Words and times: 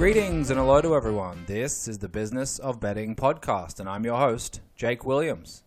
Greetings 0.00 0.50
and 0.50 0.58
hello 0.58 0.80
to 0.80 0.96
everyone. 0.96 1.44
This 1.46 1.86
is 1.86 1.98
the 1.98 2.08
Business 2.08 2.58
of 2.58 2.80
Betting 2.80 3.14
podcast, 3.14 3.78
and 3.78 3.88
I'm 3.88 4.04
your 4.04 4.18
host, 4.18 4.62
Jake 4.74 5.04
Williams. 5.04 5.62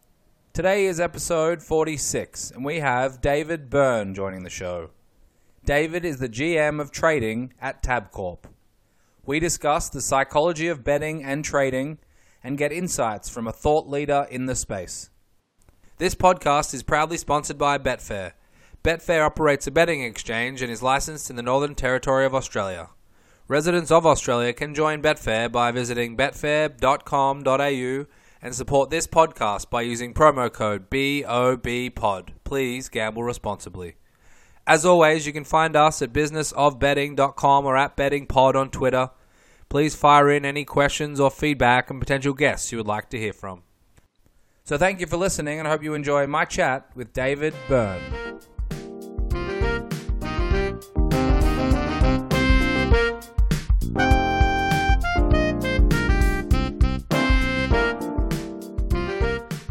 Today 0.54 0.86
is 0.88 1.00
episode 1.00 1.62
46, 1.62 2.50
and 2.52 2.66
we 2.66 2.80
have 2.80 3.22
David 3.22 3.70
Byrne 3.70 4.16
joining 4.16 4.44
the 4.44 4.50
show. 4.50 4.90
David 5.66 6.04
is 6.04 6.18
the 6.18 6.28
GM 6.28 6.82
of 6.82 6.92
trading 6.92 7.54
at 7.62 7.84
Tabcorp. 7.84 8.46
We 9.26 9.40
discuss 9.40 9.88
the 9.88 10.02
psychology 10.02 10.68
of 10.68 10.84
betting 10.84 11.24
and 11.24 11.46
trading 11.46 12.00
and 12.44 12.58
get 12.58 12.74
insights 12.74 13.30
from 13.30 13.48
a 13.48 13.54
thought 13.54 13.88
leader 13.88 14.28
in 14.30 14.48
the 14.48 14.56
space. 14.56 15.10
This 15.98 16.14
podcast 16.14 16.74
is 16.74 16.84
proudly 16.84 17.16
sponsored 17.18 17.58
by 17.58 17.78
Betfair. 17.78 18.34
Betfair 18.84 19.26
operates 19.26 19.66
a 19.66 19.72
betting 19.72 20.04
exchange 20.04 20.62
and 20.62 20.70
is 20.70 20.84
licensed 20.84 21.30
in 21.30 21.38
the 21.38 21.42
Northern 21.42 21.74
Territory 21.74 22.26
of 22.26 22.36
Australia. 22.36 22.90
Residents 23.48 23.92
of 23.92 24.06
Australia 24.06 24.52
can 24.52 24.76
join 24.76 25.02
Betfair 25.02 25.50
by 25.50 25.72
visiting 25.72 26.18
betfair.com.au 26.18 28.06
and 28.42 28.54
support 28.54 28.90
this 28.90 29.08
podcast 29.08 29.70
by 29.70 29.84
using 29.84 30.14
promo 30.14 30.52
code 30.52 30.90
BOBPOD. 30.90 32.30
Please 32.44 32.90
gamble 32.90 33.24
responsibly. 33.24 33.96
As 34.66 34.86
always, 34.86 35.28
you 35.28 35.34
can 35.34 35.44
find 35.44 35.76
us 35.76 36.02
at 36.02 36.14
businessofbetting.com 36.14 37.66
or 37.66 37.76
at 37.76 37.98
bettingpod 37.98 38.56
on 38.56 38.70
Twitter. 38.70 39.10
Please 39.68 39.94
fire 39.94 40.32
in 40.32 40.46
any 40.46 40.64
questions 40.64 41.20
or 41.20 41.30
feedback 41.30 41.90
and 41.90 42.00
potential 42.00 42.34
guests 42.34 42.72
you 42.72 42.78
would 42.78 42.88
like 42.88 43.10
to 43.10 43.20
hear 43.20 43.34
from. 43.34 43.64
So 44.64 44.78
thank 44.78 45.02
you 45.02 45.08
for 45.08 45.18
listening 45.18 45.60
and 45.60 45.68
I 45.68 45.72
hope 45.72 45.84
you 45.84 45.94
enjoy 45.94 46.28
my 46.28 46.46
chat 46.46 46.90
with 46.96 47.12
David 47.12 47.54
Byrne. 47.68 48.02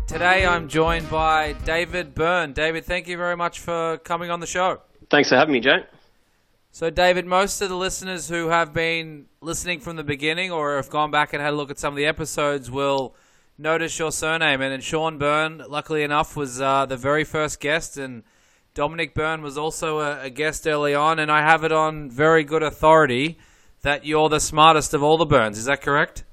Today 0.07 0.47
I'm 0.47 0.69
joined 0.69 1.09
by 1.11 1.55
David 1.65 2.15
Byrne. 2.15 2.53
David, 2.53 2.85
thank 2.85 3.09
you 3.09 3.17
very 3.17 3.37
much 3.37 3.59
for 3.61 3.97
coming 3.99 4.31
on 4.31 4.41
the 4.41 4.47
show. 4.47 4.83
Thanks 5.13 5.29
for 5.29 5.37
having 5.37 5.53
me, 5.53 5.61
Jake. 5.61 5.85
So, 6.71 6.89
David, 6.89 7.27
most 7.27 7.61
of 7.61 7.69
the 7.69 7.77
listeners 7.77 8.31
who 8.31 8.49
have 8.49 8.73
been 8.73 9.27
listening 9.43 9.79
from 9.79 9.97
the 9.97 10.03
beginning 10.03 10.51
or 10.51 10.77
have 10.77 10.89
gone 10.89 11.11
back 11.11 11.35
and 11.35 11.43
had 11.43 11.53
a 11.53 11.57
look 11.57 11.71
at 11.71 11.79
some 11.79 11.93
of 11.93 11.99
the 11.99 12.07
episodes 12.07 12.71
will 12.71 13.15
notice 13.59 13.99
your 13.99 14.11
surname. 14.11 14.63
And, 14.63 14.73
and 14.73 14.83
Sean 14.83 15.19
Byrne, 15.19 15.63
luckily 15.69 16.03
enough, 16.03 16.35
was 16.35 16.63
uh, 16.63 16.87
the 16.87 16.97
very 16.97 17.25
first 17.25 17.61
guest, 17.61 17.99
and 17.99 18.23
Dominic 18.73 19.15
Byrne 19.15 19.43
was 19.43 19.59
also 19.59 19.99
a, 19.99 20.23
a 20.23 20.31
guest 20.31 20.67
early 20.67 20.95
on. 20.95 21.19
And 21.19 21.31
I 21.31 21.43
have 21.43 21.63
it 21.63 21.73
on 21.73 22.09
very 22.09 22.43
good 22.43 22.63
authority 22.63 23.37
that 23.83 24.07
you're 24.07 24.31
the 24.31 24.41
smartest 24.41 24.95
of 24.95 25.03
all 25.03 25.19
the 25.19 25.27
Byrnes. 25.27 25.59
Is 25.59 25.67
that 25.67 25.83
correct? 25.83 26.25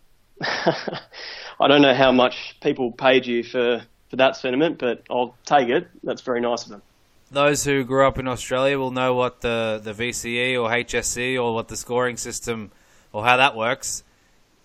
I 0.40 1.66
don't 1.66 1.82
know 1.82 1.94
how 1.96 2.12
much 2.12 2.54
people 2.62 2.92
paid 2.92 3.26
you 3.26 3.42
for, 3.42 3.82
for 4.10 4.14
that 4.14 4.36
sentiment, 4.36 4.78
but 4.78 5.02
I'll 5.10 5.34
take 5.44 5.70
it. 5.70 5.88
That's 6.04 6.22
very 6.22 6.40
nice 6.40 6.62
of 6.62 6.68
them. 6.68 6.82
Those 7.30 7.64
who 7.64 7.84
grew 7.84 8.06
up 8.06 8.18
in 8.18 8.26
Australia 8.26 8.78
will 8.78 8.90
know 8.90 9.14
what 9.14 9.42
the, 9.42 9.80
the 9.82 9.92
VCE 9.92 10.54
or 10.54 10.70
HSC 10.70 11.42
or 11.42 11.54
what 11.54 11.68
the 11.68 11.76
scoring 11.76 12.16
system 12.16 12.70
or 13.12 13.24
how 13.24 13.36
that 13.36 13.54
works. 13.54 14.02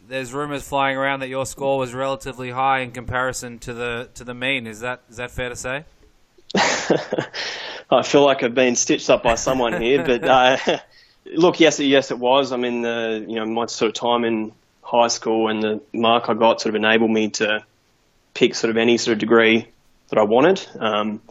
There's 0.07 0.33
rumours 0.33 0.67
flying 0.67 0.97
around 0.97 1.21
that 1.21 1.29
your 1.29 1.45
score 1.45 1.77
was 1.77 1.93
relatively 1.93 2.51
high 2.51 2.79
in 2.79 2.91
comparison 2.91 3.59
to 3.59 3.73
the 3.73 4.09
to 4.15 4.23
the 4.23 4.33
mean. 4.33 4.67
Is 4.67 4.81
that 4.81 5.01
is 5.09 5.17
that 5.17 5.31
fair 5.31 5.49
to 5.49 5.55
say? 5.55 5.85
I 7.89 8.03
feel 8.03 8.23
like 8.23 8.43
I've 8.43 8.55
been 8.55 8.75
stitched 8.75 9.09
up 9.09 9.23
by 9.23 9.35
someone 9.35 9.81
here, 9.81 10.03
but 10.03 10.23
uh, 10.23 10.57
look, 11.25 11.59
yes, 11.59 11.79
yes, 11.79 12.11
it 12.11 12.19
was. 12.19 12.51
I 12.51 12.57
mean, 12.57 12.81
the 12.81 13.25
you 13.27 13.35
know 13.35 13.45
my 13.45 13.65
sort 13.67 13.89
of 13.89 13.95
time 13.95 14.25
in 14.25 14.51
high 14.81 15.07
school 15.07 15.47
and 15.47 15.63
the 15.63 15.81
mark 15.93 16.29
I 16.29 16.33
got 16.33 16.61
sort 16.61 16.75
of 16.75 16.75
enabled 16.75 17.11
me 17.11 17.29
to 17.31 17.65
pick 18.33 18.55
sort 18.55 18.71
of 18.71 18.77
any 18.77 18.97
sort 18.97 19.13
of 19.13 19.19
degree 19.19 19.67
that 20.09 20.19
I 20.19 20.23
wanted. 20.23 20.65
Um, 20.79 21.21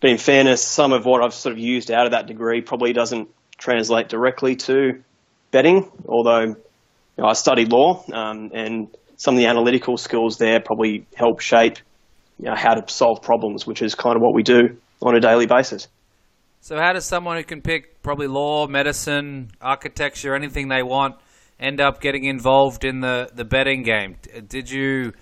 but 0.00 0.10
in 0.10 0.18
fairness, 0.18 0.62
some 0.62 0.92
of 0.92 1.04
what 1.04 1.22
I've 1.22 1.34
sort 1.34 1.52
of 1.52 1.58
used 1.58 1.90
out 1.90 2.06
of 2.06 2.12
that 2.12 2.26
degree 2.26 2.60
probably 2.60 2.92
doesn't 2.92 3.28
translate 3.58 4.08
directly 4.08 4.56
to 4.56 5.02
betting, 5.50 5.90
although 6.06 6.40
you 6.40 6.56
know, 7.18 7.26
I 7.26 7.34
studied 7.34 7.70
law 7.70 8.04
um, 8.12 8.50
and 8.54 8.88
some 9.16 9.34
of 9.34 9.38
the 9.38 9.46
analytical 9.46 9.96
skills 9.96 10.38
there 10.38 10.60
probably 10.60 11.06
help 11.14 11.40
shape 11.40 11.78
you 12.38 12.46
know, 12.46 12.54
how 12.56 12.74
to 12.74 12.92
solve 12.92 13.20
problems, 13.22 13.66
which 13.66 13.82
is 13.82 13.94
kind 13.94 14.16
of 14.16 14.22
what 14.22 14.34
we 14.34 14.42
do 14.42 14.76
on 15.02 15.14
a 15.14 15.20
daily 15.20 15.46
basis. 15.46 15.88
So, 16.62 16.76
how 16.78 16.92
does 16.92 17.04
someone 17.04 17.36
who 17.36 17.44
can 17.44 17.60
pick 17.60 18.02
probably 18.02 18.26
law, 18.26 18.66
medicine, 18.66 19.50
architecture, 19.60 20.34
anything 20.34 20.68
they 20.68 20.82
want– 20.82 21.16
end 21.60 21.80
up 21.80 22.00
getting 22.00 22.24
involved 22.24 22.84
in 22.84 23.00
the, 23.00 23.30
the 23.34 23.44
betting 23.44 23.82
game? 23.82 24.16
Did 24.48 24.70
you 24.70 25.12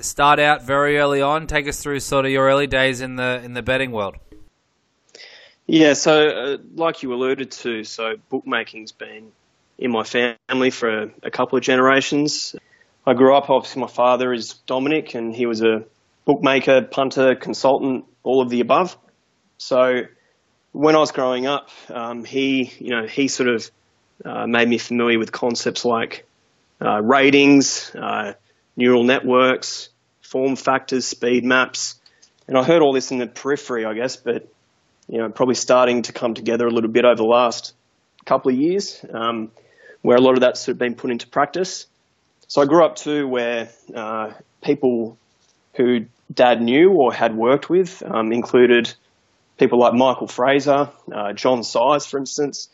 start 0.00 0.38
out 0.38 0.62
very 0.62 0.98
early 0.98 1.22
on? 1.22 1.46
Take 1.46 1.68
us 1.68 1.80
through 1.80 2.00
sort 2.00 2.24
of 2.24 2.30
your 2.30 2.46
early 2.46 2.66
days 2.66 3.00
in 3.00 3.16
the 3.16 3.40
in 3.44 3.54
the 3.54 3.62
betting 3.62 3.92
world. 3.92 4.16
Yeah, 5.66 5.94
so 5.94 6.28
uh, 6.28 6.56
like 6.74 7.02
you 7.02 7.12
alluded 7.12 7.50
to, 7.50 7.82
so 7.82 8.14
bookmaking's 8.28 8.92
been 8.92 9.32
in 9.78 9.90
my 9.90 10.04
family 10.04 10.70
for 10.70 10.88
a, 10.88 11.10
a, 11.24 11.30
couple 11.30 11.58
of 11.58 11.64
generations. 11.64 12.54
I 13.04 13.14
grew 13.14 13.34
up, 13.34 13.50
obviously, 13.50 13.82
my 13.82 13.88
father 13.88 14.32
is 14.32 14.54
Dominic, 14.66 15.14
and 15.14 15.34
he 15.34 15.46
was 15.46 15.62
a 15.62 15.84
bookmaker, 16.24 16.82
punter, 16.82 17.34
consultant, 17.34 18.04
all 18.22 18.42
of 18.42 18.48
the 18.48 18.60
above. 18.60 18.96
So 19.58 20.02
when 20.72 20.94
I 20.94 20.98
was 20.98 21.10
growing 21.10 21.46
up, 21.46 21.70
um, 21.88 22.24
he, 22.24 22.72
you 22.78 22.90
know, 22.90 23.06
he 23.06 23.28
sort 23.28 23.48
of 23.48 23.70
uh, 24.24 24.46
made 24.46 24.68
me 24.68 24.78
familiar 24.78 25.18
with 25.18 25.32
concepts 25.32 25.84
like 25.84 26.26
uh, 26.80 27.00
ratings, 27.02 27.92
uh, 27.94 28.34
neural 28.76 29.04
networks, 29.04 29.88
form 30.22 30.56
factors, 30.56 31.06
speed 31.06 31.44
maps. 31.44 31.96
And 32.48 32.56
I 32.56 32.62
heard 32.62 32.82
all 32.82 32.92
this 32.92 33.10
in 33.10 33.18
the 33.18 33.26
periphery, 33.26 33.84
I 33.84 33.94
guess, 33.94 34.16
but 34.16 34.48
you 35.08 35.18
know, 35.18 35.28
probably 35.28 35.54
starting 35.54 36.02
to 36.02 36.12
come 36.12 36.34
together 36.34 36.66
a 36.66 36.70
little 36.70 36.90
bit 36.90 37.04
over 37.04 37.14
the 37.14 37.24
last 37.24 37.74
couple 38.24 38.50
of 38.50 38.58
years, 38.58 39.04
um, 39.12 39.50
where 40.02 40.16
a 40.16 40.20
lot 40.20 40.34
of 40.34 40.40
that's 40.40 40.60
sort 40.60 40.74
of 40.74 40.78
been 40.78 40.94
put 40.94 41.10
into 41.10 41.26
practice. 41.28 41.86
So 42.48 42.60
I 42.62 42.66
grew 42.66 42.84
up 42.84 42.96
too 42.96 43.26
where 43.26 43.70
uh, 43.94 44.32
people 44.62 45.16
who 45.74 46.06
dad 46.32 46.60
knew 46.60 46.90
or 46.90 47.12
had 47.12 47.36
worked 47.36 47.70
with 47.70 48.02
um, 48.04 48.32
included 48.32 48.92
people 49.58 49.78
like 49.78 49.94
Michael 49.94 50.26
Fraser, 50.26 50.90
uh, 51.12 51.32
John 51.32 51.62
Size, 51.62 52.06
for 52.06 52.18
instance, 52.18 52.68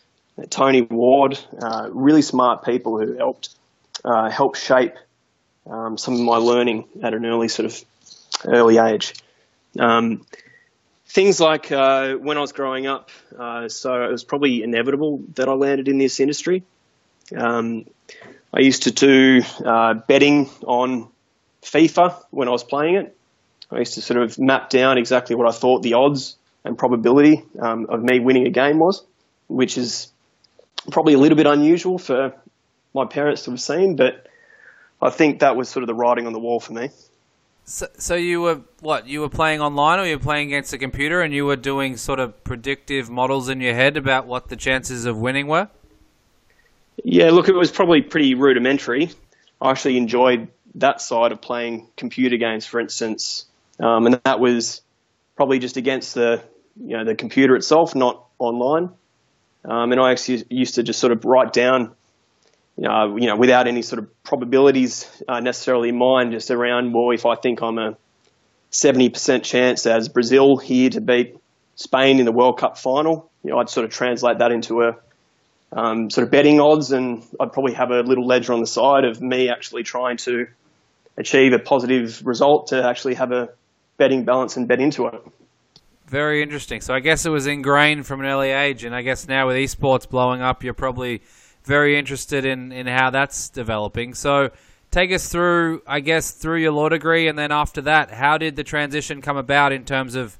Tony 0.50 0.82
Ward, 0.82 1.38
uh, 1.62 1.88
really 1.92 2.22
smart 2.22 2.64
people 2.64 2.98
who 2.98 3.16
helped 3.16 3.50
uh, 4.04 4.30
help 4.30 4.56
shape 4.56 4.94
um, 5.68 5.96
some 5.98 6.14
of 6.14 6.20
my 6.20 6.36
learning 6.36 6.86
at 7.02 7.14
an 7.14 7.24
early 7.24 7.48
sort 7.48 7.66
of 7.66 7.84
early 8.46 8.78
age. 8.78 9.14
Um, 9.78 10.26
things 11.06 11.40
like 11.40 11.70
uh, 11.70 12.14
when 12.14 12.36
I 12.36 12.40
was 12.40 12.52
growing 12.52 12.86
up, 12.86 13.10
uh, 13.38 13.68
so 13.68 14.04
it 14.04 14.10
was 14.10 14.24
probably 14.24 14.62
inevitable 14.62 15.22
that 15.34 15.48
I 15.48 15.52
landed 15.52 15.88
in 15.88 15.98
this 15.98 16.20
industry. 16.20 16.62
Um, 17.36 17.86
I 18.52 18.60
used 18.60 18.84
to 18.84 18.90
do 18.90 19.42
uh, 19.64 19.94
betting 19.94 20.50
on 20.66 21.08
FIFA 21.62 22.22
when 22.30 22.48
I 22.48 22.50
was 22.50 22.64
playing 22.64 22.96
it. 22.96 23.16
I 23.70 23.78
used 23.78 23.94
to 23.94 24.02
sort 24.02 24.22
of 24.22 24.38
map 24.38 24.68
down 24.68 24.98
exactly 24.98 25.36
what 25.36 25.48
I 25.48 25.52
thought 25.52 25.82
the 25.82 25.94
odds 25.94 26.36
and 26.64 26.76
probability 26.76 27.44
um, 27.58 27.86
of 27.88 28.02
me 28.02 28.20
winning 28.20 28.46
a 28.46 28.50
game 28.50 28.78
was, 28.78 29.02
which 29.48 29.78
is 29.78 30.12
probably 30.90 31.14
a 31.14 31.18
little 31.18 31.36
bit 31.36 31.46
unusual 31.46 31.98
for 31.98 32.34
my 32.94 33.06
parents 33.06 33.44
to 33.44 33.50
have 33.52 33.60
seen, 33.60 33.96
but 33.96 34.26
I 35.02 35.10
think 35.10 35.40
that 35.40 35.56
was 35.56 35.68
sort 35.68 35.82
of 35.82 35.88
the 35.88 35.94
writing 35.94 36.26
on 36.26 36.32
the 36.32 36.38
wall 36.38 36.60
for 36.60 36.72
me. 36.72 36.90
So, 37.64 37.86
so 37.98 38.14
you 38.14 38.40
were 38.40 38.60
what? 38.80 39.06
You 39.06 39.20
were 39.20 39.28
playing 39.28 39.60
online, 39.60 39.98
or 39.98 40.06
you 40.06 40.16
were 40.16 40.22
playing 40.22 40.48
against 40.48 40.72
a 40.72 40.78
computer, 40.78 41.20
and 41.20 41.34
you 41.34 41.44
were 41.44 41.56
doing 41.56 41.96
sort 41.96 42.20
of 42.20 42.42
predictive 42.44 43.10
models 43.10 43.48
in 43.48 43.60
your 43.60 43.74
head 43.74 43.96
about 43.96 44.26
what 44.26 44.48
the 44.48 44.56
chances 44.56 45.04
of 45.04 45.16
winning 45.18 45.46
were. 45.48 45.68
Yeah, 47.04 47.30
look, 47.30 47.48
it 47.48 47.54
was 47.54 47.70
probably 47.70 48.02
pretty 48.02 48.34
rudimentary. 48.34 49.10
I 49.60 49.70
actually 49.70 49.96
enjoyed 49.96 50.48
that 50.76 51.00
side 51.00 51.32
of 51.32 51.40
playing 51.40 51.88
computer 51.96 52.36
games, 52.36 52.66
for 52.66 52.80
instance, 52.80 53.46
um, 53.78 54.06
and 54.06 54.20
that 54.24 54.40
was 54.40 54.82
probably 55.36 55.58
just 55.58 55.76
against 55.76 56.14
the 56.14 56.42
you 56.80 56.96
know 56.96 57.04
the 57.04 57.14
computer 57.14 57.54
itself, 57.56 57.94
not 57.94 58.24
online. 58.38 58.90
Um, 59.64 59.92
and 59.92 60.00
I 60.00 60.10
actually 60.10 60.44
used 60.50 60.74
to 60.74 60.82
just 60.82 60.98
sort 60.98 61.12
of 61.12 61.24
write 61.24 61.52
down, 61.52 61.94
know, 62.78 63.16
you 63.16 63.26
know 63.26 63.36
without 63.36 63.68
any 63.68 63.82
sort 63.82 64.02
of 64.02 64.22
probabilities 64.24 65.22
uh, 65.28 65.40
necessarily 65.40 65.90
in 65.90 65.98
mind, 65.98 66.32
just 66.32 66.50
around, 66.50 66.92
well, 66.92 67.10
if 67.12 67.26
I 67.26 67.34
think 67.34 67.62
I'm 67.62 67.78
a 67.78 67.96
70% 68.72 69.42
chance 69.42 69.86
as 69.86 70.08
Brazil 70.08 70.56
here 70.56 70.88
to 70.90 71.00
beat 71.00 71.36
Spain 71.76 72.18
in 72.18 72.24
the 72.24 72.32
World 72.32 72.58
Cup 72.58 72.78
final, 72.78 73.30
you 73.44 73.50
know, 73.50 73.58
I'd 73.58 73.68
sort 73.68 73.84
of 73.84 73.92
translate 73.92 74.38
that 74.38 74.52
into 74.52 74.80
a, 74.80 74.96
um, 75.72 76.10
sort 76.10 76.26
of 76.26 76.30
betting 76.30 76.60
odds, 76.60 76.92
and 76.92 77.22
I'd 77.40 77.52
probably 77.52 77.74
have 77.74 77.90
a 77.90 78.00
little 78.00 78.26
ledger 78.26 78.52
on 78.52 78.60
the 78.60 78.66
side 78.66 79.04
of 79.04 79.20
me 79.20 79.48
actually 79.50 79.82
trying 79.82 80.16
to 80.18 80.46
achieve 81.16 81.52
a 81.52 81.58
positive 81.58 82.22
result 82.24 82.68
to 82.68 82.82
actually 82.86 83.14
have 83.14 83.32
a 83.32 83.48
betting 83.98 84.24
balance 84.24 84.56
and 84.56 84.66
bet 84.66 84.80
into 84.80 85.06
it. 85.06 85.14
Very 86.06 86.42
interesting. 86.42 86.80
So 86.80 86.92
I 86.94 87.00
guess 87.00 87.24
it 87.24 87.30
was 87.30 87.46
ingrained 87.46 88.06
from 88.06 88.20
an 88.20 88.26
early 88.26 88.50
age, 88.50 88.84
and 88.84 88.94
I 88.94 89.02
guess 89.02 89.28
now 89.28 89.46
with 89.46 89.56
esports 89.56 90.08
blowing 90.08 90.42
up, 90.42 90.62
you're 90.62 90.74
probably 90.74 91.22
very 91.64 91.98
interested 91.98 92.44
in, 92.44 92.72
in 92.72 92.86
how 92.86 93.10
that's 93.10 93.48
developing. 93.48 94.14
So 94.14 94.50
take 94.90 95.12
us 95.12 95.28
through, 95.28 95.82
I 95.86 96.00
guess, 96.00 96.32
through 96.32 96.58
your 96.58 96.72
law 96.72 96.88
degree, 96.88 97.28
and 97.28 97.38
then 97.38 97.52
after 97.52 97.82
that, 97.82 98.10
how 98.10 98.38
did 98.38 98.56
the 98.56 98.64
transition 98.64 99.22
come 99.22 99.36
about 99.36 99.72
in 99.72 99.84
terms 99.84 100.14
of 100.14 100.38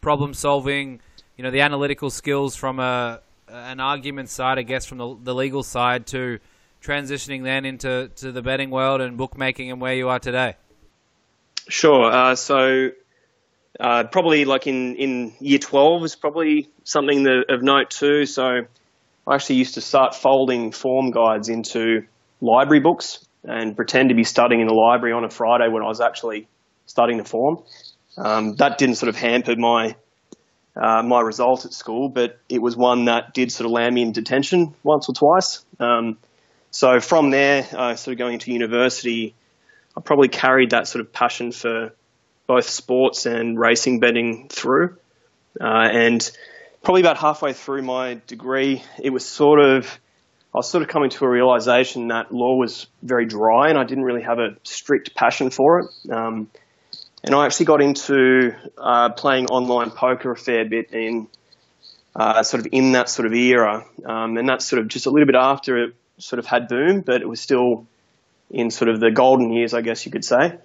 problem 0.00 0.34
solving? 0.34 1.00
You 1.36 1.44
know, 1.44 1.50
the 1.50 1.60
analytical 1.60 2.10
skills 2.10 2.56
from 2.56 2.80
a 2.80 3.20
an 3.48 3.80
argument 3.80 4.28
side, 4.28 4.58
I 4.58 4.62
guess, 4.62 4.86
from 4.86 4.98
the, 4.98 5.16
the 5.22 5.34
legal 5.34 5.62
side 5.62 6.06
to 6.08 6.38
transitioning 6.82 7.42
then 7.42 7.64
into 7.64 8.10
to 8.16 8.32
the 8.32 8.42
betting 8.42 8.70
world 8.70 9.00
and 9.00 9.16
bookmaking 9.16 9.70
and 9.70 9.80
where 9.80 9.94
you 9.94 10.08
are 10.08 10.18
today. 10.18 10.56
Sure. 11.68 12.10
Uh, 12.10 12.34
so 12.34 12.90
uh, 13.80 14.04
probably 14.04 14.44
like 14.44 14.66
in, 14.66 14.96
in 14.96 15.32
year 15.40 15.58
12 15.58 16.04
is 16.04 16.16
probably 16.16 16.68
something 16.84 17.24
that, 17.24 17.46
of 17.48 17.62
note 17.62 17.90
too. 17.90 18.26
So 18.26 18.66
I 19.26 19.34
actually 19.34 19.56
used 19.56 19.74
to 19.74 19.80
start 19.80 20.14
folding 20.14 20.72
form 20.72 21.10
guides 21.10 21.48
into 21.48 22.06
library 22.40 22.80
books 22.80 23.24
and 23.44 23.74
pretend 23.74 24.10
to 24.10 24.14
be 24.14 24.24
studying 24.24 24.60
in 24.60 24.66
the 24.66 24.74
library 24.74 25.12
on 25.12 25.24
a 25.24 25.30
Friday 25.30 25.68
when 25.68 25.82
I 25.82 25.86
was 25.86 26.00
actually 26.00 26.48
studying 26.86 27.18
the 27.18 27.24
form. 27.24 27.62
Um, 28.16 28.54
that 28.56 28.78
didn't 28.78 28.96
sort 28.96 29.08
of 29.08 29.16
hamper 29.16 29.56
my 29.56 29.96
uh, 30.76 31.02
my 31.02 31.20
result 31.22 31.64
at 31.64 31.72
school, 31.72 32.10
but 32.10 32.38
it 32.50 32.60
was 32.60 32.76
one 32.76 33.06
that 33.06 33.32
did 33.32 33.50
sort 33.50 33.64
of 33.64 33.72
land 33.72 33.94
me 33.94 34.02
in 34.02 34.12
detention 34.12 34.74
once 34.82 35.08
or 35.08 35.14
twice. 35.14 35.64
Um, 35.80 36.18
so 36.70 37.00
from 37.00 37.30
there, 37.30 37.66
uh, 37.72 37.94
sort 37.94 38.12
of 38.12 38.18
going 38.18 38.34
into 38.34 38.52
university, 38.52 39.34
I 39.96 40.02
probably 40.02 40.28
carried 40.28 40.70
that 40.70 40.86
sort 40.86 41.00
of 41.00 41.12
passion 41.12 41.52
for 41.52 41.94
both 42.46 42.68
sports 42.68 43.24
and 43.24 43.58
racing 43.58 44.00
betting 44.00 44.48
through. 44.50 44.98
Uh, 45.58 45.88
and 45.90 46.30
probably 46.86 47.00
about 47.00 47.18
halfway 47.18 47.52
through 47.52 47.82
my 47.82 48.20
degree, 48.28 48.80
it 49.02 49.10
was 49.10 49.26
sort 49.26 49.58
of, 49.58 49.86
I 50.54 50.58
was 50.58 50.70
sort 50.70 50.84
of 50.84 50.88
coming 50.88 51.10
to 51.10 51.24
a 51.24 51.28
realization 51.28 52.06
that 52.08 52.30
law 52.30 52.54
was 52.54 52.86
very 53.02 53.26
dry 53.26 53.70
and 53.70 53.76
I 53.76 53.82
didn't 53.82 54.04
really 54.04 54.22
have 54.22 54.38
a 54.38 54.54
strict 54.62 55.12
passion 55.12 55.50
for 55.50 55.80
it. 55.80 56.12
Um, 56.12 56.48
and 57.24 57.34
I 57.34 57.44
actually 57.44 57.66
got 57.66 57.82
into 57.82 58.54
uh, 58.78 59.08
playing 59.14 59.46
online 59.46 59.90
poker 59.90 60.30
a 60.30 60.36
fair 60.36 60.64
bit 60.64 60.92
in 60.92 61.26
uh, 62.14 62.44
sort 62.44 62.64
of 62.64 62.68
in 62.70 62.92
that 62.92 63.08
sort 63.08 63.26
of 63.26 63.32
era. 63.32 63.84
Um, 64.04 64.36
and 64.36 64.48
that's 64.48 64.64
sort 64.64 64.80
of 64.80 64.86
just 64.86 65.06
a 65.06 65.10
little 65.10 65.26
bit 65.26 65.34
after 65.34 65.86
it 65.86 65.94
sort 66.18 66.38
of 66.38 66.46
had 66.46 66.68
boom, 66.68 67.00
but 67.00 67.20
it 67.20 67.28
was 67.28 67.40
still 67.40 67.84
in 68.48 68.70
sort 68.70 68.90
of 68.90 69.00
the 69.00 69.10
golden 69.10 69.52
years, 69.52 69.74
I 69.74 69.80
guess 69.80 70.06
you 70.06 70.12
could 70.12 70.24
say. 70.24 70.56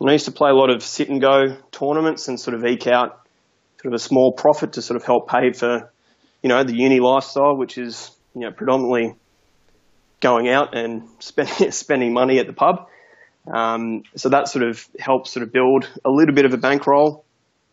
And 0.00 0.10
I 0.10 0.14
used 0.14 0.24
to 0.24 0.32
play 0.32 0.50
a 0.50 0.54
lot 0.54 0.70
of 0.70 0.82
sit 0.82 1.10
and 1.10 1.20
go 1.20 1.56
tournaments 1.70 2.26
and 2.26 2.40
sort 2.40 2.56
of 2.56 2.66
eke 2.66 2.88
out 2.88 3.20
sort 3.80 3.94
of 3.94 3.98
a 3.98 4.02
small 4.02 4.32
profit 4.32 4.74
to 4.74 4.82
sort 4.82 4.96
of 4.96 5.04
help 5.04 5.28
pay 5.28 5.52
for, 5.52 5.90
you 6.42 6.48
know, 6.48 6.62
the 6.64 6.74
uni 6.74 7.00
lifestyle, 7.00 7.56
which 7.56 7.78
is, 7.78 8.10
you 8.34 8.42
know, 8.42 8.50
predominantly 8.50 9.14
going 10.20 10.48
out 10.48 10.76
and 10.76 11.08
spending, 11.20 11.70
spending 11.70 12.12
money 12.12 12.38
at 12.38 12.46
the 12.46 12.52
pub. 12.52 12.88
Um, 13.52 14.02
so 14.16 14.28
that 14.28 14.48
sort 14.48 14.64
of 14.64 14.86
helped 14.98 15.28
sort 15.28 15.44
of 15.44 15.52
build 15.52 15.88
a 16.04 16.10
little 16.10 16.34
bit 16.34 16.44
of 16.44 16.52
a 16.52 16.58
bankroll 16.58 17.24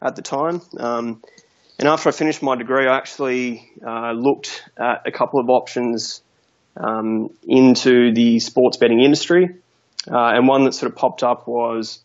at 0.02 0.16
the 0.16 0.22
time. 0.22 0.62
Um, 0.80 1.22
and 1.78 1.88
after 1.88 2.10
I 2.10 2.12
finished 2.14 2.42
my 2.42 2.56
degree, 2.56 2.88
I 2.88 2.96
actually 2.96 3.70
uh, 3.86 4.12
looked 4.14 4.64
at 4.78 5.02
a 5.06 5.12
couple 5.12 5.40
of 5.40 5.50
options 5.50 6.22
um, 6.78 7.30
into 7.46 8.14
the 8.14 8.40
sports 8.40 8.78
betting 8.78 9.02
industry. 9.02 9.58
Uh, 10.10 10.32
and 10.34 10.48
one 10.48 10.64
that 10.64 10.74
sort 10.74 10.92
of 10.92 10.98
popped 10.98 11.22
up 11.22 11.48
was 11.48 12.00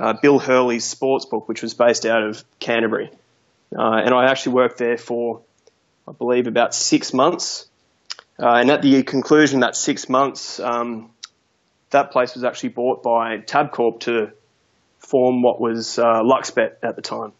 uh, 0.00 0.14
Bill 0.20 0.38
Hurley's 0.38 0.84
sports 0.84 1.26
book, 1.26 1.46
which 1.46 1.62
was 1.62 1.74
based 1.74 2.06
out 2.06 2.22
of 2.22 2.42
Canterbury. 2.58 3.10
Uh, 3.76 4.00
and 4.04 4.14
I 4.14 4.30
actually 4.30 4.54
worked 4.54 4.78
there 4.78 4.96
for, 4.96 5.42
I 6.06 6.12
believe, 6.12 6.46
about 6.46 6.74
six 6.74 7.12
months. 7.12 7.66
Uh, 8.38 8.54
and 8.54 8.70
at 8.70 8.82
the 8.82 9.02
conclusion 9.02 9.62
of 9.62 9.68
that 9.68 9.76
six 9.76 10.08
months, 10.08 10.60
um, 10.60 11.10
that 11.90 12.10
place 12.10 12.34
was 12.34 12.44
actually 12.44 12.70
bought 12.70 13.02
by 13.02 13.38
Tabcorp 13.38 14.00
to 14.00 14.32
form 14.98 15.42
what 15.42 15.60
was 15.60 15.98
uh, 15.98 16.22
Luxbet 16.22 16.74
at 16.82 16.96
the 16.96 17.02
time. 17.02 17.32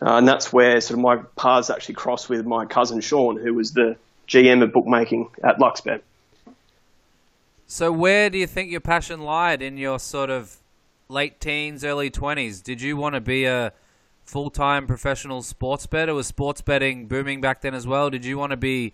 Uh, 0.00 0.16
and 0.16 0.28
that's 0.28 0.52
where 0.52 0.80
sort 0.80 0.98
of 0.98 1.02
my 1.02 1.16
paths 1.36 1.70
actually 1.70 1.94
crossed 1.94 2.28
with 2.28 2.44
my 2.44 2.66
cousin 2.66 3.00
Sean, 3.00 3.38
who 3.38 3.54
was 3.54 3.72
the 3.72 3.96
GM 4.28 4.62
of 4.62 4.72
bookmaking 4.72 5.28
at 5.42 5.58
Luxbet. 5.58 6.00
So, 7.66 7.90
where 7.90 8.30
do 8.30 8.38
you 8.38 8.46
think 8.46 8.70
your 8.70 8.80
passion 8.80 9.22
lied 9.22 9.62
in 9.62 9.78
your 9.78 9.98
sort 9.98 10.30
of 10.30 10.58
late 11.08 11.40
teens, 11.40 11.84
early 11.84 12.10
20s? 12.10 12.62
Did 12.62 12.80
you 12.80 12.96
want 12.96 13.14
to 13.14 13.20
be 13.20 13.44
a 13.44 13.72
full 14.26 14.50
time 14.50 14.86
professional 14.86 15.42
sports 15.42 15.86
bettor? 15.86 16.14
Was 16.14 16.26
sports 16.26 16.60
betting 16.60 17.06
booming 17.06 17.40
back 17.40 17.62
then 17.62 17.74
as 17.74 17.86
well? 17.86 18.10
Did 18.10 18.24
you 18.24 18.36
want 18.36 18.50
to 18.50 18.56
be 18.56 18.92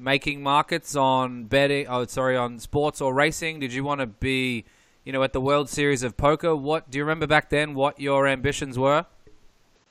making 0.00 0.42
markets 0.42 0.96
on 0.96 1.44
betting. 1.44 1.86
Oh, 1.88 2.06
sorry, 2.06 2.36
on 2.36 2.58
sports 2.58 3.00
or 3.00 3.14
racing. 3.14 3.60
Did 3.60 3.72
you 3.72 3.84
want 3.84 4.00
to 4.00 4.06
be, 4.06 4.64
you 5.04 5.12
know, 5.12 5.22
at 5.22 5.32
the 5.32 5.40
World 5.40 5.68
Series 5.68 6.02
of 6.02 6.16
Poker? 6.16 6.56
What 6.56 6.90
do 6.90 6.98
you 6.98 7.04
remember 7.04 7.26
back 7.26 7.50
then? 7.50 7.74
What 7.74 8.00
your 8.00 8.26
ambitions 8.26 8.78
were? 8.78 9.04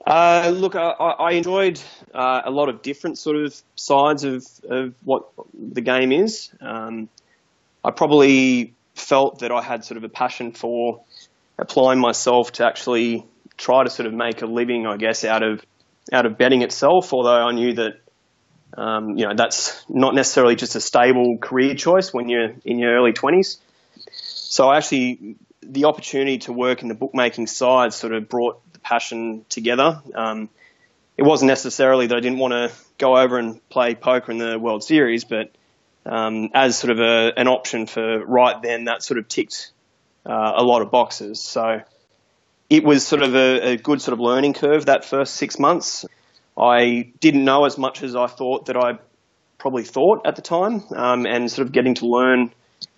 Uh, 0.05 0.51
look, 0.53 0.75
I, 0.75 0.89
I 0.89 1.31
enjoyed 1.33 1.79
uh, 2.13 2.41
a 2.45 2.51
lot 2.51 2.69
of 2.69 2.81
different 2.81 3.17
sort 3.17 3.37
of 3.37 3.61
sides 3.75 4.23
of, 4.23 4.45
of 4.67 4.93
what 5.03 5.29
the 5.53 5.81
game 5.81 6.11
is. 6.11 6.49
Um, 6.59 7.09
I 7.83 7.91
probably 7.91 8.73
felt 8.95 9.39
that 9.39 9.51
I 9.51 9.61
had 9.61 9.85
sort 9.85 9.97
of 9.97 10.03
a 10.03 10.09
passion 10.09 10.53
for 10.53 11.03
applying 11.57 11.99
myself 11.99 12.53
to 12.53 12.65
actually 12.65 13.25
try 13.59 13.83
to 13.83 13.89
sort 13.89 14.07
of 14.07 14.13
make 14.13 14.41
a 14.41 14.45
living, 14.45 14.87
I 14.87 14.97
guess, 14.97 15.23
out 15.23 15.43
of 15.43 15.63
out 16.11 16.25
of 16.25 16.37
betting 16.37 16.63
itself. 16.63 17.13
Although 17.13 17.47
I 17.47 17.51
knew 17.51 17.73
that 17.73 17.99
um, 18.77 19.17
you 19.17 19.27
know, 19.27 19.33
that's 19.35 19.83
not 19.89 20.15
necessarily 20.15 20.55
just 20.55 20.75
a 20.75 20.81
stable 20.81 21.37
career 21.37 21.75
choice 21.75 22.13
when 22.13 22.29
you're 22.29 22.53
in 22.63 22.79
your 22.79 22.95
early 22.95 23.13
20s. 23.13 23.57
So 24.11 24.71
actually, 24.71 25.35
the 25.61 25.85
opportunity 25.85 26.39
to 26.39 26.53
work 26.53 26.81
in 26.81 26.87
the 26.87 26.95
bookmaking 26.95 27.47
side 27.47 27.93
sort 27.93 28.13
of 28.13 28.29
brought 28.29 28.61
the 28.73 28.79
passion 28.79 29.45
together. 29.49 30.01
Um, 30.15 30.49
it 31.17 31.23
wasn't 31.23 31.49
necessarily 31.49 32.07
that 32.07 32.15
I 32.15 32.19
didn't 32.21 32.39
want 32.39 32.53
to 32.53 32.71
go 32.97 33.17
over 33.17 33.37
and 33.37 33.67
play 33.69 33.95
poker 33.95 34.31
in 34.31 34.37
the 34.37 34.57
World 34.57 34.83
Series, 34.83 35.25
but 35.25 35.51
um, 36.05 36.49
as 36.53 36.77
sort 36.77 36.91
of 36.91 36.99
a, 36.99 37.33
an 37.37 37.47
option 37.47 37.87
for 37.87 38.25
right 38.25 38.61
then, 38.61 38.85
that 38.85 39.03
sort 39.03 39.17
of 39.17 39.27
ticked 39.27 39.71
uh, 40.25 40.53
a 40.55 40.63
lot 40.63 40.81
of 40.81 40.91
boxes. 40.91 41.41
So 41.41 41.81
it 42.69 42.83
was 42.83 43.05
sort 43.05 43.23
of 43.23 43.35
a, 43.35 43.71
a 43.71 43.77
good 43.77 44.01
sort 44.01 44.13
of 44.13 44.19
learning 44.19 44.53
curve 44.53 44.85
that 44.85 45.05
first 45.05 45.35
six 45.35 45.57
months. 45.59 46.05
I 46.57 47.11
didn't 47.19 47.45
know 47.45 47.65
as 47.65 47.77
much 47.77 48.03
as 48.03 48.15
I 48.15 48.27
thought 48.27 48.67
that 48.67 48.77
I 48.77 48.99
probably 49.57 49.83
thought 49.83 50.25
at 50.25 50.35
the 50.35 50.41
time, 50.41 50.83
um, 50.95 51.25
and 51.25 51.51
sort 51.51 51.67
of 51.67 51.73
getting 51.73 51.95
to 51.95 52.05
learn 52.07 52.51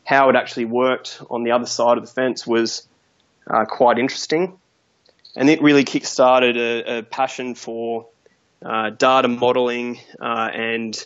how 0.04 0.30
it 0.30 0.36
actually 0.36 0.66
worked 0.66 1.22
on 1.30 1.44
the 1.44 1.52
other 1.52 1.66
side 1.66 1.98
of 1.98 2.06
the 2.06 2.12
fence 2.12 2.46
was 2.46 2.88
uh, 3.48 3.66
quite 3.66 3.98
interesting. 3.98 4.60
And 5.36 5.50
it 5.50 5.62
really 5.62 5.86
kick-started 5.86 6.58
a, 6.58 6.98
a 6.98 7.04
passion 7.04 7.56
for 7.56 8.08
uh, 8.64 8.90
data 8.90 9.28
modeling 9.28 10.00
uh, 10.20 10.50
and 10.54 11.06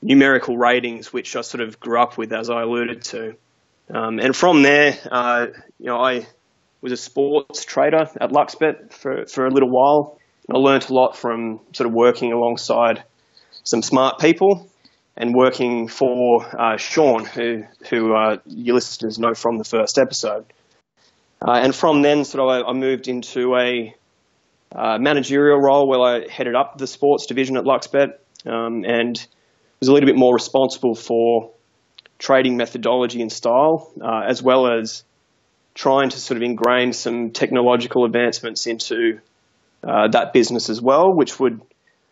numerical 0.00 0.56
ratings, 0.56 1.12
which 1.12 1.36
I 1.36 1.42
sort 1.42 1.60
of 1.60 1.78
grew 1.78 2.00
up 2.00 2.16
with, 2.16 2.32
as 2.32 2.48
I 2.48 2.62
alluded 2.62 3.02
to. 3.04 3.36
Um, 3.92 4.18
and 4.18 4.34
from 4.34 4.62
there, 4.62 4.96
uh, 5.10 5.48
you 5.78 5.86
know, 5.86 6.00
I 6.02 6.26
was 6.82 6.92
a 6.92 6.96
sports 6.96 7.64
trader 7.64 8.06
at 8.20 8.30
Luxbet 8.30 8.92
for, 8.92 9.26
for 9.26 9.46
a 9.46 9.50
little 9.50 9.70
while. 9.70 10.18
I 10.52 10.58
learnt 10.58 10.88
a 10.88 10.94
lot 10.94 11.16
from 11.16 11.60
sort 11.72 11.86
of 11.86 11.92
working 11.94 12.32
alongside 12.32 13.04
some 13.62 13.82
smart 13.82 14.18
people 14.18 14.68
and 15.16 15.34
working 15.34 15.86
for 15.86 16.44
uh, 16.58 16.76
Sean, 16.76 17.24
who 17.24 17.64
who 17.88 18.14
uh, 18.14 18.38
your 18.46 18.74
listeners 18.74 19.18
know 19.18 19.34
from 19.34 19.58
the 19.58 19.64
first 19.64 19.98
episode. 19.98 20.46
Uh, 21.46 21.52
and 21.52 21.74
from 21.74 22.02
then, 22.02 22.24
sort 22.24 22.42
of, 22.42 22.66
I, 22.66 22.70
I 22.70 22.72
moved 22.72 23.08
into 23.08 23.54
a 23.56 23.94
uh, 24.74 24.98
managerial 24.98 25.58
role 25.58 25.88
where 25.88 26.00
I 26.00 26.28
headed 26.28 26.54
up 26.54 26.78
the 26.78 26.86
sports 26.86 27.26
division 27.26 27.56
at 27.56 27.64
Luxbet 27.64 28.14
um, 28.46 28.84
and 28.84 29.26
was 29.80 29.88
a 29.88 29.92
little 29.92 30.06
bit 30.06 30.16
more 30.16 30.34
responsible 30.34 30.94
for 30.94 31.52
trading 32.18 32.56
methodology 32.56 33.22
and 33.22 33.32
style, 33.32 33.90
uh, 34.02 34.22
as 34.28 34.42
well 34.42 34.70
as 34.70 35.04
trying 35.74 36.10
to 36.10 36.18
sort 36.18 36.36
of 36.36 36.42
ingrain 36.42 36.92
some 36.92 37.30
technological 37.30 38.04
advancements 38.04 38.66
into 38.66 39.20
uh, 39.82 40.08
that 40.08 40.32
business 40.32 40.68
as 40.68 40.80
well, 40.80 41.12
which 41.12 41.40
would 41.40 41.60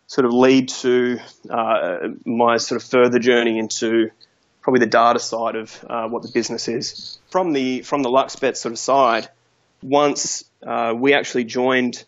sort 0.06 0.24
of 0.24 0.32
lead 0.32 0.68
to 0.68 1.18
uh, 1.50 2.08
my 2.24 2.56
sort 2.56 2.80
of 2.80 2.88
further 2.88 3.18
journey 3.18 3.58
into 3.58 4.10
probably 4.62 4.80
the 4.80 4.86
data 4.86 5.18
side 5.18 5.56
of 5.56 5.84
uh, 5.88 6.08
what 6.08 6.22
the 6.22 6.30
business 6.32 6.68
is. 6.68 7.18
From 7.30 7.52
the 7.52 7.82
from 7.82 8.02
the 8.02 8.08
Luxbet 8.08 8.56
sort 8.56 8.72
of 8.72 8.78
side, 8.78 9.28
once 9.82 10.44
uh, 10.66 10.94
we 10.96 11.14
actually 11.14 11.44
joined 11.44 12.04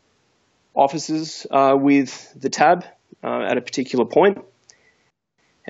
offices 0.75 1.47
uh, 1.51 1.75
with 1.77 2.33
the 2.41 2.49
Tab 2.49 2.85
at 3.23 3.59
a 3.59 3.61
particular 3.61 4.07
point, 4.07 4.39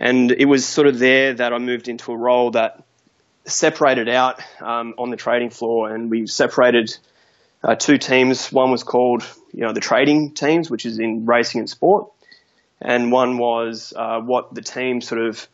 And 0.01 0.33
it 0.33 0.47
was 0.47 0.67
sort 0.67 0.87
of 0.87 0.99
there 0.99 1.35
that 1.35 1.53
I 1.53 1.59
moved 1.59 1.89
into 1.89 2.11
a 2.13 2.17
role 2.17 2.53
that 2.53 2.85
separated 3.45 4.09
out 4.09 4.41
um, 4.61 4.95
on 4.99 5.11
the 5.11 5.17
trading 5.17 5.51
floor, 5.51 5.95
and 5.95 6.11
we 6.11 6.27
separated 6.27 6.97
uh, 7.63 7.75
two 7.75 7.99
teams. 7.99 8.51
One 8.53 8.71
was 8.71 8.83
called, 8.83 9.23
you 9.53 9.63
know, 9.63 9.73
the 9.73 9.81
trading 9.81 10.33
teams, 10.33 10.71
which 10.71 10.87
is 10.87 10.99
in 10.99 11.27
racing 11.27 11.61
and 11.61 11.71
sport, 11.71 12.11
and 12.81 13.13
one 13.13 13.39
was 13.39 13.93
uh, 13.97 14.21
what 14.21 14.55
the 14.55 14.63
team 14.63 15.01
sort 15.01 15.23
of 15.23 15.49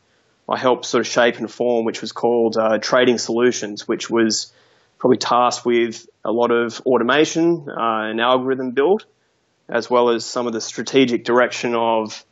I 0.49 0.57
helped 0.57 0.85
sort 0.85 1.00
of 1.00 1.11
shape 1.11 1.38
and 1.38 1.50
form, 1.50 1.85
which 1.85 2.00
was 2.00 2.12
called 2.12 2.57
uh, 2.57 2.78
Trading 2.78 3.19
Solutions, 3.19 3.88
which 3.88 4.09
was 4.09 4.52
probably 4.99 5.19
tasked 5.19 5.66
with 5.66 6.09
a 6.25 6.31
lot 6.31 6.50
of 6.50 6.81
automation 6.87 7.69
uh, 7.69 8.11
and 8.11 8.21
algorithm 8.21 8.71
build, 8.71 9.05
as 9.69 9.90
well 9.90 10.11
as 10.11 10.25
some 10.25 10.47
of 10.47 10.52
the 10.52 10.61
strategic 10.61 11.25
direction 11.25 11.75
of 11.75 12.25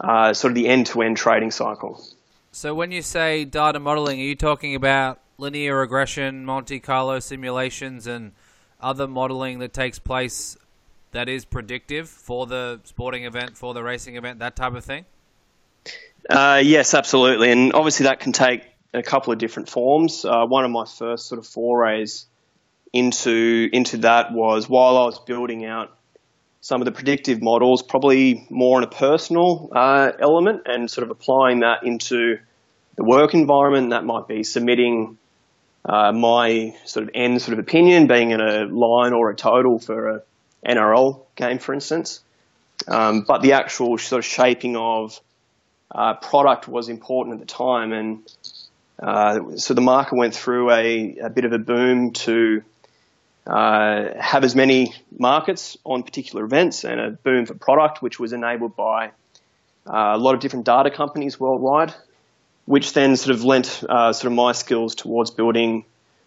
uh, 0.00 0.32
sort 0.32 0.52
of 0.52 0.54
the 0.54 0.68
end-to-end 0.68 1.16
trading 1.16 1.50
cycle. 1.50 2.02
So 2.52 2.74
when 2.74 2.90
you 2.90 3.02
say 3.02 3.44
data 3.44 3.78
modeling, 3.78 4.20
are 4.20 4.24
you 4.24 4.34
talking 4.34 4.74
about 4.74 5.20
linear 5.38 5.78
regression, 5.78 6.44
Monte 6.44 6.80
Carlo 6.80 7.20
simulations, 7.20 8.08
and 8.08 8.32
other 8.80 9.06
modeling 9.06 9.60
that 9.60 9.72
takes 9.72 10.00
place 10.00 10.56
that 11.12 11.28
is 11.28 11.44
predictive 11.44 12.08
for 12.08 12.46
the 12.46 12.80
sporting 12.84 13.24
event, 13.24 13.56
for 13.56 13.72
the 13.72 13.82
racing 13.82 14.16
event, 14.16 14.40
that 14.40 14.56
type 14.56 14.74
of 14.74 14.84
thing? 14.84 15.04
Uh, 16.28 16.60
yes, 16.62 16.92
absolutely, 16.92 17.52
and 17.52 17.72
obviously 17.72 18.04
that 18.04 18.18
can 18.18 18.32
take 18.32 18.64
a 18.92 19.02
couple 19.02 19.32
of 19.32 19.38
different 19.38 19.68
forms. 19.68 20.24
Uh, 20.24 20.44
one 20.44 20.64
of 20.64 20.72
my 20.72 20.84
first 20.84 21.28
sort 21.28 21.38
of 21.38 21.46
forays 21.46 22.26
into 22.92 23.68
into 23.72 23.98
that 23.98 24.32
was 24.32 24.68
while 24.68 24.96
I 24.98 25.04
was 25.04 25.20
building 25.20 25.64
out 25.64 25.96
some 26.60 26.80
of 26.80 26.84
the 26.84 26.92
predictive 26.92 27.42
models, 27.42 27.82
probably 27.82 28.46
more 28.50 28.76
on 28.76 28.84
a 28.84 28.90
personal 28.90 29.70
uh, 29.74 30.12
element, 30.20 30.62
and 30.66 30.90
sort 30.90 31.04
of 31.04 31.10
applying 31.10 31.60
that 31.60 31.82
into 31.84 32.38
the 32.96 33.04
work 33.04 33.34
environment. 33.34 33.90
That 33.90 34.04
might 34.04 34.28
be 34.28 34.42
submitting 34.42 35.18
uh, 35.84 36.12
my 36.12 36.76
sort 36.84 37.04
of 37.04 37.10
end 37.14 37.40
sort 37.40 37.54
of 37.54 37.60
opinion, 37.60 38.06
being 38.06 38.30
in 38.30 38.40
a 38.40 38.64
line 38.66 39.14
or 39.14 39.30
a 39.30 39.36
total 39.36 39.78
for 39.78 40.08
a 40.08 40.22
NRL 40.66 41.22
game, 41.36 41.58
for 41.58 41.72
instance. 41.72 42.20
Um, 42.86 43.22
but 43.22 43.42
the 43.42 43.52
actual 43.52 43.96
sort 43.98 44.20
of 44.20 44.24
shaping 44.24 44.76
of 44.76 45.18
uh, 45.90 46.14
product 46.14 46.68
was 46.68 46.88
important 46.88 47.34
at 47.34 47.40
the 47.40 47.52
time, 47.52 47.92
and 47.92 48.32
uh, 48.98 49.56
so 49.56 49.72
the 49.72 49.80
market 49.80 50.16
went 50.16 50.34
through 50.34 50.70
a, 50.70 51.16
a 51.22 51.30
bit 51.30 51.46
of 51.46 51.52
a 51.52 51.58
boom 51.58 52.12
to 52.12 52.62
uh, 53.46 54.20
have 54.20 54.44
as 54.44 54.54
many 54.54 54.94
markets 55.18 55.76
on 55.84 56.02
particular 56.02 56.44
events, 56.44 56.84
and 56.84 57.00
a 57.00 57.10
boom 57.10 57.46
for 57.46 57.54
product, 57.54 58.02
which 58.02 58.18
was 58.18 58.32
enabled 58.32 58.76
by 58.76 59.06
uh, 59.86 60.12
a 60.14 60.18
lot 60.18 60.34
of 60.34 60.40
different 60.40 60.66
data 60.66 60.90
companies 60.90 61.40
worldwide, 61.40 61.94
which 62.66 62.92
then 62.92 63.16
sort 63.16 63.34
of 63.34 63.44
lent 63.44 63.82
uh, 63.88 64.12
sort 64.12 64.30
of 64.30 64.36
my 64.36 64.52
skills 64.52 64.94
towards 64.94 65.30
building 65.30 65.84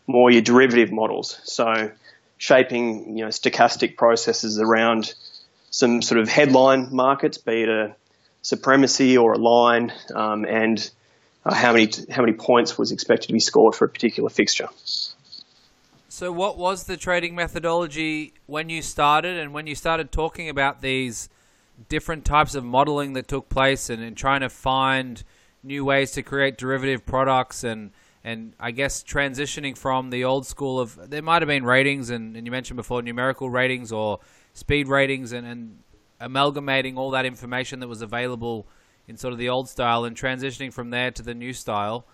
more 0.08 0.30
your 0.32 0.42
derivative 0.42 0.92
models. 0.92 1.40
So 1.44 1.92
shaping 2.38 3.18
you 3.18 3.24
know 3.24 3.30
stochastic 3.30 3.96
processes 3.96 4.60
around 4.60 5.14
some 5.70 6.02
sort 6.02 6.20
of 6.20 6.30
headline 6.30 6.94
markets, 6.94 7.38
be 7.38 7.64
it 7.64 7.70
a 7.70 7.96
supremacy 8.42 9.18
or 9.18 9.34
a 9.34 9.38
line, 9.38 9.94
um, 10.14 10.46
and 10.46 10.90
uh, 11.46 11.54
how 11.54 11.74
many 11.74 11.90
how 12.10 12.22
many 12.22 12.34
points 12.34 12.78
was 12.78 12.92
expected 12.92 13.28
to 13.28 13.34
be 13.34 13.40
scored 13.40 13.76
for 13.76 13.86
a 13.86 13.90
particular 13.90 14.30
fixture. 14.30 14.68
So, 16.16 16.32
what 16.32 16.60
was 16.60 16.84
the 16.84 16.96
trading 16.96 17.34
methodology 17.34 18.36
when 18.46 18.70
you 18.70 18.84
started, 18.84 19.40
and 19.40 19.52
when 19.52 19.66
you 19.66 19.74
started 19.74 20.12
talking 20.12 20.48
about 20.48 20.80
these 20.80 21.28
different 21.90 22.24
types 22.24 22.54
of 22.54 22.64
modeling 22.64 23.14
that 23.14 23.28
took 23.28 23.50
place, 23.50 23.90
and, 23.90 24.04
and 24.04 24.16
trying 24.16 24.42
to 24.42 24.50
find 24.50 25.24
new 25.64 25.84
ways 25.84 26.12
to 26.12 26.22
create 26.22 26.56
derivative 26.56 27.04
products, 27.04 27.64
and 27.64 27.90
and 28.24 28.54
I 28.60 28.70
guess 28.70 29.02
transitioning 29.02 29.76
from 29.76 30.12
the 30.12 30.24
old 30.24 30.46
school 30.46 30.80
of 30.80 31.10
there 31.10 31.24
might 31.24 31.42
have 31.42 31.50
been 31.50 31.66
ratings, 31.66 32.12
and, 32.12 32.38
and 32.38 32.46
you 32.46 32.52
mentioned 32.52 32.78
before 32.78 33.02
numerical 33.02 33.50
ratings 33.50 33.92
or 33.92 34.20
speed 34.54 34.88
ratings, 34.90 35.32
and, 35.34 35.48
and 35.48 35.80
amalgamating 36.20 36.96
all 36.96 37.10
that 37.10 37.26
information 37.26 37.80
that 37.80 37.88
was 37.88 38.04
available 38.04 38.68
in 39.08 39.18
sort 39.18 39.34
of 39.34 39.40
the 39.40 39.50
old 39.50 39.68
style 39.68 40.06
and 40.06 40.16
transitioning 40.16 40.72
from 40.72 40.92
there 40.92 41.10
to 41.10 41.24
the 41.24 41.34
new 41.34 41.54
style. 41.54 42.06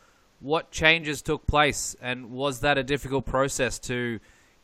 What 0.41 0.71
changes 0.71 1.21
took 1.21 1.45
place, 1.47 1.95
and 2.01 2.31
was 2.31 2.61
that 2.61 2.77
a 2.77 2.83
difficult 2.83 3.25
process 3.25 3.77
to 3.79 4.19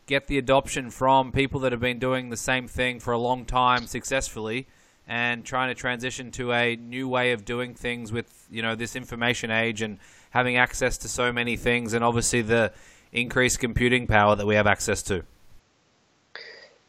get 0.06 0.28
the 0.28 0.38
adoption 0.38 0.90
from 0.90 1.32
people 1.32 1.60
that 1.62 1.72
have 1.72 1.82
been 1.82 2.00
doing 2.00 2.30
the 2.30 2.38
same 2.38 2.68
thing 2.68 3.00
for 3.00 3.12
a 3.12 3.18
long 3.18 3.46
time 3.46 3.88
successfully, 3.88 4.68
and 5.08 5.44
trying 5.44 5.70
to 5.70 5.76
transition 5.76 6.32
to 6.32 6.54
a 6.54 6.76
new 6.76 7.08
way 7.08 7.34
of 7.34 7.44
doing 7.44 7.74
things 7.74 8.12
with 8.12 8.48
you 8.50 8.62
know 8.62 8.76
this 8.76 8.96
information 8.96 9.52
age 9.52 9.82
and 9.82 10.00
having 10.30 10.58
access 10.58 10.98
to 11.00 11.10
so 11.10 11.34
many 11.34 11.58
things, 11.58 11.94
and 11.94 12.04
obviously 12.04 12.42
the 12.42 12.72
increased 13.12 13.60
computing 13.60 14.08
power 14.08 14.36
that 14.36 14.46
we 14.46 14.56
have 14.56 14.68
access 14.68 15.02
to? 15.04 15.24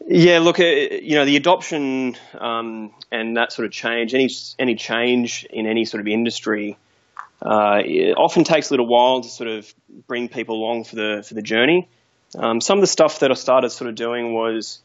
Yeah, 0.08 0.38
look, 0.38 0.60
uh, 0.60 0.64
you 0.64 1.14
know, 1.16 1.24
the 1.24 1.36
adoption 1.36 2.16
um, 2.38 2.92
and 3.10 3.36
that 3.36 3.52
sort 3.52 3.66
of 3.66 3.72
change, 3.72 4.14
any 4.14 4.30
any 4.58 4.76
change 4.76 5.44
in 5.50 5.66
any 5.66 5.84
sort 5.84 6.00
of 6.00 6.06
industry, 6.06 6.76
uh, 7.42 7.82
often 8.16 8.44
takes 8.44 8.70
a 8.70 8.72
little 8.72 8.86
while 8.86 9.20
to 9.22 9.28
sort 9.28 9.48
of 9.48 9.72
bring 10.06 10.28
people 10.28 10.56
along 10.56 10.84
for 10.84 10.96
the 10.96 11.24
for 11.26 11.34
the 11.34 11.42
journey. 11.42 11.88
Um, 12.34 12.60
some 12.60 12.78
of 12.78 12.82
the 12.82 12.88
stuff 12.88 13.20
that 13.20 13.30
I 13.30 13.34
started 13.34 13.70
sort 13.70 13.88
of 13.88 13.94
doing 13.94 14.32
was 14.32 14.80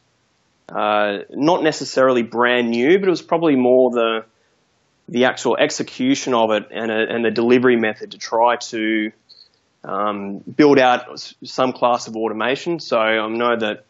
uh, 0.68 1.18
not 1.30 1.62
necessarily 1.62 2.22
brand 2.22 2.70
new, 2.70 2.98
but 2.98 3.06
it 3.08 3.10
was 3.10 3.22
probably 3.22 3.56
more 3.56 3.90
the 3.90 4.24
the 5.08 5.24
actual 5.24 5.56
execution 5.56 6.32
of 6.32 6.52
it 6.52 6.68
and, 6.70 6.90
a, 6.90 7.12
and 7.12 7.24
the 7.24 7.30
delivery 7.30 7.76
method 7.76 8.12
to 8.12 8.18
try 8.18 8.56
to 8.56 9.10
um, 9.84 10.38
build 10.38 10.78
out 10.78 11.18
some 11.44 11.72
class 11.72 12.06
of 12.06 12.16
automation. 12.16 12.78
So 12.78 12.98
I 12.98 13.28
know 13.28 13.56
that 13.56 13.84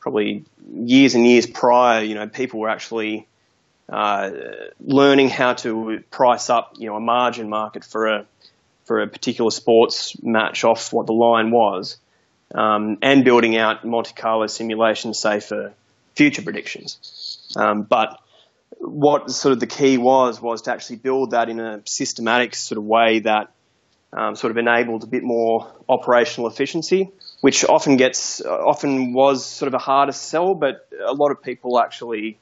probably 0.00 0.44
years 0.72 1.14
and 1.14 1.26
years 1.26 1.46
prior, 1.46 2.02
you 2.02 2.14
know, 2.14 2.26
people 2.26 2.60
were 2.60 2.68
actually 2.68 3.26
uh, 3.88 4.30
learning 4.80 5.28
how 5.28 5.54
to 5.54 6.02
price 6.10 6.50
up, 6.50 6.74
you 6.78 6.88
know, 6.88 6.96
a 6.96 7.00
margin 7.00 7.48
market 7.48 7.84
for 7.84 8.06
a 8.06 8.26
for 8.84 9.00
a 9.02 9.06
particular 9.06 9.50
sports 9.50 10.16
match 10.22 10.64
off 10.64 10.92
what 10.92 11.06
the 11.06 11.12
line 11.12 11.50
was, 11.50 11.98
um, 12.54 12.98
and 13.02 13.24
building 13.24 13.56
out 13.56 13.84
Monte 13.84 14.14
Carlo 14.14 14.46
simulations, 14.46 15.18
say 15.18 15.40
for 15.40 15.74
future 16.14 16.42
predictions. 16.42 17.46
Um, 17.56 17.82
but 17.82 18.18
what 18.78 19.30
sort 19.30 19.52
of 19.52 19.60
the 19.60 19.66
key 19.66 19.98
was 19.98 20.40
was 20.40 20.62
to 20.62 20.72
actually 20.72 20.96
build 20.96 21.32
that 21.32 21.48
in 21.48 21.60
a 21.60 21.82
systematic 21.84 22.54
sort 22.54 22.78
of 22.78 22.84
way 22.84 23.20
that 23.20 23.52
um, 24.12 24.36
sort 24.36 24.50
of 24.50 24.56
enabled 24.56 25.04
a 25.04 25.06
bit 25.06 25.22
more 25.22 25.70
operational 25.88 26.48
efficiency 26.48 27.12
which 27.40 27.64
often 27.64 27.96
gets 27.96 28.40
often 28.44 29.12
was 29.12 29.44
sort 29.44 29.68
of 29.68 29.74
a 29.74 29.78
harder 29.78 30.12
sell, 30.12 30.54
but 30.54 30.88
a 31.04 31.12
lot 31.12 31.30
of 31.30 31.42
people 31.42 31.78
actually 31.78 32.38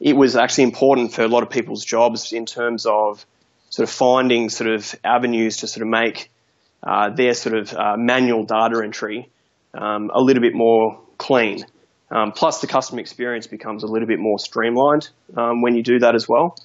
it 0.00 0.16
was 0.16 0.34
actually 0.34 0.64
important 0.64 1.12
for 1.12 1.22
a 1.22 1.28
lot 1.28 1.42
of 1.42 1.50
people's 1.50 1.84
jobs 1.84 2.32
in 2.32 2.46
terms 2.46 2.86
of 2.86 3.24
sort 3.68 3.88
of 3.88 3.94
finding 3.94 4.48
sort 4.48 4.70
of 4.70 4.94
avenues 5.04 5.58
to 5.58 5.66
sort 5.66 5.82
of 5.82 5.88
make 5.88 6.30
uh, 6.82 7.10
their 7.10 7.34
sort 7.34 7.56
of 7.56 7.72
uh, 7.74 7.96
manual 7.96 8.44
data 8.44 8.80
entry 8.82 9.28
um, 9.74 10.10
a 10.12 10.20
little 10.20 10.40
bit 10.40 10.54
more 10.54 11.00
clean. 11.18 11.64
Um, 12.10 12.32
plus, 12.32 12.60
the 12.60 12.66
customer 12.66 13.00
experience 13.00 13.46
becomes 13.46 13.84
a 13.84 13.86
little 13.86 14.08
bit 14.08 14.18
more 14.18 14.38
streamlined 14.38 15.10
um, 15.36 15.62
when 15.62 15.76
you 15.76 15.82
do 15.82 16.00
that 16.00 16.14
as 16.14 16.28
well. 16.28 16.56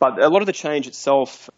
But 0.00 0.20
a 0.20 0.28
lot 0.28 0.42
of 0.42 0.46
the 0.46 0.52
change 0.52 0.88
itself 0.88 1.48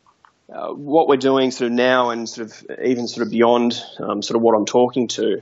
uh, 0.52 0.68
what 0.68 1.08
we're 1.08 1.16
doing 1.16 1.50
sort 1.50 1.70
of 1.70 1.72
now 1.72 2.10
and 2.10 2.28
sort 2.28 2.50
of 2.50 2.66
even 2.84 3.08
sort 3.08 3.26
of 3.26 3.30
beyond 3.30 3.80
um, 3.98 4.20
sort 4.20 4.36
of 4.36 4.42
what 4.42 4.54
I'm 4.54 4.66
talking 4.66 5.08
to, 5.08 5.40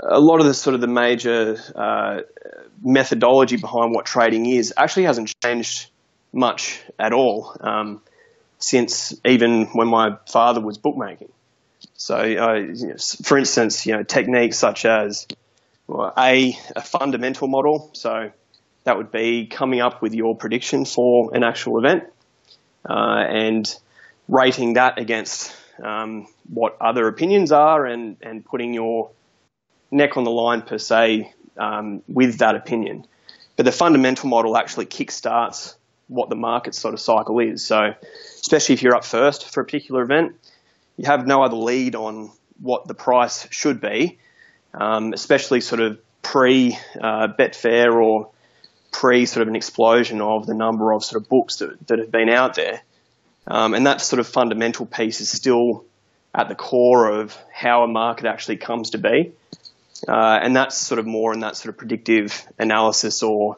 a 0.00 0.20
lot 0.20 0.40
of 0.40 0.46
the 0.46 0.54
sort 0.54 0.74
of 0.74 0.80
the 0.80 0.86
major 0.86 1.56
uh, 1.74 2.20
methodology 2.82 3.56
behind 3.56 3.94
what 3.94 4.06
trading 4.06 4.46
is 4.46 4.72
actually 4.76 5.04
hasn't 5.04 5.32
changed 5.42 5.90
much 6.32 6.80
at 6.98 7.12
all 7.12 7.56
um, 7.60 8.00
since 8.58 9.14
even 9.24 9.66
when 9.66 9.88
my 9.88 10.16
father 10.28 10.60
was 10.60 10.78
bookmaking. 10.78 11.30
So, 11.94 12.16
uh, 12.16 12.96
for 13.22 13.38
instance, 13.38 13.86
you 13.86 13.92
know 13.92 14.02
techniques 14.02 14.58
such 14.58 14.84
as 14.84 15.26
well, 15.86 16.12
a 16.16 16.56
a 16.74 16.80
fundamental 16.82 17.48
model. 17.48 17.90
So 17.92 18.30
that 18.84 18.96
would 18.96 19.12
be 19.12 19.46
coming 19.46 19.80
up 19.80 20.02
with 20.02 20.14
your 20.14 20.36
prediction 20.36 20.84
for 20.84 21.34
an 21.34 21.44
actual 21.44 21.78
event, 21.78 22.04
uh, 22.88 23.24
and 23.28 23.72
rating 24.28 24.74
that 24.74 24.98
against 24.98 25.54
um, 25.82 26.26
what 26.48 26.76
other 26.80 27.06
opinions 27.08 27.52
are 27.52 27.86
and, 27.86 28.16
and 28.22 28.44
putting 28.44 28.74
your 28.74 29.10
neck 29.92 30.16
on 30.16 30.24
the 30.24 30.30
line 30.30 30.62
per 30.62 30.78
se 30.78 31.32
um, 31.56 32.02
with 32.08 32.38
that 32.38 32.56
opinion. 32.56 33.06
But 33.56 33.66
the 33.66 33.72
fundamental 33.72 34.28
model 34.28 34.56
actually 34.56 34.86
kickstarts 34.86 35.74
what 36.08 36.28
the 36.28 36.36
market 36.36 36.74
sort 36.74 36.94
of 36.94 37.00
cycle 37.00 37.38
is. 37.38 37.64
So, 37.64 37.92
especially 38.40 38.74
if 38.74 38.82
you're 38.82 38.96
up 38.96 39.04
first 39.04 39.48
for 39.50 39.60
a 39.60 39.64
particular 39.64 40.02
event, 40.02 40.34
you 40.96 41.04
have 41.06 41.26
no 41.26 41.42
other 41.42 41.56
lead 41.56 41.94
on 41.94 42.30
what 42.60 42.88
the 42.88 42.94
price 42.94 43.46
should 43.50 43.80
be, 43.80 44.18
um, 44.74 45.12
especially 45.12 45.60
sort 45.60 45.80
of 45.80 45.98
pre 46.22 46.76
uh, 47.00 47.28
Betfair 47.38 47.94
or 47.94 48.30
pre 48.90 49.26
sort 49.26 49.42
of 49.42 49.48
an 49.48 49.56
explosion 49.56 50.20
of 50.20 50.46
the 50.46 50.54
number 50.54 50.92
of 50.92 51.04
sort 51.04 51.22
of 51.22 51.28
books 51.28 51.56
that, 51.56 51.86
that 51.86 51.98
have 51.98 52.10
been 52.10 52.28
out 52.28 52.54
there 52.54 52.82
Um, 53.46 53.74
and 53.74 53.86
that 53.86 54.00
sort 54.00 54.20
of 54.20 54.26
fundamental 54.26 54.86
piece 54.86 55.20
is 55.20 55.30
still 55.30 55.84
at 56.34 56.48
the 56.48 56.54
core 56.54 57.10
of 57.10 57.36
how 57.52 57.82
a 57.82 57.88
market 57.88 58.26
actually 58.26 58.56
comes 58.56 58.90
to 58.90 58.98
be. 58.98 59.32
Uh, 60.06 60.38
and 60.42 60.56
that's 60.56 60.76
sort 60.76 60.98
of 60.98 61.06
more 61.06 61.32
in 61.32 61.40
that 61.40 61.56
sort 61.56 61.70
of 61.70 61.78
predictive 61.78 62.46
analysis 62.58 63.22
or 63.22 63.56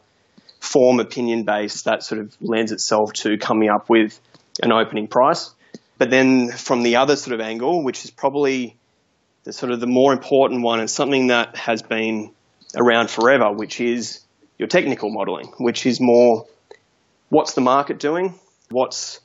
form 0.61 1.01
opinion 1.01 1.45
based 1.45 1.85
that 1.85 2.03
sort 2.03 2.21
of 2.21 2.37
lends 2.41 2.73
itself 2.73 3.13
to 3.13 3.39
coming 3.39 3.69
up 3.69 3.89
with 3.89 4.19
an 4.63 4.73
opening 4.73 5.09
price. 5.09 5.51
But 5.99 6.11
then 6.11 6.51
from 6.51 6.83
the 6.83 6.97
other 6.97 7.17
sort 7.17 7.35
of 7.35 7.41
angle, 7.41 7.83
which 7.83 8.05
is 8.05 8.11
probably 8.11 8.77
the 9.45 9.53
sort 9.53 9.73
of 9.73 9.81
the 9.81 9.87
more 9.87 10.13
important 10.13 10.63
one 10.63 10.81
and 10.81 10.91
something 10.91 11.29
that 11.29 11.57
has 11.57 11.83
been 11.83 12.33
around 12.77 13.11
forever, 13.11 13.53
which 13.53 13.81
is 13.81 14.21
your 14.59 14.69
technical 14.69 15.11
modeling, 15.11 15.53
which 15.59 15.87
is 15.87 16.01
more 16.01 16.47
what's 17.29 17.55
the 17.55 17.61
market 17.61 17.99
doing? 17.99 18.39
What's 18.71 19.21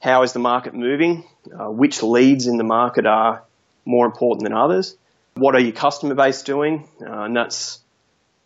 how 0.00 0.22
is 0.22 0.32
the 0.32 0.38
market 0.38 0.74
moving? 0.74 1.24
Uh, 1.52 1.70
which 1.70 2.02
leads 2.02 2.46
in 2.46 2.56
the 2.56 2.64
market 2.64 3.06
are 3.06 3.42
more 3.84 4.06
important 4.06 4.44
than 4.44 4.52
others? 4.52 4.96
What 5.34 5.56
are 5.56 5.60
your 5.60 5.72
customer 5.72 6.14
base 6.14 6.42
doing? 6.42 6.88
Uh, 7.00 7.24
and 7.24 7.36
that's 7.36 7.80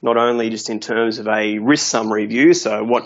not 0.00 0.16
only 0.16 0.48
just 0.48 0.70
in 0.70 0.80
terms 0.80 1.18
of 1.18 1.28
a 1.28 1.58
risk 1.58 1.86
summary 1.86 2.26
view, 2.26 2.54
so 2.54 2.82
what 2.82 3.04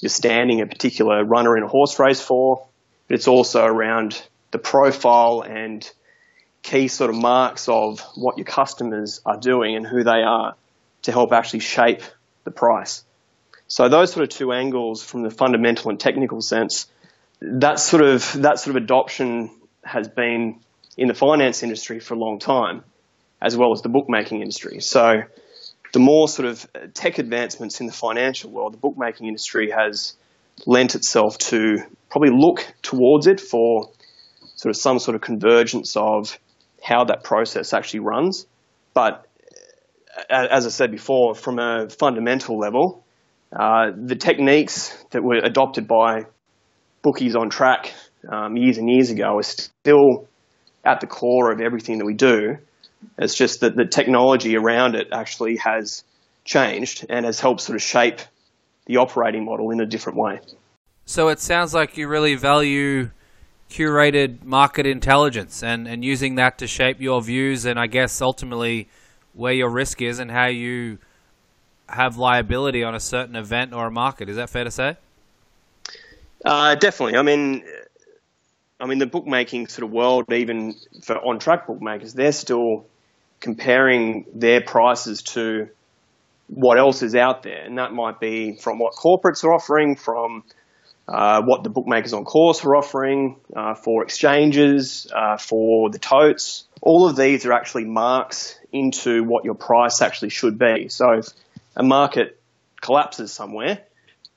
you're 0.00 0.10
standing 0.10 0.60
a 0.60 0.66
particular 0.66 1.24
runner 1.24 1.56
in 1.56 1.64
a 1.64 1.68
horse 1.68 1.98
race 1.98 2.20
for, 2.20 2.66
but 3.08 3.14
it's 3.16 3.26
also 3.26 3.64
around 3.64 4.22
the 4.52 4.58
profile 4.58 5.42
and 5.42 5.90
key 6.62 6.86
sort 6.88 7.10
of 7.10 7.16
marks 7.16 7.68
of 7.68 8.00
what 8.14 8.38
your 8.38 8.44
customers 8.44 9.20
are 9.26 9.36
doing 9.36 9.74
and 9.74 9.86
who 9.86 10.04
they 10.04 10.22
are 10.22 10.54
to 11.02 11.12
help 11.12 11.32
actually 11.32 11.60
shape 11.60 12.02
the 12.44 12.50
price. 12.50 13.02
So 13.66 13.88
those 13.88 14.12
sort 14.12 14.24
of 14.24 14.28
two 14.30 14.52
angles 14.52 15.02
from 15.02 15.22
the 15.22 15.30
fundamental 15.30 15.90
and 15.90 15.98
technical 15.98 16.40
sense, 16.40 16.86
that 17.40 17.80
sort 17.80 18.02
of 18.02 18.32
that 18.42 18.58
sort 18.60 18.76
of 18.76 18.82
adoption 18.82 19.50
has 19.84 20.08
been 20.08 20.60
in 20.96 21.08
the 21.08 21.14
finance 21.14 21.62
industry 21.62 22.00
for 22.00 22.14
a 22.14 22.18
long 22.18 22.38
time, 22.38 22.82
as 23.40 23.56
well 23.56 23.72
as 23.72 23.82
the 23.82 23.88
bookmaking 23.88 24.40
industry. 24.40 24.80
So 24.80 25.22
the 25.92 26.00
more 26.00 26.28
sort 26.28 26.48
of 26.48 26.66
tech 26.94 27.18
advancements 27.18 27.80
in 27.80 27.86
the 27.86 27.92
financial 27.92 28.50
world, 28.50 28.74
the 28.74 28.78
bookmaking 28.78 29.26
industry 29.26 29.70
has 29.70 30.14
lent 30.66 30.94
itself 30.94 31.38
to 31.38 31.78
probably 32.10 32.30
look 32.32 32.66
towards 32.82 33.26
it 33.26 33.40
for 33.40 33.90
sort 34.56 34.70
of 34.70 34.76
some 34.76 34.98
sort 34.98 35.14
of 35.14 35.20
convergence 35.20 35.96
of 35.96 36.38
how 36.82 37.04
that 37.04 37.22
process 37.22 37.72
actually 37.72 38.00
runs. 38.00 38.46
But 38.92 39.26
as 40.28 40.66
I 40.66 40.70
said 40.70 40.90
before, 40.90 41.34
from 41.34 41.58
a 41.58 41.88
fundamental 41.88 42.58
level, 42.58 43.04
uh, 43.52 43.92
the 43.96 44.16
techniques 44.16 44.92
that 45.10 45.22
were 45.22 45.36
adopted 45.36 45.86
by 45.86 46.24
bookies 47.02 47.36
on 47.36 47.50
track 47.50 47.94
um, 48.28 48.56
years 48.56 48.78
and 48.78 48.90
years 48.90 49.10
ago 49.10 49.38
are 49.38 49.42
still 49.42 50.28
at 50.84 51.00
the 51.00 51.06
core 51.06 51.52
of 51.52 51.60
everything 51.60 51.98
that 51.98 52.04
we 52.04 52.14
do. 52.14 52.56
It's 53.18 53.34
just 53.34 53.60
that 53.60 53.76
the 53.76 53.84
technology 53.84 54.56
around 54.56 54.94
it 54.94 55.08
actually 55.12 55.56
has 55.56 56.04
changed 56.44 57.06
and 57.08 57.24
has 57.24 57.40
helped 57.40 57.60
sort 57.60 57.76
of 57.76 57.82
shape 57.82 58.20
the 58.86 58.96
operating 58.96 59.44
model 59.44 59.70
in 59.70 59.80
a 59.80 59.86
different 59.86 60.18
way. 60.18 60.40
So 61.04 61.28
it 61.28 61.40
sounds 61.40 61.74
like 61.74 61.96
you 61.96 62.08
really 62.08 62.34
value 62.34 63.10
curated 63.70 64.44
market 64.44 64.86
intelligence 64.86 65.62
and, 65.62 65.86
and 65.86 66.04
using 66.04 66.36
that 66.36 66.58
to 66.58 66.66
shape 66.66 67.00
your 67.00 67.20
views 67.20 67.64
and 67.66 67.78
I 67.78 67.86
guess 67.86 68.20
ultimately 68.22 68.88
where 69.34 69.52
your 69.52 69.68
risk 69.68 70.00
is 70.00 70.18
and 70.18 70.30
how 70.30 70.46
you 70.46 70.98
have 71.88 72.16
liability 72.16 72.82
on 72.82 72.94
a 72.94 73.00
certain 73.00 73.36
event 73.36 73.72
or 73.72 73.86
a 73.86 73.90
market. 73.90 74.28
Is 74.28 74.36
that 74.36 74.50
fair 74.50 74.64
to 74.64 74.70
say? 74.70 74.96
Uh, 76.44 76.74
definitely. 76.74 77.16
I 77.16 77.22
mean, 77.22 77.64
I 78.80 78.86
mean 78.86 78.98
the 78.98 79.06
bookmaking 79.06 79.68
sort 79.68 79.84
of 79.84 79.90
world, 79.90 80.32
even 80.32 80.74
for 81.02 81.16
on-track 81.16 81.66
bookmakers, 81.66 82.14
they're 82.14 82.32
still 82.32 82.86
comparing 83.40 84.26
their 84.34 84.60
prices 84.60 85.22
to 85.22 85.68
what 86.48 86.78
else 86.78 87.02
is 87.02 87.14
out 87.14 87.42
there, 87.42 87.62
and 87.64 87.78
that 87.78 87.92
might 87.92 88.20
be 88.20 88.56
from 88.56 88.78
what 88.78 88.94
corporates 88.94 89.44
are 89.44 89.52
offering, 89.52 89.96
from 89.96 90.44
uh, 91.08 91.42
what 91.42 91.62
the 91.64 91.70
bookmakers 91.70 92.12
on 92.12 92.24
course 92.24 92.64
are 92.64 92.76
offering 92.76 93.36
uh, 93.54 93.74
for 93.74 94.02
exchanges, 94.02 95.10
uh, 95.14 95.36
for 95.36 95.90
the 95.90 95.98
totes. 95.98 96.64
All 96.80 97.08
of 97.08 97.16
these 97.16 97.46
are 97.46 97.52
actually 97.52 97.84
marks 97.84 98.58
into 98.72 99.24
what 99.24 99.44
your 99.44 99.54
price 99.54 100.02
actually 100.02 100.30
should 100.30 100.58
be. 100.58 100.88
So 100.88 101.12
if 101.12 101.28
a 101.74 101.82
market 101.82 102.38
collapses 102.80 103.32
somewhere 103.32 103.80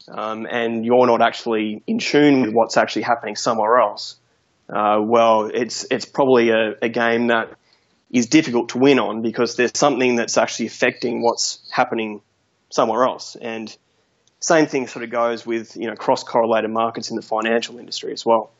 um, 0.07 0.47
and 0.49 0.85
you're 0.85 1.07
not 1.07 1.21
actually 1.21 1.83
in 1.87 1.99
tune 1.99 2.41
with 2.41 2.53
what's 2.53 2.77
actually 2.77 3.03
happening 3.03 3.35
somewhere 3.35 3.79
else, 3.79 4.15
uh, 4.71 5.01
well, 5.01 5.51
it's 5.53 5.85
it's 5.91 6.05
probably 6.05 6.49
a, 6.49 6.75
a 6.81 6.89
game 6.89 7.27
that 7.27 7.53
is 8.09 8.27
difficult 8.27 8.69
to 8.69 8.77
win 8.77 8.99
on 8.99 9.21
because 9.21 9.55
there's 9.55 9.71
something 9.75 10.15
that's 10.15 10.37
actually 10.37 10.67
affecting 10.67 11.21
what's 11.21 11.59
happening 11.71 12.21
somewhere 12.69 13.03
else. 13.03 13.35
And 13.35 13.75
same 14.39 14.67
thing 14.67 14.87
sort 14.87 15.03
of 15.03 15.11
goes 15.11 15.45
with 15.45 15.75
you 15.75 15.87
know 15.87 15.95
cross 15.95 16.23
correlated 16.23 16.71
markets 16.71 17.09
in 17.09 17.17
the 17.17 17.21
financial 17.21 17.79
industry 17.79 18.13
as 18.13 18.25
well. 18.25 18.51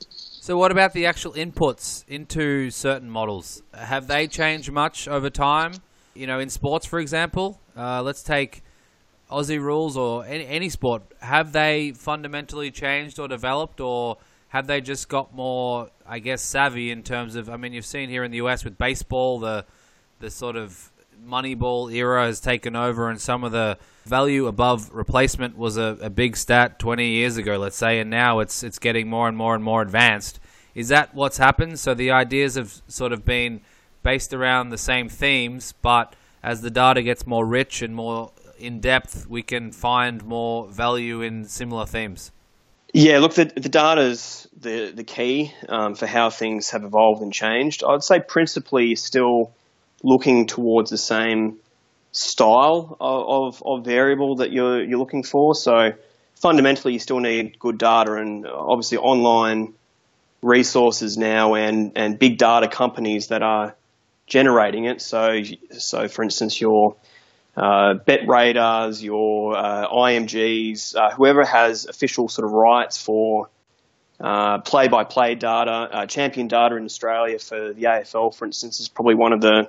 So, 0.00 0.56
what 0.58 0.70
about 0.70 0.92
the 0.92 1.06
actual 1.06 1.32
inputs 1.32 2.04
into 2.08 2.70
certain 2.70 3.10
models? 3.10 3.62
Have 3.72 4.06
they 4.06 4.26
changed 4.26 4.70
much 4.70 5.08
over 5.08 5.30
time? 5.30 5.74
You 6.14 6.26
know, 6.26 6.40
in 6.40 6.50
sports, 6.50 6.84
for 6.84 6.98
example, 6.98 7.60
uh, 7.76 8.02
let's 8.02 8.22
take 8.22 8.62
Aussie 9.30 9.60
rules 9.60 9.96
or 9.96 10.24
any, 10.24 10.46
any 10.46 10.68
sport. 10.68 11.02
Have 11.20 11.52
they 11.52 11.92
fundamentally 11.92 12.70
changed 12.70 13.18
or 13.18 13.28
developed, 13.28 13.80
or 13.80 14.18
have 14.48 14.66
they 14.66 14.80
just 14.80 15.08
got 15.08 15.34
more, 15.34 15.90
I 16.06 16.18
guess, 16.18 16.42
savvy 16.42 16.90
in 16.90 17.02
terms 17.02 17.36
of? 17.36 17.48
I 17.50 17.56
mean, 17.56 17.72
you've 17.72 17.86
seen 17.86 18.08
here 18.08 18.24
in 18.24 18.30
the 18.30 18.38
US 18.38 18.64
with 18.64 18.78
baseball, 18.78 19.38
the 19.38 19.64
the 20.20 20.30
sort 20.30 20.56
of 20.56 20.90
Moneyball 21.24 21.92
era 21.92 22.26
has 22.26 22.40
taken 22.40 22.74
over, 22.74 23.10
and 23.10 23.20
some 23.20 23.44
of 23.44 23.52
the 23.52 23.78
value 24.04 24.46
above 24.46 24.90
replacement 24.92 25.56
was 25.56 25.76
a, 25.76 25.98
a 26.00 26.10
big 26.10 26.36
stat 26.36 26.78
20 26.78 27.06
years 27.06 27.36
ago, 27.36 27.58
let's 27.58 27.76
say, 27.76 28.00
and 28.00 28.10
now 28.10 28.38
it's 28.40 28.62
it's 28.62 28.78
getting 28.78 29.08
more 29.08 29.28
and 29.28 29.36
more 29.36 29.54
and 29.54 29.62
more 29.62 29.82
advanced. 29.82 30.40
Is 30.74 30.88
that 30.88 31.14
what's 31.14 31.38
happened? 31.38 31.78
So 31.78 31.92
the 31.94 32.10
ideas 32.10 32.54
have 32.54 32.82
sort 32.88 33.12
of 33.12 33.24
been 33.24 33.60
based 34.02 34.32
around 34.32 34.70
the 34.70 34.78
same 34.78 35.08
themes, 35.08 35.74
but 35.82 36.14
as 36.42 36.62
the 36.62 36.70
data 36.70 37.02
gets 37.02 37.26
more 37.26 37.44
rich 37.44 37.82
and 37.82 37.94
more 37.94 38.32
in 38.58 38.80
depth, 38.80 39.26
we 39.28 39.42
can 39.42 39.72
find 39.72 40.24
more 40.24 40.68
value 40.68 41.20
in 41.20 41.44
similar 41.44 41.84
themes. 41.84 42.32
Yeah, 42.92 43.18
look, 43.18 43.34
the, 43.34 43.44
the 43.44 43.68
data 43.68 44.00
is 44.00 44.48
the, 44.58 44.90
the 44.90 45.04
key 45.04 45.52
um, 45.68 45.94
for 45.94 46.06
how 46.06 46.30
things 46.30 46.70
have 46.70 46.84
evolved 46.84 47.22
and 47.22 47.32
changed. 47.32 47.84
I'd 47.84 48.02
say 48.02 48.20
principally 48.20 48.94
still 48.96 49.52
looking 50.02 50.46
towards 50.46 50.90
the 50.90 50.98
same 50.98 51.58
style 52.12 52.96
of, 53.00 53.62
of, 53.64 53.84
variable 53.84 54.36
that 54.36 54.52
you're, 54.52 54.82
you're 54.82 54.98
looking 54.98 55.22
for. 55.22 55.54
So 55.54 55.92
fundamentally, 56.36 56.94
you 56.94 56.98
still 56.98 57.20
need 57.20 57.58
good 57.58 57.76
data 57.76 58.14
and 58.14 58.46
obviously 58.46 58.98
online 58.98 59.74
resources 60.40 61.18
now 61.18 61.54
and, 61.54 61.92
and 61.96 62.18
big 62.18 62.38
data 62.38 62.68
companies 62.68 63.28
that 63.28 63.42
are 63.42 63.74
generating 64.26 64.86
it. 64.86 65.02
So, 65.02 65.42
so 65.76 66.08
for 66.08 66.22
instance, 66.22 66.58
your 66.60 66.96
uh, 67.58 67.94
Betradars, 68.06 69.02
your 69.02 69.56
uh, 69.56 69.88
IMGs, 69.88 70.94
uh, 70.94 71.10
whoever 71.10 71.44
has 71.44 71.86
official 71.86 72.28
sort 72.28 72.46
of 72.46 72.52
rights 72.52 73.02
for 73.02 73.50
play 74.18 74.86
by 74.88 75.02
play 75.02 75.34
data, 75.34 75.70
uh, 75.70 76.06
champion 76.06 76.46
data 76.46 76.76
in 76.76 76.84
Australia 76.84 77.38
for 77.38 77.72
the 77.72 77.82
AFL, 77.84 78.32
for 78.34 78.44
instance, 78.44 78.78
is 78.78 78.88
probably 78.88 79.16
one 79.16 79.32
of 79.32 79.40
the 79.40 79.68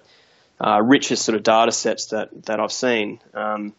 uh, 0.61 0.81
richest 0.83 1.25
sort 1.25 1.35
of 1.35 1.43
data 1.43 1.71
sets 1.71 2.07
that, 2.07 2.29
that 2.45 2.59
I've 2.59 2.71
seen. 2.71 3.19
Um, 3.33 3.73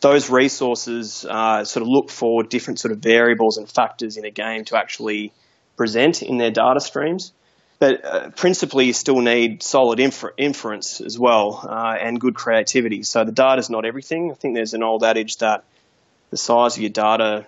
those 0.00 0.30
resources 0.30 1.24
uh, 1.24 1.64
sort 1.64 1.82
of 1.82 1.88
look 1.88 2.10
for 2.10 2.42
different 2.42 2.80
sort 2.80 2.92
of 2.92 2.98
variables 2.98 3.56
and 3.56 3.70
factors 3.70 4.16
in 4.16 4.24
a 4.24 4.30
game 4.30 4.64
to 4.66 4.76
actually 4.76 5.32
present 5.76 6.22
in 6.22 6.38
their 6.38 6.50
data 6.50 6.80
streams. 6.80 7.32
But 7.78 8.04
uh, 8.04 8.30
principally, 8.30 8.86
you 8.86 8.92
still 8.92 9.20
need 9.20 9.62
solid 9.62 10.00
infer- 10.00 10.32
inference 10.36 11.00
as 11.00 11.18
well 11.18 11.60
uh, 11.68 11.96
and 12.00 12.20
good 12.20 12.34
creativity. 12.34 13.02
So 13.02 13.24
the 13.24 13.32
data 13.32 13.58
is 13.58 13.68
not 13.68 13.84
everything. 13.84 14.30
I 14.30 14.34
think 14.34 14.54
there's 14.54 14.74
an 14.74 14.82
old 14.82 15.04
adage 15.04 15.38
that 15.38 15.64
the 16.30 16.36
size 16.36 16.76
of 16.76 16.82
your 16.82 16.90
data 16.90 17.46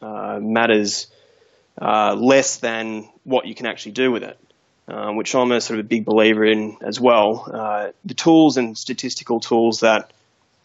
uh, 0.00 0.38
matters 0.40 1.08
uh, 1.80 2.14
less 2.14 2.56
than 2.58 3.08
what 3.24 3.46
you 3.46 3.54
can 3.54 3.66
actually 3.66 3.92
do 3.92 4.10
with 4.10 4.22
it 4.22 4.38
um, 4.88 5.16
which 5.16 5.34
I'm 5.34 5.52
a 5.52 5.60
sort 5.60 5.78
of 5.78 5.86
a 5.86 5.88
big 5.88 6.04
believer 6.04 6.44
in 6.44 6.78
as 6.80 6.98
well. 6.98 7.48
Uh, 7.52 7.92
the 8.04 8.14
tools 8.14 8.56
and 8.56 8.76
statistical 8.76 9.38
tools 9.38 9.80
that 9.80 10.10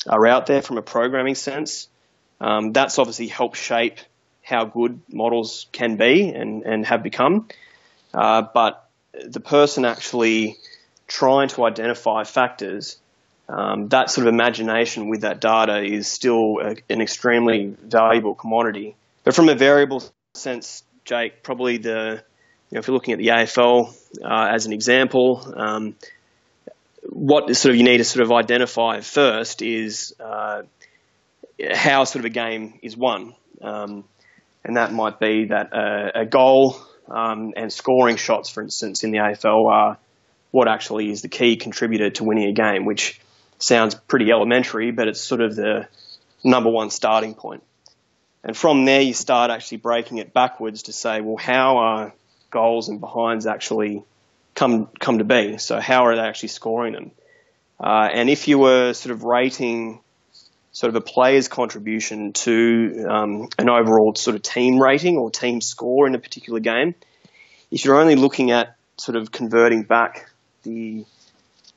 are 0.08 0.25
out 0.25 0.47
there 0.47 0.62
from 0.62 0.77
a 0.77 0.82
programming 0.82 1.36
sense, 1.36 1.88
um, 2.39 2.71
that's 2.71 2.97
obviously 2.99 3.27
helped 3.27 3.58
shape 3.58 3.99
how 4.41 4.65
good 4.65 5.01
models 5.12 5.67
can 5.71 5.97
be 5.97 6.29
and, 6.29 6.63
and 6.63 6.86
have 6.86 7.03
become. 7.03 7.47
Uh, 8.13 8.43
but 8.54 8.89
the 9.26 9.39
person 9.39 9.86
actually 9.86 10.58
trying 11.08 11.47
to 11.49 11.65
identify 11.65 12.23
factors, 12.23 12.97
um, 13.49 13.89
that 13.89 14.10
sort 14.10 14.28
of 14.28 14.34
imagination 14.34 15.10
with 15.10 15.21
that 15.21 15.41
data 15.41 15.84
is 15.84 16.08
still 16.08 16.60
a, 16.62 16.76
an 16.89 17.02
extremely 17.02 17.76
valuable 17.82 18.36
commodity. 18.36 18.95
But 19.23 19.36
from 19.36 19.49
a 19.49 19.56
variable 19.56 20.04
sense, 20.34 20.84
Jake, 21.06 21.43
probably 21.43 21.78
the 21.78 22.23
you 22.69 22.76
know, 22.76 22.80
if 22.80 22.88
you're 22.88 22.93
looking 22.93 23.13
at 23.13 23.19
the 23.19 23.28
AFL 23.28 23.93
uh, 24.23 24.49
as 24.52 24.65
an 24.65 24.73
example, 24.73 25.54
um, 25.56 25.95
what 27.10 27.54
sort 27.56 27.71
of 27.71 27.78
you 27.78 27.84
need 27.84 27.97
to 27.97 28.04
sort 28.04 28.23
of 28.23 28.32
identify 28.32 29.02
first 29.02 29.62
is 29.62 30.15
uh, 30.19 30.63
how 31.71 32.04
sort 32.06 32.21
of 32.21 32.26
a 32.26 32.34
game 32.34 32.80
is 32.82 32.95
won, 32.95 33.36
um, 33.62 34.06
and 34.63 34.78
that 34.78 34.93
might 34.93 35.19
be 35.19 35.45
that 35.45 35.73
uh, 35.73 36.12
a 36.21 36.26
goal 36.26 36.78
um, 37.09 37.53
and 37.55 37.71
scoring 37.71 38.17
shots, 38.17 38.49
for 38.49 38.61
instance, 38.61 39.03
in 39.03 39.11
the 39.11 39.17
AFL 39.17 39.71
are 39.71 39.97
what 40.51 40.67
actually 40.67 41.09
is 41.09 41.21
the 41.21 41.29
key 41.29 41.55
contributor 41.55 42.09
to 42.11 42.23
winning 42.23 42.49
a 42.49 42.53
game, 42.53 42.85
which 42.85 43.19
sounds 43.59 43.95
pretty 43.95 44.31
elementary, 44.31 44.91
but 44.91 45.07
it's 45.07 45.21
sort 45.21 45.41
of 45.41 45.55
the 45.55 45.87
number 46.43 46.69
one 46.69 46.89
starting 46.89 47.33
point. 47.33 47.63
And 48.43 48.55
from 48.55 48.85
there, 48.85 49.01
you 49.01 49.13
start 49.13 49.51
actually 49.51 49.77
breaking 49.77 50.17
it 50.17 50.33
backwards 50.33 50.83
to 50.83 50.93
say, 50.93 51.21
well, 51.21 51.37
how 51.37 51.77
are 51.77 52.13
goals 52.51 52.89
and 52.89 52.99
behinds 52.99 53.47
actually 53.47 54.03
come 54.53 54.89
come 54.99 55.19
to 55.19 55.23
be? 55.23 55.57
So 55.57 55.79
how 55.79 56.05
are 56.05 56.15
they 56.15 56.21
actually 56.21 56.49
scoring 56.49 56.93
them? 56.93 57.11
Uh, 57.79 58.09
and 58.11 58.29
if 58.29 58.47
you 58.47 58.59
were 58.59 58.93
sort 58.93 59.11
of 59.11 59.23
rating 59.23 59.99
sort 60.73 60.89
of 60.89 60.95
a 60.95 61.01
player's 61.01 61.47
contribution 61.47 62.33
to 62.33 63.05
um, 63.07 63.47
an 63.59 63.69
overall 63.69 64.13
sort 64.15 64.36
of 64.36 64.41
team 64.41 64.81
rating 64.81 65.17
or 65.17 65.29
team 65.29 65.62
score 65.62 66.07
in 66.07 66.15
a 66.15 66.19
particular 66.19 66.59
game, 66.59 66.95
if 67.71 67.86
you're 67.86 67.95
only 67.95 68.15
looking 68.15 68.51
at 68.51 68.75
sort 68.97 69.15
of 69.15 69.31
converting 69.31 69.83
back 69.83 70.29
the 70.63 71.05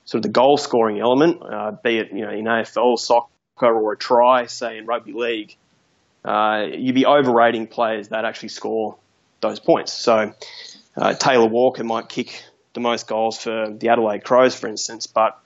sort 0.06 0.20
of 0.20 0.22
the 0.22 0.28
goal 0.32 0.56
scoring 0.56 0.98
element, 0.98 1.42
uh, 1.42 1.72
be 1.72 1.98
it 1.98 2.12
you 2.12 2.22
know 2.22 2.30
in 2.30 2.46
AFL, 2.46 2.98
soccer, 2.98 3.28
or 3.60 3.92
a 3.92 3.96
try, 3.96 4.46
say 4.46 4.78
in 4.78 4.86
rugby 4.86 5.12
league, 5.12 5.54
uh, 6.24 6.64
you'd 6.72 6.94
be 6.94 7.06
overrating 7.06 7.66
players 7.66 8.08
that 8.08 8.24
actually 8.24 8.48
score 8.48 8.96
those 9.40 9.60
points. 9.60 9.92
So 9.92 10.32
uh, 10.96 11.14
Taylor 11.14 11.48
Walker 11.48 11.84
might 11.84 12.08
kick 12.08 12.42
the 12.72 12.80
most 12.80 13.06
goals 13.06 13.38
for 13.38 13.70
the 13.70 13.90
Adelaide 13.90 14.24
Crows, 14.24 14.54
for 14.54 14.68
instance, 14.68 15.06
but 15.06 15.38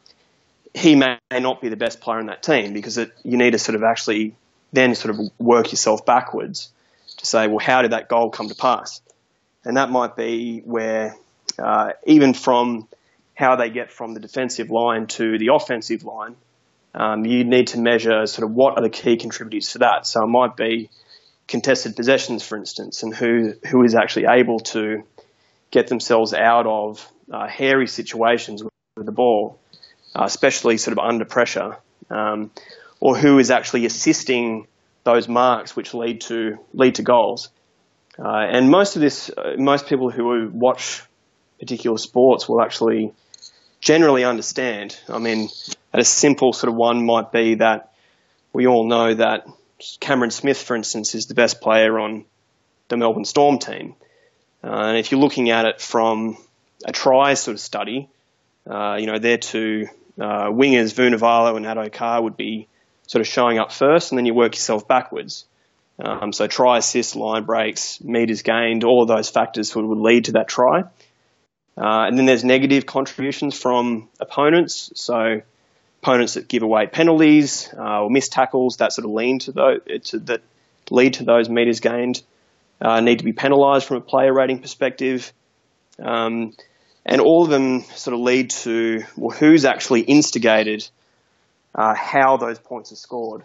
he 0.74 0.94
may 0.94 1.18
not 1.33 1.61
be 1.61 1.68
the 1.68 1.76
best 1.76 2.00
player 2.00 2.20
in 2.20 2.26
that 2.26 2.42
team 2.42 2.72
because 2.72 2.98
it, 2.98 3.12
you 3.24 3.37
need 3.37 3.52
to 3.52 3.59
sort 3.59 3.76
of 3.76 3.83
actually 3.83 4.35
then 4.72 4.94
sort 4.94 5.14
of 5.14 5.30
work 5.38 5.72
yourself 5.72 6.06
backwards 6.06 6.70
to 7.16 7.26
say, 7.26 7.48
well, 7.48 7.59
how 7.59 7.83
did 7.83 7.92
that 7.92 8.09
goal 8.09 8.30
come 8.30 8.48
to 8.48 8.54
pass? 8.54 9.00
And 9.64 9.76
that 9.76 9.90
might 9.90 10.16
be 10.16 10.61
where 10.61 11.16
uh, 11.59 11.92
even 12.06 12.35
from 12.35 12.88
how 13.35 13.56
they 13.56 13.70
get 13.70 13.90
from 13.90 14.14
the 14.14 14.20
defensive 14.20 14.70
line 14.70 15.06
to 15.06 15.38
the 15.38 15.48
offensive 15.52 16.04
line, 16.04 16.37
um, 16.94 17.24
you 17.24 17.44
need 17.44 17.68
to 17.68 17.78
measure 17.78 18.26
sort 18.26 18.48
of 18.48 18.54
what 18.54 18.76
are 18.76 18.83
the 18.83 18.90
key 18.90 19.16
contributors 19.16 19.72
to 19.72 19.78
that. 19.78 20.06
So 20.06 20.24
it 20.24 20.28
might 20.28 20.56
be 20.56 20.90
contested 21.46 21.96
possessions, 21.96 22.42
for 22.42 22.56
instance, 22.56 23.02
and 23.02 23.14
who 23.14 23.54
who 23.66 23.85
is 23.85 23.94
actually 23.94 24.26
able 24.26 24.61
to 24.61 25.02
get 25.70 25.88
themselves 25.88 26.33
out 26.33 26.66
of 26.66 27.11
uh, 27.30 27.46
hairy 27.46 27.87
situations 27.87 28.62
with 28.62 29.06
the 29.06 29.12
ball, 29.12 29.59
uh, 30.14 30.25
especially 30.25 30.77
sort 30.77 30.96
of 30.96 30.99
under 30.99 31.25
pressure, 31.25 31.77
um, 32.11 32.51
or 33.01 33.16
who 33.16 33.38
is 33.38 33.51
actually 33.51 33.87
assisting 33.87 34.66
those 35.05 35.29
marks 35.29 35.75
which 35.75 35.94
lead 35.94 36.20
to 36.23 36.59
lead 36.75 36.96
to 36.96 37.03
goals. 37.03 37.51
Uh, 38.18 38.46
and 38.51 38.70
most 38.70 38.96
of 38.96 39.03
this, 39.03 39.31
uh, 39.31 39.55
most 39.57 39.87
people 39.87 40.11
who 40.11 40.51
watch 40.53 41.03
particular 41.59 41.99
sports 41.99 42.49
will 42.49 42.61
actually 42.61 43.12
generally 43.81 44.25
understand. 44.25 44.99
I 45.09 45.18
mean, 45.18 45.49
at 45.92 46.01
a 46.01 46.05
simple 46.05 46.53
sort 46.53 46.70
of 46.70 46.77
one 46.77 47.05
might 47.07 47.33
be 47.33 47.57
that 47.57 47.92
we 48.53 48.66
all 48.66 48.87
know 48.87 49.14
that 49.14 49.46
Cameron 50.01 50.31
Smith, 50.31 50.61
for 50.61 50.77
instance, 50.77 51.14
is 51.14 51.27
the 51.27 51.35
best 51.35 51.61
player 51.61 51.99
on 51.99 52.25
the 52.88 52.96
Melbourne 52.96 53.25
Storm 53.25 53.59
team. 53.59 53.94
Uh, 54.62 54.68
and 54.68 54.99
if 54.99 55.11
you're 55.11 55.20
looking 55.20 55.51
at 55.51 55.64
it 55.64 55.81
from 55.81 56.37
a 56.85 56.92
try 56.92 57.35
sort 57.35 57.55
of 57.55 57.61
study, 57.61 58.09
uh, 58.68 58.96
you 58.99 59.07
know, 59.07 59.18
their 59.18 59.38
two 59.38 59.87
uh, 60.20 60.50
wingers, 60.50 60.94
Vunivalu 60.94 61.56
and 61.56 61.66
Addo-Carr, 61.66 62.22
would 62.22 62.37
be 62.37 62.68
sort 63.06 63.20
of 63.20 63.26
showing 63.26 63.59
up 63.59 63.72
first, 63.72 64.12
and 64.12 64.18
then 64.18 64.26
you 64.26 64.35
work 64.35 64.54
yourself 64.54 64.87
backwards. 64.87 65.46
Um, 65.98 66.33
so 66.33 66.46
try 66.46 66.78
assist, 66.78 67.16
line 67.16 67.44
breaks, 67.44 68.00
meters 68.00 68.42
gained, 68.42 68.85
all 68.85 69.02
of 69.02 69.09
those 69.09 69.28
factors 69.28 69.74
would, 69.74 69.85
would 69.85 69.98
lead 69.98 70.26
to 70.26 70.33
that 70.33 70.48
try. 70.48 70.83
Uh, 71.76 72.06
and 72.06 72.18
then 72.18 72.26
there's 72.26 72.44
negative 72.44 72.87
contributions 72.87 73.59
from 73.59 74.09
opponents. 74.20 74.92
So 74.94 75.42
opponents 76.02 76.35
that 76.35 76.48
give 76.48 76.62
away 76.62 76.87
penalties 76.87 77.68
uh, 77.76 78.02
or 78.02 78.11
miss 78.11 78.28
tackles 78.28 78.78
that 78.78 78.92
sort 78.92 79.04
of 79.04 79.12
lean 79.12 79.38
to 79.40 79.52
those 79.52 79.80
to, 80.04 80.18
that 80.20 80.42
lead 80.90 81.14
to 81.14 81.24
those 81.24 81.48
meters 81.48 81.80
gained 81.80 82.22
uh, 82.80 83.00
need 83.00 83.18
to 83.18 83.24
be 83.24 83.33
penalised 83.33 83.87
from 83.87 83.98
a 83.98 84.00
player 84.00 84.33
rating 84.33 84.61
perspective. 84.61 85.33
Um, 85.98 86.54
and 87.04 87.20
all 87.20 87.44
of 87.44 87.50
them 87.50 87.82
sort 87.94 88.14
of 88.14 88.20
lead 88.20 88.50
to 88.50 89.02
well, 89.16 89.36
who's 89.36 89.64
actually 89.64 90.02
instigated 90.02 90.88
uh, 91.74 91.94
how 91.94 92.36
those 92.36 92.58
points 92.58 92.92
are 92.92 92.96
scored. 92.96 93.44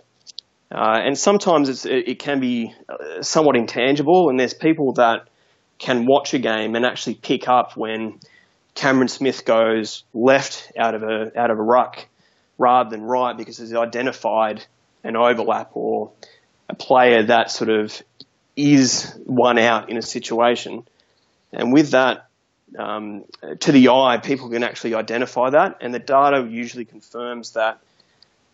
Uh, 0.71 0.99
and 1.03 1.17
sometimes 1.17 1.85
it, 1.85 2.19
can 2.19 2.39
be 2.39 2.73
uh, 2.89 3.21
somewhat 3.21 3.55
intangible, 3.55 4.29
and 4.29 4.39
there's 4.39 4.53
people 4.53 4.93
that 4.93 5.27
can 5.77 6.05
watch 6.05 6.33
a 6.33 6.39
game 6.39 6.75
and 6.75 6.85
actually 6.85 7.13
pick 7.13 7.47
up 7.47 7.77
when 7.77 8.19
Cameron 8.73 9.07
Smith 9.07 9.45
goes 9.45 10.03
left 10.13 10.71
out 10.77 10.95
of 10.95 11.03
a 11.03 11.31
out 11.39 11.51
of 11.51 11.59
a 11.59 11.61
ruck 11.61 12.07
rather 12.57 12.89
than 12.89 13.03
right 13.03 13.37
because 13.37 13.57
he's 13.57 13.73
identified 13.73 14.65
an 15.03 15.15
overlap 15.15 15.71
or 15.73 16.11
a 16.69 16.75
player 16.75 17.23
that 17.23 17.51
sort 17.51 17.69
of 17.69 18.01
is 18.55 19.13
one 19.25 19.59
out 19.59 19.89
in 19.89 19.97
a 19.97 20.01
situation. 20.01 20.83
And 21.53 21.71
with 21.71 21.91
that, 21.91 22.27
um, 22.77 23.25
to 23.59 23.71
the 23.71 23.89
eye, 23.89 24.17
people 24.17 24.49
can 24.49 24.63
actually 24.63 24.95
identify 24.95 25.49
that, 25.51 25.77
and 25.81 25.93
the 25.93 25.99
data 25.99 26.47
usually 26.49 26.85
confirms 26.85 27.51
that 27.51 27.79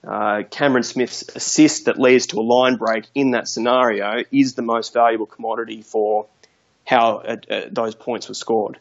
uh, 0.07 0.43
Cameron 0.49 0.83
Smith's 0.83 1.23
assist 1.35 1.85
that 1.85 1.99
leads 1.99 2.27
to 2.27 2.39
a 2.39 2.41
line 2.41 2.77
break 2.77 3.05
in 3.13 3.31
that 3.31 3.47
scenario 3.47 4.23
is 4.31 4.55
the 4.55 4.61
most 4.61 4.93
valuable 4.93 5.27
commodity 5.27 5.83
for 5.83 6.25
how 6.85 7.17
uh, 7.17 7.37
uh, 7.49 7.61
those 7.71 7.93
points 7.93 8.27
were 8.27 8.33
scored. 8.33 8.79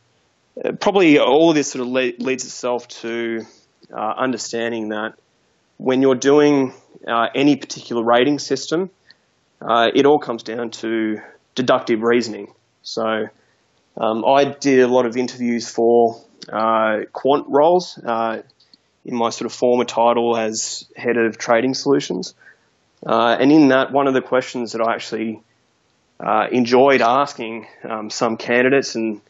Uh, 0.62 0.72
probably 0.72 1.18
all 1.18 1.50
of 1.50 1.54
this 1.54 1.72
sort 1.72 1.82
of 1.82 1.88
le- 1.88 2.24
leads 2.24 2.44
itself 2.44 2.88
to 2.88 3.44
uh, 3.92 4.14
understanding 4.16 4.88
that 4.88 5.14
when 5.76 6.00
you're 6.00 6.14
doing 6.14 6.72
uh, 7.06 7.26
any 7.34 7.56
particular 7.56 8.02
rating 8.02 8.38
system, 8.38 8.90
it 9.62 10.06
all 10.06 10.18
comes 10.18 10.42
down 10.42 10.70
to 10.70 11.20
deductive 11.54 12.00
reasoning. 12.02 12.52
So 12.82 13.28
um, 14.00 14.24
I 14.24 14.44
did 14.44 14.80
a 14.80 14.88
lot 14.88 15.06
of 15.06 15.16
interviews 15.16 15.68
for 15.68 16.20
quant 17.12 17.46
roles 17.48 17.98
in 19.04 19.14
my 19.14 19.30
sort 19.30 19.46
of 19.46 19.52
former 19.52 19.84
title 19.84 20.36
as 20.36 20.86
head 20.96 21.16
of 21.16 21.38
trading 21.38 21.74
solutions. 21.74 22.34
Uh, 23.04 23.36
and 23.40 23.50
in 23.50 23.68
that, 23.68 23.92
one 23.92 24.06
of 24.06 24.14
the 24.14 24.20
questions 24.20 24.72
that 24.72 24.82
I 24.82 24.94
actually 24.94 25.40
uh, 26.18 26.48
enjoyed 26.52 27.00
asking 27.00 27.66
um, 27.82 28.10
some 28.10 28.36
candidates, 28.36 28.94
and 28.94 29.20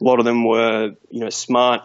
a 0.00 0.04
lot 0.04 0.20
of 0.20 0.24
them 0.24 0.44
were, 0.44 0.94
you 1.10 1.20
know, 1.20 1.30
smart 1.30 1.82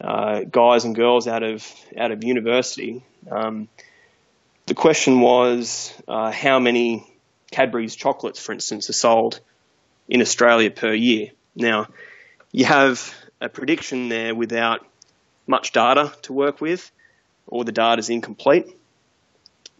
uh, 0.00 0.40
guys 0.42 0.84
and 0.84 0.94
girls 0.94 1.26
out 1.26 1.42
of 1.42 1.66
out 1.96 2.12
of 2.12 2.22
university. 2.22 3.02
Um, 3.30 3.68
the 4.66 4.74
question 4.74 5.20
was 5.20 5.94
uh, 6.06 6.30
how 6.30 6.58
many 6.58 7.06
Cadbury's 7.50 7.96
chocolates, 7.96 8.38
for 8.38 8.52
instance, 8.52 8.90
are 8.90 8.94
sold 8.94 9.40
in 10.06 10.20
Australia 10.20 10.70
per 10.70 10.92
year. 10.92 11.30
Now, 11.58 11.88
you 12.52 12.64
have 12.66 13.12
a 13.40 13.48
prediction 13.48 14.08
there 14.08 14.32
without 14.32 14.86
much 15.46 15.72
data 15.72 16.12
to 16.22 16.32
work 16.32 16.60
with, 16.60 16.90
or 17.48 17.64
the 17.64 17.72
data 17.72 17.98
is 17.98 18.10
incomplete. 18.10 18.66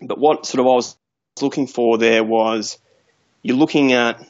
But 0.02 0.18
what 0.18 0.44
sort 0.44 0.60
of 0.60 0.66
I 0.66 0.74
was 0.74 0.96
looking 1.40 1.68
for 1.68 1.96
there 1.96 2.24
was 2.24 2.78
you're 3.42 3.56
looking 3.56 3.92
at 3.92 4.20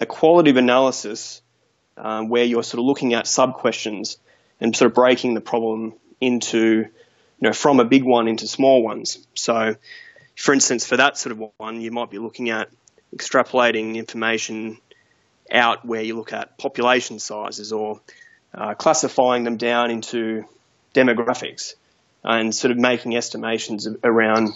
a 0.00 0.06
qualitative 0.06 0.56
analysis 0.56 1.42
um, 1.98 2.30
where 2.30 2.44
you're 2.44 2.62
sort 2.62 2.78
of 2.78 2.86
looking 2.86 3.12
at 3.12 3.26
sub 3.26 3.54
questions 3.54 4.16
and 4.58 4.74
sort 4.74 4.90
of 4.90 4.94
breaking 4.94 5.34
the 5.34 5.42
problem 5.42 5.92
into, 6.18 6.58
you 6.58 6.88
know, 7.42 7.52
from 7.52 7.78
a 7.78 7.84
big 7.84 8.04
one 8.04 8.26
into 8.26 8.46
small 8.46 8.82
ones. 8.82 9.26
So, 9.34 9.76
for 10.34 10.54
instance, 10.54 10.86
for 10.86 10.96
that 10.96 11.18
sort 11.18 11.32
of 11.32 11.50
one, 11.58 11.82
you 11.82 11.90
might 11.90 12.10
be 12.10 12.18
looking 12.18 12.48
at 12.48 12.70
extrapolating 13.14 13.96
information 13.96 14.78
out 15.52 15.84
where 15.84 16.02
you 16.02 16.16
look 16.16 16.32
at 16.32 16.58
population 16.58 17.18
sizes 17.18 17.72
or 17.72 18.00
uh, 18.54 18.74
classifying 18.74 19.44
them 19.44 19.56
down 19.56 19.90
into 19.90 20.44
demographics 20.94 21.74
and 22.24 22.54
sort 22.54 22.72
of 22.72 22.78
making 22.78 23.16
estimations 23.16 23.86
around 24.02 24.52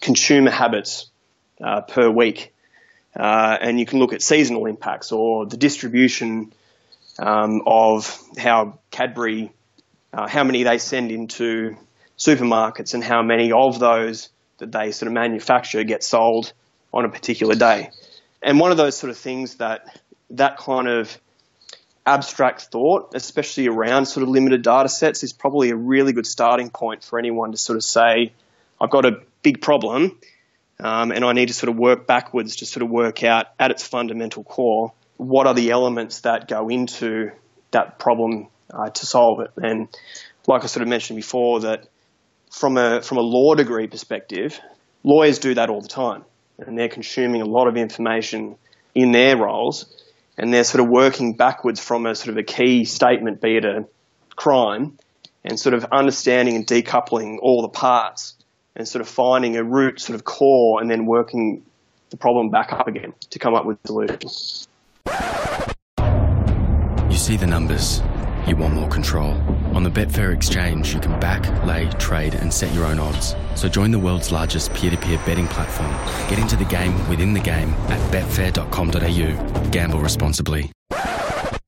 consumer 0.00 0.50
habits 0.50 1.06
uh, 1.62 1.80
per 1.82 2.10
week. 2.10 2.52
Uh, 3.14 3.56
and 3.60 3.78
you 3.78 3.86
can 3.86 3.98
look 3.98 4.12
at 4.12 4.22
seasonal 4.22 4.66
impacts 4.66 5.12
or 5.12 5.46
the 5.46 5.56
distribution 5.56 6.52
um, 7.18 7.62
of 7.66 8.18
how 8.38 8.78
Cadbury, 8.90 9.52
uh, 10.12 10.26
how 10.26 10.44
many 10.44 10.62
they 10.62 10.78
send 10.78 11.12
into 11.12 11.76
supermarkets 12.18 12.94
and 12.94 13.04
how 13.04 13.22
many 13.22 13.52
of 13.52 13.78
those 13.78 14.30
that 14.58 14.72
they 14.72 14.92
sort 14.92 15.08
of 15.08 15.12
manufacture 15.12 15.84
get 15.84 16.02
sold 16.02 16.52
on 16.92 17.04
a 17.04 17.08
particular 17.08 17.54
day. 17.54 17.90
And 18.42 18.58
one 18.58 18.70
of 18.70 18.76
those 18.76 18.96
sort 18.96 19.10
of 19.10 19.18
things 19.18 19.56
that 19.56 20.00
that 20.32 20.58
kind 20.58 20.88
of 20.88 21.18
abstract 22.04 22.62
thought, 22.72 23.12
especially 23.14 23.68
around 23.68 24.06
sort 24.06 24.22
of 24.22 24.28
limited 24.28 24.62
data 24.62 24.88
sets, 24.88 25.22
is 25.22 25.32
probably 25.32 25.70
a 25.70 25.76
really 25.76 26.12
good 26.12 26.26
starting 26.26 26.70
point 26.70 27.04
for 27.04 27.18
anyone 27.18 27.52
to 27.52 27.58
sort 27.58 27.76
of 27.76 27.84
say, 27.84 28.32
I've 28.80 28.90
got 28.90 29.06
a 29.06 29.20
big 29.42 29.60
problem 29.60 30.18
um, 30.80 31.12
and 31.12 31.24
I 31.24 31.32
need 31.32 31.48
to 31.48 31.54
sort 31.54 31.70
of 31.70 31.76
work 31.76 32.06
backwards 32.06 32.56
to 32.56 32.66
sort 32.66 32.82
of 32.82 32.90
work 32.90 33.22
out 33.22 33.46
at 33.58 33.70
its 33.70 33.86
fundamental 33.86 34.42
core 34.42 34.92
what 35.16 35.46
are 35.46 35.54
the 35.54 35.70
elements 35.70 36.20
that 36.20 36.48
go 36.48 36.68
into 36.68 37.30
that 37.70 37.98
problem 37.98 38.48
uh, 38.72 38.90
to 38.90 39.06
solve 39.06 39.40
it. 39.40 39.50
And 39.56 39.88
like 40.46 40.64
I 40.64 40.66
sort 40.66 40.82
of 40.82 40.88
mentioned 40.88 41.16
before, 41.16 41.60
that 41.60 41.86
from 42.50 42.76
a 42.76 43.02
from 43.02 43.18
a 43.18 43.22
law 43.22 43.54
degree 43.54 43.86
perspective, 43.86 44.58
lawyers 45.04 45.38
do 45.38 45.54
that 45.54 45.70
all 45.70 45.80
the 45.80 45.88
time, 45.88 46.24
and 46.58 46.78
they're 46.78 46.88
consuming 46.88 47.42
a 47.42 47.46
lot 47.46 47.68
of 47.68 47.76
information 47.76 48.56
in 48.94 49.12
their 49.12 49.36
roles, 49.36 49.86
and 50.42 50.52
they're 50.52 50.64
sort 50.64 50.82
of 50.82 50.90
working 50.90 51.34
backwards 51.34 51.78
from 51.78 52.04
a 52.04 52.16
sort 52.16 52.30
of 52.30 52.36
a 52.36 52.42
key 52.42 52.84
statement, 52.84 53.40
be 53.40 53.56
it 53.58 53.64
a 53.64 53.86
crime, 54.34 54.98
and 55.44 55.58
sort 55.58 55.72
of 55.72 55.86
understanding 55.92 56.56
and 56.56 56.66
decoupling 56.66 57.38
all 57.40 57.62
the 57.62 57.68
parts, 57.68 58.34
and 58.74 58.88
sort 58.88 59.02
of 59.02 59.08
finding 59.08 59.56
a 59.56 59.62
root 59.62 60.00
sort 60.00 60.16
of 60.16 60.24
core, 60.24 60.80
and 60.80 60.90
then 60.90 61.06
working 61.06 61.62
the 62.10 62.16
problem 62.16 62.50
back 62.50 62.72
up 62.72 62.88
again 62.88 63.14
to 63.30 63.38
come 63.38 63.54
up 63.54 63.64
with 63.64 63.78
solutions. 63.86 64.66
You 67.08 67.16
see 67.16 67.36
the 67.36 67.46
numbers. 67.46 68.02
You 68.46 68.56
want 68.56 68.74
more 68.74 68.88
control. 68.88 69.32
On 69.74 69.82
the 69.82 69.90
Betfair 69.90 70.34
exchange, 70.34 70.92
you 70.92 71.00
can 71.00 71.18
back, 71.20 71.64
lay, 71.64 71.88
trade, 71.98 72.34
and 72.34 72.52
set 72.52 72.74
your 72.74 72.84
own 72.84 72.98
odds. 72.98 73.36
So 73.54 73.68
join 73.68 73.90
the 73.90 73.98
world's 73.98 74.32
largest 74.32 74.74
peer 74.74 74.90
to 74.90 74.96
peer 74.96 75.18
betting 75.24 75.46
platform. 75.46 75.92
Get 76.28 76.38
into 76.38 76.56
the 76.56 76.64
game 76.64 77.08
within 77.08 77.34
the 77.34 77.40
game 77.40 77.70
at 77.88 78.00
betfair.com.au. 78.12 79.70
Gamble 79.70 80.00
responsibly. 80.00 80.72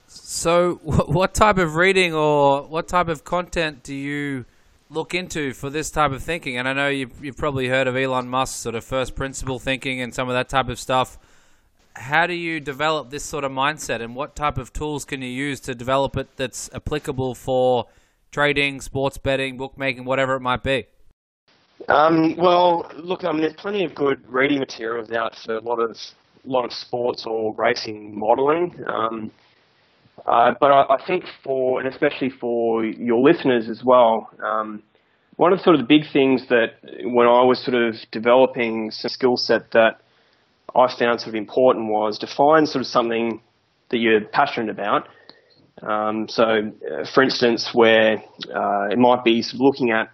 So, 0.09 0.75
what 0.83 1.33
type 1.33 1.59
of 1.59 1.77
reading 1.77 2.13
or 2.13 2.63
what 2.63 2.89
type 2.89 3.09
of 3.09 3.25
content 3.25 3.83
do 3.83 3.95
you 3.95 4.45
look 4.91 5.15
into 5.15 5.53
for 5.53 5.71
this 5.71 5.91
type 5.91 6.11
of 6.11 6.23
thinking? 6.23 6.57
And 6.57 6.69
I 6.69 6.73
know 6.73 6.89
you've, 6.89 7.37
probably 7.37 7.69
heard 7.69 7.87
of 7.87 7.97
Elon 7.97 8.29
Musk 8.29 8.57
sort 8.57 8.75
of 8.75 8.85
first 8.85 9.15
principle 9.15 9.59
thinking 9.59 10.01
and 10.01 10.13
some 10.13 10.29
of 10.29 10.35
that 10.35 10.49
type 10.49 10.69
of 10.69 10.81
stuff 10.81 11.19
how 11.97 12.27
do 12.27 12.35
you 12.35 12.61
develop 12.61 13.11
this 13.11 13.25
sort 13.25 13.45
of 13.45 13.53
mindset 13.53 14.01
and 14.01 14.15
what 14.17 14.35
type 14.35 14.59
of 14.59 14.73
tools 14.73 15.05
can 15.05 15.23
you 15.23 15.29
use 15.29 15.61
to 15.61 15.75
develop 15.75 16.17
it 16.17 16.29
that's 16.37 16.69
applicable 16.75 17.35
for 17.35 17.87
trading, 18.33 18.81
sports 18.81 19.17
betting, 19.17 19.57
bookmaking, 19.57 20.05
whatever 20.05 20.35
it 20.35 20.41
might 20.41 20.63
be? 20.63 20.87
Um, 21.89 22.37
well, 22.37 22.91
look, 22.97 23.25
I 23.25 23.33
mean, 23.33 23.43
there's 23.43 23.55
plenty 23.55 23.85
of 23.85 23.95
good 23.95 24.21
reading 24.29 24.59
materials 24.59 25.11
out 25.13 25.37
for 25.37 25.57
a 25.57 25.61
lot 25.61 25.79
of 25.79 25.97
lot 26.47 26.65
of 26.65 26.73
sports 26.73 27.25
or 27.27 27.55
racing 27.55 28.19
modelling. 28.19 28.75
Um, 28.87 29.31
uh, 30.27 30.55
but 30.61 30.71
I, 30.71 30.95
I, 30.95 31.07
think 31.07 31.25
for, 31.43 31.81
and 31.81 31.89
especially 31.89 32.31
for 32.31 32.85
your 32.85 33.21
listeners 33.21 33.69
as 33.69 33.83
well, 33.83 34.31
um, 34.45 34.83
one 35.37 35.53
of 35.53 35.61
sort 35.61 35.75
of 35.75 35.81
the 35.81 35.87
big 35.87 36.11
things 36.13 36.47
that 36.49 36.75
when 37.03 37.27
I 37.27 37.43
was 37.43 37.63
sort 37.63 37.75
of 37.75 37.97
developing 38.11 38.91
some 38.91 39.09
skill 39.09 39.37
set 39.37 39.71
that 39.73 40.01
I 40.75 40.87
found 40.99 41.21
sort 41.21 41.29
of 41.29 41.35
important 41.35 41.89
was 41.89 42.19
to 42.19 42.27
find 42.27 42.69
sort 42.69 42.81
of 42.81 42.87
something 42.87 43.41
that 43.91 43.99
you're 43.99 44.21
passionate 44.21 44.71
about. 44.71 45.09
Um, 45.83 46.29
so, 46.29 46.45
uh, 46.45 47.05
for 47.13 47.23
instance, 47.23 47.71
where 47.75 48.23
uh, 48.55 48.89
it 48.91 48.99
might 48.99 49.25
be 49.25 49.43
sort 49.43 49.55
of 49.55 49.61
looking 49.61 49.91
at 49.91 50.11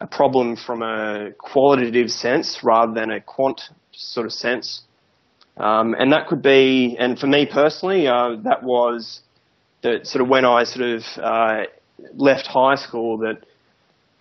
a 0.00 0.06
problem 0.06 0.56
from 0.56 0.82
a 0.82 1.32
qualitative 1.38 2.10
sense 2.10 2.62
rather 2.62 2.92
than 2.92 3.10
a 3.10 3.20
quant 3.20 3.60
sort 3.92 4.26
of 4.26 4.32
sense. 4.32 4.82
Um, 5.56 5.94
and 5.98 6.12
that 6.12 6.28
could 6.28 6.42
be, 6.42 6.96
and 6.98 7.18
for 7.18 7.26
me 7.26 7.46
personally, 7.46 8.06
uh, 8.06 8.36
that 8.44 8.62
was 8.62 9.20
that 9.82 10.06
sort 10.06 10.22
of 10.22 10.28
when 10.28 10.44
I 10.44 10.64
sort 10.64 10.88
of 10.88 11.04
uh, 11.20 11.62
left 12.14 12.46
high 12.46 12.76
school 12.76 13.18
that 13.18 13.44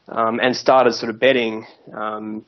um, 0.08 0.40
and 0.40 0.56
started 0.56 0.94
sort 0.94 1.10
of 1.10 1.20
betting. 1.20 1.66
Um, 1.94 2.46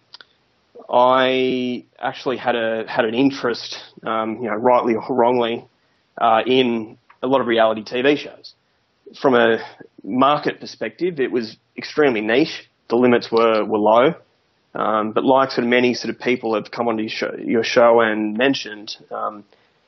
I 0.89 1.85
actually 1.99 2.37
had 2.37 2.55
a 2.55 2.85
had 2.87 3.05
an 3.05 3.13
interest, 3.13 3.79
um, 4.03 4.37
you 4.37 4.49
know, 4.49 4.55
rightly 4.55 4.95
or 4.95 5.03
wrongly, 5.09 5.65
uh, 6.17 6.43
in 6.45 6.97
a 7.21 7.27
lot 7.27 7.41
of 7.41 7.47
reality 7.47 7.83
TV 7.83 8.17
shows. 8.17 8.53
From 9.19 9.35
a 9.35 9.59
market 10.03 10.59
perspective, 10.59 11.19
it 11.19 11.31
was 11.31 11.57
extremely 11.77 12.21
niche. 12.21 12.69
The 12.87 12.95
limits 12.95 13.31
were 13.31 13.65
were 13.65 13.77
low, 13.77 14.15
um, 14.75 15.11
but 15.11 15.23
like 15.23 15.51
sort 15.51 15.63
of 15.63 15.69
many 15.69 15.93
sort 15.93 16.13
of 16.13 16.21
people 16.21 16.55
have 16.55 16.71
come 16.71 16.87
onto 16.87 17.03
your 17.03 17.09
show, 17.09 17.35
your 17.37 17.63
show 17.63 18.01
and 18.01 18.37
mentioned, 18.37 18.97
um, 19.11 19.43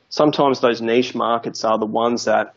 sometimes 0.08 0.60
those 0.60 0.80
niche 0.80 1.14
markets 1.14 1.64
are 1.64 1.78
the 1.78 1.86
ones 1.86 2.26
that 2.26 2.54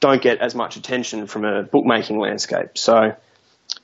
don't 0.00 0.22
get 0.22 0.38
as 0.38 0.54
much 0.54 0.76
attention 0.76 1.26
from 1.26 1.44
a 1.44 1.62
bookmaking 1.62 2.18
landscape. 2.18 2.76
So 2.76 3.14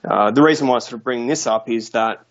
uh, 0.04 0.30
the 0.30 0.42
reason 0.42 0.66
why 0.66 0.76
I 0.76 0.78
sort 0.80 0.94
of 0.94 1.04
bring 1.04 1.26
this 1.26 1.46
up 1.46 1.68
is 1.68 1.90
that 1.90 2.24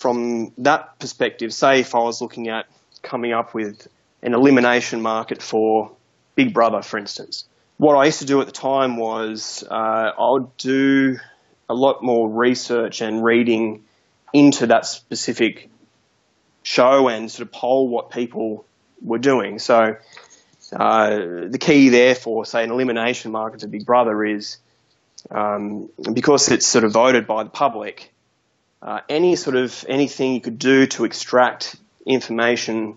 from 0.00 0.52
that 0.56 0.98
perspective, 0.98 1.52
say 1.52 1.80
if 1.80 1.94
I 1.94 1.98
was 1.98 2.22
looking 2.22 2.48
at 2.48 2.64
coming 3.02 3.34
up 3.34 3.52
with 3.52 3.86
an 4.22 4.32
elimination 4.32 5.02
market 5.02 5.42
for 5.42 5.92
Big 6.34 6.54
Brother, 6.54 6.80
for 6.80 6.98
instance, 6.98 7.44
what 7.76 7.96
I 7.96 8.06
used 8.06 8.20
to 8.20 8.24
do 8.24 8.40
at 8.40 8.46
the 8.46 8.52
time 8.52 8.96
was 8.96 9.62
uh, 9.70 9.74
I 9.74 10.30
would 10.30 10.56
do 10.56 11.18
a 11.68 11.74
lot 11.74 12.02
more 12.02 12.30
research 12.30 13.02
and 13.02 13.22
reading 13.22 13.84
into 14.32 14.68
that 14.68 14.86
specific 14.86 15.68
show 16.62 17.08
and 17.08 17.30
sort 17.30 17.46
of 17.46 17.52
poll 17.52 17.86
what 17.86 18.10
people 18.10 18.64
were 19.02 19.18
doing. 19.18 19.58
So 19.58 19.96
uh, 20.72 21.10
the 21.46 21.58
key 21.60 21.90
there 21.90 22.14
for, 22.14 22.46
say, 22.46 22.64
an 22.64 22.70
elimination 22.70 23.32
market 23.32 23.60
to 23.60 23.68
Big 23.68 23.84
Brother 23.84 24.24
is 24.24 24.56
um, 25.30 25.90
because 26.10 26.50
it's 26.50 26.66
sort 26.66 26.84
of 26.84 26.92
voted 26.92 27.26
by 27.26 27.44
the 27.44 27.50
public, 27.50 28.14
uh, 28.82 29.00
any 29.08 29.36
sort 29.36 29.56
of 29.56 29.84
anything 29.88 30.34
you 30.34 30.40
could 30.40 30.58
do 30.58 30.86
to 30.86 31.04
extract 31.04 31.76
information 32.06 32.96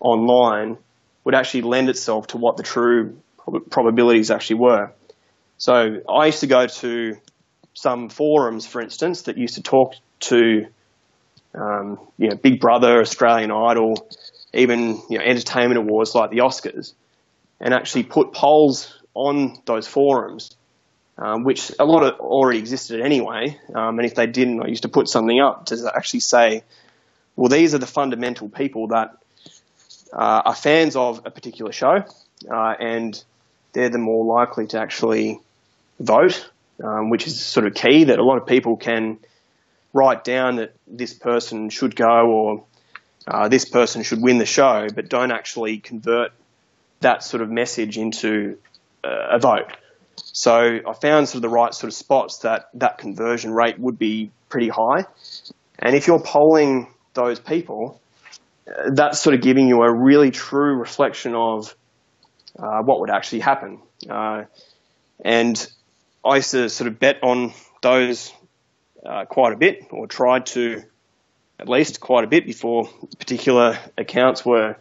online 0.00 0.76
would 1.24 1.34
actually 1.34 1.62
lend 1.62 1.88
itself 1.88 2.28
to 2.28 2.36
what 2.36 2.56
the 2.56 2.62
true 2.62 3.20
prob- 3.38 3.70
probabilities 3.70 4.30
actually 4.30 4.56
were. 4.56 4.92
So 5.58 6.00
I 6.08 6.26
used 6.26 6.40
to 6.40 6.46
go 6.46 6.66
to 6.66 7.16
some 7.74 8.08
forums, 8.08 8.66
for 8.66 8.80
instance, 8.80 9.22
that 9.22 9.36
used 9.36 9.54
to 9.54 9.62
talk 9.62 9.94
to 10.20 10.66
um, 11.54 11.98
you 12.18 12.28
know, 12.28 12.36
Big 12.36 12.60
Brother, 12.60 13.00
Australian 13.00 13.50
Idol, 13.50 14.08
even 14.54 15.00
you 15.08 15.18
know, 15.18 15.24
entertainment 15.24 15.78
awards 15.78 16.14
like 16.14 16.30
the 16.30 16.38
Oscars, 16.38 16.94
and 17.60 17.74
actually 17.74 18.04
put 18.04 18.32
polls 18.32 18.96
on 19.14 19.60
those 19.66 19.86
forums 19.86 20.56
um, 21.20 21.44
which 21.44 21.70
a 21.78 21.84
lot 21.84 22.02
of 22.02 22.18
already 22.18 22.58
existed 22.58 23.00
anyway. 23.00 23.58
Um, 23.74 23.98
and 23.98 24.06
if 24.06 24.14
they 24.14 24.26
didn't, 24.26 24.62
I 24.62 24.68
used 24.68 24.82
to 24.82 24.88
put 24.88 25.06
something 25.06 25.38
up 25.38 25.66
to 25.66 25.92
actually 25.94 26.20
say, 26.20 26.64
well, 27.36 27.48
these 27.48 27.74
are 27.74 27.78
the 27.78 27.86
fundamental 27.86 28.48
people 28.48 28.88
that 28.88 29.16
uh, 30.12 30.42
are 30.46 30.54
fans 30.54 30.96
of 30.96 31.22
a 31.26 31.30
particular 31.30 31.72
show, 31.72 32.04
uh, 32.50 32.74
and 32.80 33.22
they're 33.72 33.90
the 33.90 33.98
more 33.98 34.24
likely 34.24 34.66
to 34.68 34.80
actually 34.80 35.40
vote, 36.00 36.50
um, 36.82 37.10
which 37.10 37.26
is 37.26 37.38
sort 37.38 37.66
of 37.66 37.74
key 37.74 38.04
that 38.04 38.18
a 38.18 38.24
lot 38.24 38.38
of 38.38 38.46
people 38.46 38.76
can 38.76 39.18
write 39.92 40.24
down 40.24 40.56
that 40.56 40.72
this 40.86 41.12
person 41.12 41.68
should 41.68 41.94
go 41.94 42.30
or 42.30 42.64
uh, 43.28 43.48
this 43.48 43.66
person 43.66 44.02
should 44.02 44.22
win 44.22 44.38
the 44.38 44.46
show, 44.46 44.88
but 44.94 45.08
don't 45.08 45.30
actually 45.30 45.78
convert 45.78 46.32
that 47.00 47.22
sort 47.22 47.42
of 47.42 47.50
message 47.50 47.98
into 47.98 48.56
uh, 49.04 49.28
a 49.32 49.38
vote. 49.38 49.70
So 50.24 50.80
I 50.86 50.92
found 50.94 51.28
sort 51.28 51.36
of 51.36 51.42
the 51.42 51.48
right 51.48 51.74
sort 51.74 51.88
of 51.88 51.94
spots 51.94 52.38
that 52.38 52.68
that 52.74 52.98
conversion 52.98 53.52
rate 53.52 53.78
would 53.78 53.98
be 53.98 54.30
pretty 54.48 54.68
high. 54.68 55.04
And 55.78 55.94
if 55.94 56.06
you're 56.06 56.20
polling 56.20 56.88
those 57.14 57.40
people, 57.40 58.00
uh, 58.68 58.90
that's 58.92 59.20
sort 59.20 59.34
of 59.34 59.40
giving 59.40 59.68
you 59.68 59.82
a 59.82 59.92
really 59.92 60.30
true 60.30 60.76
reflection 60.76 61.34
of 61.34 61.74
uh, 62.58 62.82
what 62.82 63.00
would 63.00 63.10
actually 63.10 63.40
happen. 63.40 63.80
Uh, 64.08 64.44
and 65.24 65.70
I 66.24 66.36
used 66.36 66.50
to 66.52 66.68
sort 66.68 66.88
of 66.88 66.98
bet 66.98 67.22
on 67.22 67.52
those 67.82 68.32
uh, 69.04 69.24
quite 69.24 69.52
a 69.52 69.56
bit, 69.56 69.86
or 69.90 70.06
tried 70.06 70.46
to 70.46 70.82
at 71.58 71.68
least 71.68 72.00
quite 72.00 72.24
a 72.24 72.26
bit 72.26 72.46
before 72.46 72.88
particular 73.18 73.78
accounts 73.96 74.44
were 74.44 74.76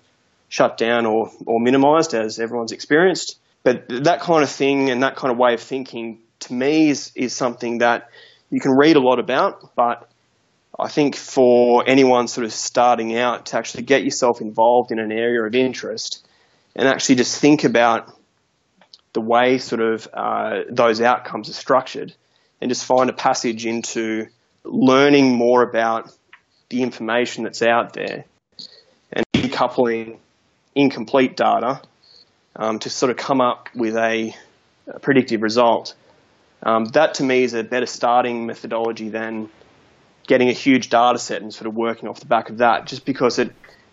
shut 0.50 0.78
down 0.78 1.06
or, 1.06 1.32
or 1.46 1.60
minimized, 1.60 2.14
as 2.14 2.40
everyone's 2.40 2.72
experienced 2.72 3.38
but 3.64 3.86
that 3.90 4.22
kind 4.22 4.44
of 4.44 4.50
thing 4.50 4.90
and 4.90 5.04
that 5.04 5.16
kind 5.16 5.32
of 5.32 5.38
way 5.38 5.54
of 5.54 5.62
thinking 5.62 6.20
to 6.40 6.54
me 6.54 6.90
is, 6.90 7.12
is 7.16 7.36
something 7.36 7.80
that 7.80 8.10
you 8.50 8.60
can 8.60 8.72
read 8.72 8.96
a 8.96 9.00
lot 9.00 9.20
about, 9.20 9.76
but 9.76 10.10
I 10.80 10.88
think 10.88 11.16
for 11.16 11.84
anyone 11.86 12.28
sort 12.28 12.46
of 12.46 12.54
starting 12.54 13.18
out 13.18 13.48
to 13.48 13.58
actually 13.58 13.84
get 13.84 14.04
yourself 14.04 14.40
involved 14.40 14.92
in 14.92 15.00
an 15.00 15.12
area 15.12 15.44
of 15.44 15.54
interest 15.54 16.26
and 16.76 16.88
actually 16.88 17.16
just 17.16 17.40
think 17.40 17.66
about 17.66 18.16
the 19.14 19.22
way 19.22 19.58
sort 19.58 19.82
of 19.82 20.08
uh, 20.14 20.62
those 20.70 21.02
outcomes 21.02 21.50
are 21.50 21.54
structured 21.54 22.14
and 22.62 22.70
just 22.70 22.86
find 22.86 23.10
a 23.10 23.14
passage 23.14 23.66
into 23.66 24.28
learning 24.64 25.36
more 25.36 25.64
about 25.64 26.12
the 26.70 26.84
information 26.84 27.44
that's 27.44 27.62
out 27.62 27.94
there 27.94 28.26
and 29.12 29.26
decoupling 29.34 30.18
incomplete 30.76 31.36
data 31.36 31.82
um, 32.60 32.78
to 32.80 32.90
sort 32.90 33.10
of 33.10 33.18
come 33.18 33.42
up 33.42 33.70
with 33.74 33.96
a, 33.96 34.36
a 34.88 35.00
predictive 35.00 35.42
result. 35.42 35.96
Um, 36.62 36.86
that 36.86 37.16
to 37.16 37.24
me 37.24 37.44
is 37.44 37.54
a 37.54 37.64
better 37.64 37.86
starting 37.86 38.46
methodology 38.46 39.10
than 39.10 39.50
getting 40.28 40.50
a 40.50 40.54
huge 40.54 40.90
data 40.90 41.18
set 41.18 41.42
and 41.42 41.54
sort 41.54 41.68
of 41.68 41.74
working 41.74 42.10
off 42.10 42.20
the 42.20 42.26
back 42.26 42.50
of 42.50 42.58
that, 42.58 42.86
just 42.86 43.06
because 43.06 43.40
it 43.40 43.52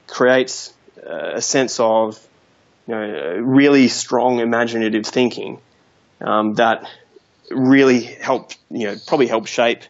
creates 0.08 0.74
uh, 0.98 1.34
a 1.34 1.40
sense 1.40 1.80
of 1.80 2.18
you 2.88 2.94
know, 2.94 3.36
really 3.38 3.88
strong 3.88 4.40
imaginative 4.40 5.06
thinking 5.06 5.60
um, 6.20 6.54
that 6.54 6.88
really 7.50 8.02
helped, 8.02 8.58
you 8.70 8.88
know, 8.88 8.96
probably 9.06 9.28
helped 9.28 9.48
shape 9.48 9.82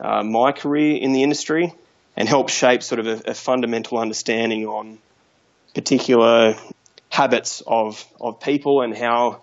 uh, 0.00 0.22
my 0.22 0.52
career 0.52 0.96
in 0.96 1.12
the 1.12 1.22
industry 1.22 1.74
and 2.16 2.26
help 2.26 2.48
shape 2.48 2.82
sort 2.82 3.00
of 3.00 3.06
a, 3.06 3.30
a 3.30 3.34
fundamental 3.34 3.98
understanding 3.98 4.66
on 4.66 4.98
particular 5.74 6.56
habits 7.10 7.62
of, 7.66 8.04
of 8.20 8.40
people 8.40 8.82
and 8.82 8.96
how 8.96 9.42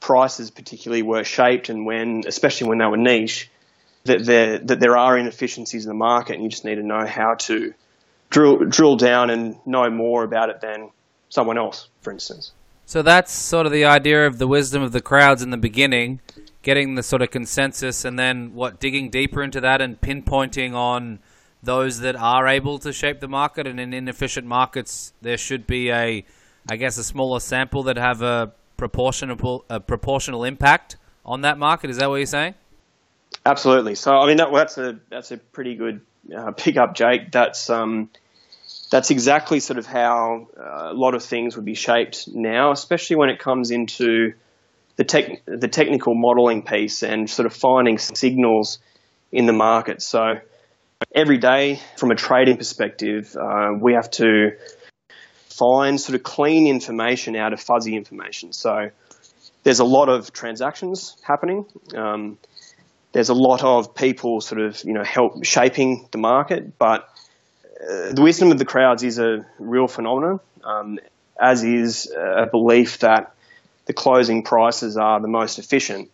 prices 0.00 0.50
particularly 0.50 1.02
were 1.02 1.24
shaped 1.24 1.68
and 1.68 1.84
when, 1.84 2.24
especially 2.26 2.68
when 2.68 2.78
they 2.78 2.86
were 2.86 2.96
niche, 2.96 3.50
that 4.04 4.24
there, 4.24 4.58
that 4.58 4.80
there 4.80 4.96
are 4.96 5.18
inefficiencies 5.18 5.84
in 5.84 5.88
the 5.88 5.94
market 5.94 6.34
and 6.34 6.44
you 6.44 6.48
just 6.48 6.64
need 6.64 6.76
to 6.76 6.82
know 6.82 7.06
how 7.06 7.34
to 7.34 7.74
drill, 8.30 8.58
drill 8.58 8.96
down 8.96 9.30
and 9.30 9.56
know 9.66 9.90
more 9.90 10.24
about 10.24 10.50
it 10.50 10.60
than 10.60 10.90
someone 11.28 11.58
else, 11.58 11.88
for 12.00 12.12
instance. 12.12 12.52
So 12.86 13.02
that's 13.02 13.32
sort 13.32 13.66
of 13.66 13.72
the 13.72 13.84
idea 13.84 14.26
of 14.26 14.38
the 14.38 14.46
wisdom 14.46 14.82
of 14.82 14.92
the 14.92 15.02
crowds 15.02 15.42
in 15.42 15.50
the 15.50 15.58
beginning, 15.58 16.20
getting 16.62 16.94
the 16.94 17.02
sort 17.02 17.20
of 17.20 17.30
consensus 17.30 18.04
and 18.04 18.18
then 18.18 18.54
what, 18.54 18.80
digging 18.80 19.10
deeper 19.10 19.42
into 19.42 19.60
that 19.60 19.82
and 19.82 20.00
pinpointing 20.00 20.74
on 20.74 21.18
those 21.62 22.00
that 22.00 22.16
are 22.16 22.46
able 22.46 22.78
to 22.78 22.92
shape 22.92 23.20
the 23.20 23.28
market 23.28 23.66
and 23.66 23.80
in 23.80 23.92
inefficient 23.92 24.46
markets 24.46 25.12
there 25.20 25.36
should 25.36 25.66
be 25.66 25.90
a 25.90 26.24
I 26.68 26.76
guess 26.76 26.98
a 26.98 27.04
smaller 27.04 27.40
sample 27.40 27.84
that 27.84 27.96
have 27.96 28.22
a 28.22 28.52
proportional 28.76 29.64
a 29.70 29.80
proportional 29.80 30.44
impact 30.44 30.96
on 31.24 31.42
that 31.42 31.58
market. 31.58 31.90
Is 31.90 31.96
that 31.98 32.08
what 32.08 32.16
you're 32.16 32.26
saying? 32.26 32.54
Absolutely. 33.44 33.94
So 33.94 34.16
I 34.16 34.26
mean 34.26 34.36
that, 34.38 34.52
that's 34.52 34.78
a 34.78 34.98
that's 35.10 35.30
a 35.30 35.38
pretty 35.38 35.76
good 35.76 36.00
uh, 36.36 36.52
pick 36.52 36.76
up, 36.76 36.94
Jake. 36.94 37.32
That's 37.32 37.70
um, 37.70 38.10
that's 38.90 39.10
exactly 39.10 39.60
sort 39.60 39.78
of 39.78 39.86
how 39.86 40.48
uh, 40.58 40.90
a 40.90 40.94
lot 40.94 41.14
of 41.14 41.22
things 41.22 41.56
would 41.56 41.64
be 41.64 41.74
shaped 41.74 42.28
now, 42.28 42.72
especially 42.72 43.16
when 43.16 43.30
it 43.30 43.38
comes 43.38 43.70
into 43.70 44.34
the 44.96 45.04
tech 45.04 45.42
the 45.46 45.68
technical 45.68 46.14
modeling 46.14 46.62
piece 46.62 47.02
and 47.02 47.28
sort 47.28 47.46
of 47.46 47.54
finding 47.54 47.98
signals 47.98 48.78
in 49.32 49.46
the 49.46 49.52
market. 49.52 50.02
So 50.02 50.40
every 51.14 51.38
day, 51.38 51.80
from 51.96 52.10
a 52.10 52.14
trading 52.14 52.56
perspective, 52.56 53.36
uh, 53.36 53.72
we 53.78 53.94
have 53.94 54.10
to 54.12 54.52
find 55.58 56.00
sort 56.00 56.14
of 56.14 56.22
clean 56.22 56.66
information 56.66 57.36
out 57.36 57.52
of 57.52 57.60
fuzzy 57.60 57.96
information. 57.96 58.52
So 58.52 58.90
there's 59.64 59.80
a 59.80 59.84
lot 59.84 60.08
of 60.08 60.32
transactions 60.32 61.16
happening. 61.22 61.66
Um, 61.94 62.38
there's 63.12 63.28
a 63.28 63.34
lot 63.34 63.64
of 63.64 63.94
people 63.94 64.40
sort 64.40 64.60
of 64.60 64.82
you 64.84 64.92
know 64.92 65.04
help 65.04 65.44
shaping 65.44 66.08
the 66.10 66.18
market, 66.18 66.78
but 66.78 67.08
uh, 67.80 68.12
the 68.12 68.22
wisdom 68.22 68.50
of 68.52 68.58
the 68.58 68.64
crowds 68.64 69.02
is 69.02 69.18
a 69.18 69.46
real 69.58 69.88
phenomenon, 69.88 70.40
um, 70.64 70.98
as 71.40 71.64
is 71.64 72.10
a 72.16 72.46
belief 72.46 72.98
that 73.00 73.34
the 73.86 73.92
closing 73.92 74.42
prices 74.42 74.96
are 74.96 75.20
the 75.20 75.28
most 75.28 75.58
efficient. 75.58 76.10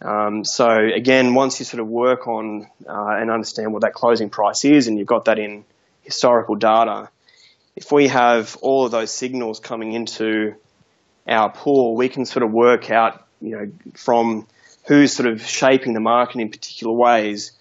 Um, 0.00 0.44
so 0.44 0.68
again, 0.68 1.34
once 1.34 1.58
you 1.58 1.64
sort 1.64 1.80
of 1.80 1.88
work 1.88 2.28
on 2.28 2.68
uh, 2.86 3.16
and 3.20 3.30
understand 3.30 3.72
what 3.72 3.82
that 3.82 3.94
closing 3.94 4.30
price 4.30 4.64
is, 4.64 4.86
and 4.86 4.98
you've 4.98 5.08
got 5.08 5.24
that 5.24 5.38
in 5.38 5.64
historical 6.02 6.54
data, 6.54 7.08
if 7.78 7.92
we 7.92 8.08
have 8.08 8.56
all 8.60 8.86
of 8.86 8.90
those 8.90 9.12
signals 9.12 9.60
coming 9.60 9.92
into 9.92 10.52
our 11.28 11.52
pool, 11.52 11.94
we 11.94 12.08
can 12.08 12.24
sort 12.24 12.42
of 12.42 12.50
work 12.50 12.90
out, 12.90 13.24
you 13.40 13.52
know, 13.52 13.70
from 13.94 14.48
who's 14.88 15.12
sort 15.12 15.28
of 15.28 15.40
shaping 15.46 15.92
the 15.94 16.00
market 16.00 16.40
in 16.40 16.50
particular 16.50 16.92
ways 16.92 17.52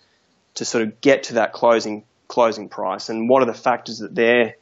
to 0.56 0.65
sort 0.65 0.84
of 0.84 0.99
get 1.01 1.23
to 1.23 1.36
that 1.36 1.53
closing 1.53 2.03
closing 2.27 2.67
price, 2.67 3.10
and 3.10 3.30
what 3.30 3.43
are 3.43 3.45
the 3.45 3.53
factors 3.53 3.99
that 3.99 4.15
they're 4.15 4.56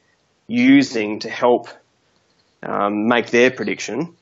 using 0.45 1.19
to 1.19 1.29
help 1.29 1.69
um, 2.61 3.07
make 3.07 3.31
their 3.31 3.49
prediction, 3.49 4.13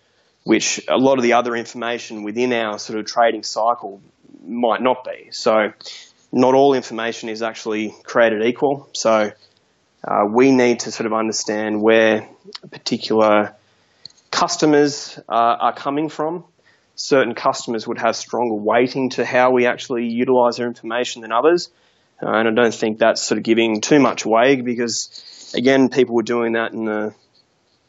which 0.43 0.85
a 0.87 0.97
lot 0.97 1.17
of 1.17 1.23
the 1.23 1.33
other 1.33 1.55
information 1.55 2.21
within 2.21 2.53
our 2.53 2.77
sort 2.77 2.99
of 2.99 3.07
trading 3.07 3.41
cycle 3.41 4.01
might 4.45 4.83
not 4.83 5.03
be. 5.03 5.29
So, 5.31 5.73
not 6.31 6.53
all 6.53 6.75
information 6.75 7.29
is 7.29 7.41
actually 7.41 7.95
created 8.03 8.43
equal. 8.43 8.87
So, 8.93 9.31
uh, 10.05 10.25
we 10.29 10.51
need 10.51 10.81
to 10.81 10.91
sort 10.91 11.05
of 11.05 11.13
understand 11.13 11.81
where 11.81 12.27
particular 12.71 13.55
customers 14.31 15.17
uh, 15.29 15.31
are 15.31 15.73
coming 15.73 16.09
from. 16.09 16.43
Certain 16.95 17.33
customers 17.33 17.87
would 17.87 17.99
have 17.99 18.15
stronger 18.15 18.55
weighting 18.55 19.11
to 19.11 19.25
how 19.25 19.51
we 19.51 19.65
actually 19.65 20.07
utilize 20.07 20.57
their 20.57 20.67
information 20.67 21.21
than 21.21 21.31
others. 21.31 21.69
Uh, 22.21 22.29
and 22.29 22.47
I 22.47 22.51
don't 22.51 22.73
think 22.73 22.99
that's 22.99 23.21
sort 23.21 23.37
of 23.37 23.43
giving 23.43 23.81
too 23.81 23.99
much 23.99 24.25
away 24.25 24.61
because, 24.61 25.53
again, 25.55 25.89
people 25.89 26.15
were 26.15 26.23
doing 26.23 26.53
that 26.53 26.73
in 26.73 26.85
the 26.85 27.15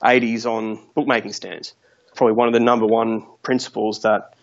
80s 0.03 0.47
on 0.47 0.81
bookmaking 0.95 1.33
stands. 1.33 1.75
Probably 2.15 2.35
one 2.35 2.47
of 2.47 2.55
the 2.55 2.61
number 2.61 2.87
one 2.87 3.27
principles 3.43 4.03
that 4.03 4.35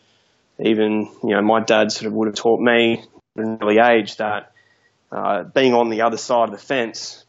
even, 0.59 1.09
you 1.23 1.29
know, 1.29 1.41
my 1.41 1.61
dad 1.61 1.91
sort 1.91 2.07
of 2.07 2.13
would 2.13 2.27
have 2.27 2.35
taught 2.35 2.59
me 2.59 3.03
at 3.37 3.43
an 3.43 3.59
early 3.61 3.79
age 3.79 4.17
that 4.17 4.51
uh, 5.11 5.43
being 5.43 5.73
on 5.73 5.89
the 5.89 6.01
other 6.01 6.17
side 6.17 6.49
of 6.49 6.51
the 6.51 6.57
fence 6.57 7.25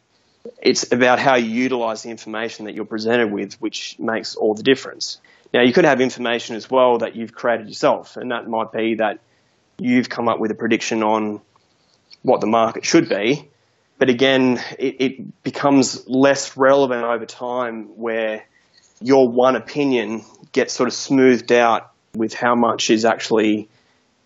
it's 0.61 0.93
about 0.93 1.19
how 1.19 1.37
you 1.37 1.51
utilize 1.51 2.03
the 2.03 2.11
information 2.11 2.67
that 2.67 2.75
you're 2.75 2.85
presented 2.85 3.31
with, 3.31 3.55
which 3.55 3.97
makes 3.99 4.35
all 4.35 4.55
the 4.55 4.63
difference. 4.63 5.19
Now, 5.53 5.63
you 5.63 5.73
could 5.73 5.85
have 5.85 6.01
information 6.01 6.57
as 6.57 6.71
well 6.71 6.99
that 6.99 7.15
you've 7.15 7.35
created 7.35 7.69
yourself, 7.69 8.17
and 8.17 8.31
that 8.31 8.49
might 8.49 8.73
be 8.73 8.97
that 8.97 9.21
you've 9.79 10.09
come 10.09 10.29
up 10.29 10.39
with 10.39 10.51
a 10.51 10.55
prediction 10.55 11.03
on 11.03 11.41
what 12.23 12.41
the 12.41 12.47
market 12.47 12.85
should 12.85 13.09
be. 13.09 13.49
But 13.99 14.09
again, 14.09 14.61
it, 14.79 14.97
it 15.01 15.43
becomes 15.43 16.09
less 16.09 16.57
relevant 16.57 17.05
over 17.05 17.27
time 17.27 17.97
where 17.97 18.45
your 19.01 19.29
one 19.29 19.57
opinion 19.57 20.25
gets 20.53 20.73
sort 20.73 20.89
of 20.89 20.95
smoothed 20.95 21.53
out 21.53 21.93
with 22.15 22.35
how 22.35 22.55
much 22.55 22.91
is 22.91 23.05
actually 23.05 23.69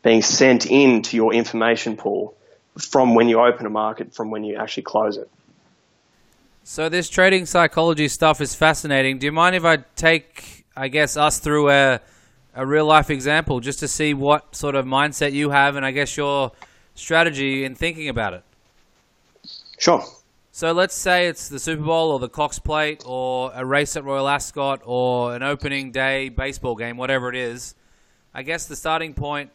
being 0.03 0.23
sent 0.23 0.67
into 0.67 1.17
your 1.17 1.35
information 1.35 1.97
pool 1.97 2.35
from 2.79 3.15
when 3.15 3.29
you 3.29 3.41
open 3.41 3.67
a 3.67 3.71
market 3.71 4.15
from 4.15 4.31
when 4.31 4.45
you 4.45 4.57
actually 4.57 4.83
close 4.83 5.17
it. 5.17 5.31
So 6.69 6.89
this 6.89 7.09
trading 7.09 7.47
psychology 7.47 8.09
stuff 8.09 8.41
is 8.41 8.57
fascinating. 8.57 9.19
Do 9.19 9.27
you 9.27 9.31
mind 9.31 9.55
if 9.55 9.65
I 9.65 9.77
take, 9.95 10.67
I 10.77 10.89
guess, 10.89 11.17
us 11.17 11.39
through 11.39 11.71
a 11.71 12.01
a 12.57 12.67
real 12.67 12.87
life 12.87 13.09
example 13.09 13.61
just 13.61 13.79
to 13.79 13.89
see 13.89 14.15
what 14.15 14.57
sort 14.57 14.75
of 14.75 14.85
mindset 14.85 15.33
you 15.33 15.51
have 15.51 15.77
and 15.77 15.87
I 15.87 15.93
guess 15.93 16.17
your 16.17 16.51
strategy 16.97 17.63
in 17.63 17.77
thinking 17.77 18.09
about 18.09 18.35
it? 18.35 18.43
Sure. 19.79 20.05
So 20.51 20.73
let's 20.73 20.97
say 20.97 21.29
it's 21.29 21.49
the 21.49 21.61
Super 21.61 21.85
Bowl 21.85 22.11
or 22.11 22.19
the 22.19 22.29
Cox 22.29 22.59
Plate 22.59 23.05
or 23.07 23.53
a 23.55 23.65
race 23.65 23.95
at 23.95 24.03
Royal 24.03 24.27
Ascot 24.27 24.81
or 24.85 25.37
an 25.37 25.45
opening 25.45 25.93
day 25.93 26.31
baseball 26.31 26.75
game, 26.75 26.97
whatever 26.97 27.29
it 27.29 27.37
is. 27.37 27.77
I 28.35 28.43
guess 28.43 28.67
the 28.67 28.75
starting 28.75 29.15
point 29.15 29.51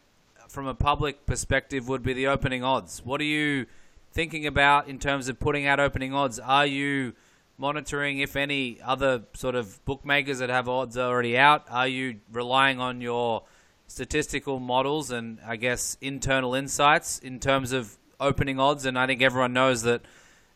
from 0.48 0.66
a 0.66 0.74
public 0.74 1.26
perspective 1.26 1.88
would 1.88 2.02
be 2.02 2.14
the 2.14 2.28
opening 2.28 2.64
odds. 2.64 3.04
What 3.04 3.18
do 3.18 3.26
you 3.26 3.66
thinking 4.12 4.46
about 4.46 4.88
in 4.88 4.98
terms 4.98 5.28
of 5.28 5.40
putting 5.40 5.66
out 5.66 5.80
opening 5.80 6.14
odds? 6.14 6.38
Are 6.38 6.66
you 6.66 7.14
monitoring, 7.58 8.18
if 8.18 8.36
any, 8.36 8.80
other 8.82 9.22
sort 9.34 9.54
of 9.54 9.82
bookmakers 9.84 10.38
that 10.38 10.50
have 10.50 10.68
odds 10.68 10.98
already 10.98 11.36
out? 11.38 11.64
Are 11.70 11.88
you 11.88 12.20
relying 12.30 12.78
on 12.78 13.00
your 13.00 13.44
statistical 13.86 14.60
models 14.60 15.10
and, 15.10 15.38
I 15.46 15.56
guess, 15.56 15.96
internal 16.00 16.54
insights 16.54 17.18
in 17.18 17.40
terms 17.40 17.72
of 17.72 17.96
opening 18.20 18.60
odds? 18.60 18.84
And 18.84 18.98
I 18.98 19.06
think 19.06 19.22
everyone 19.22 19.52
knows 19.52 19.82
that 19.82 20.02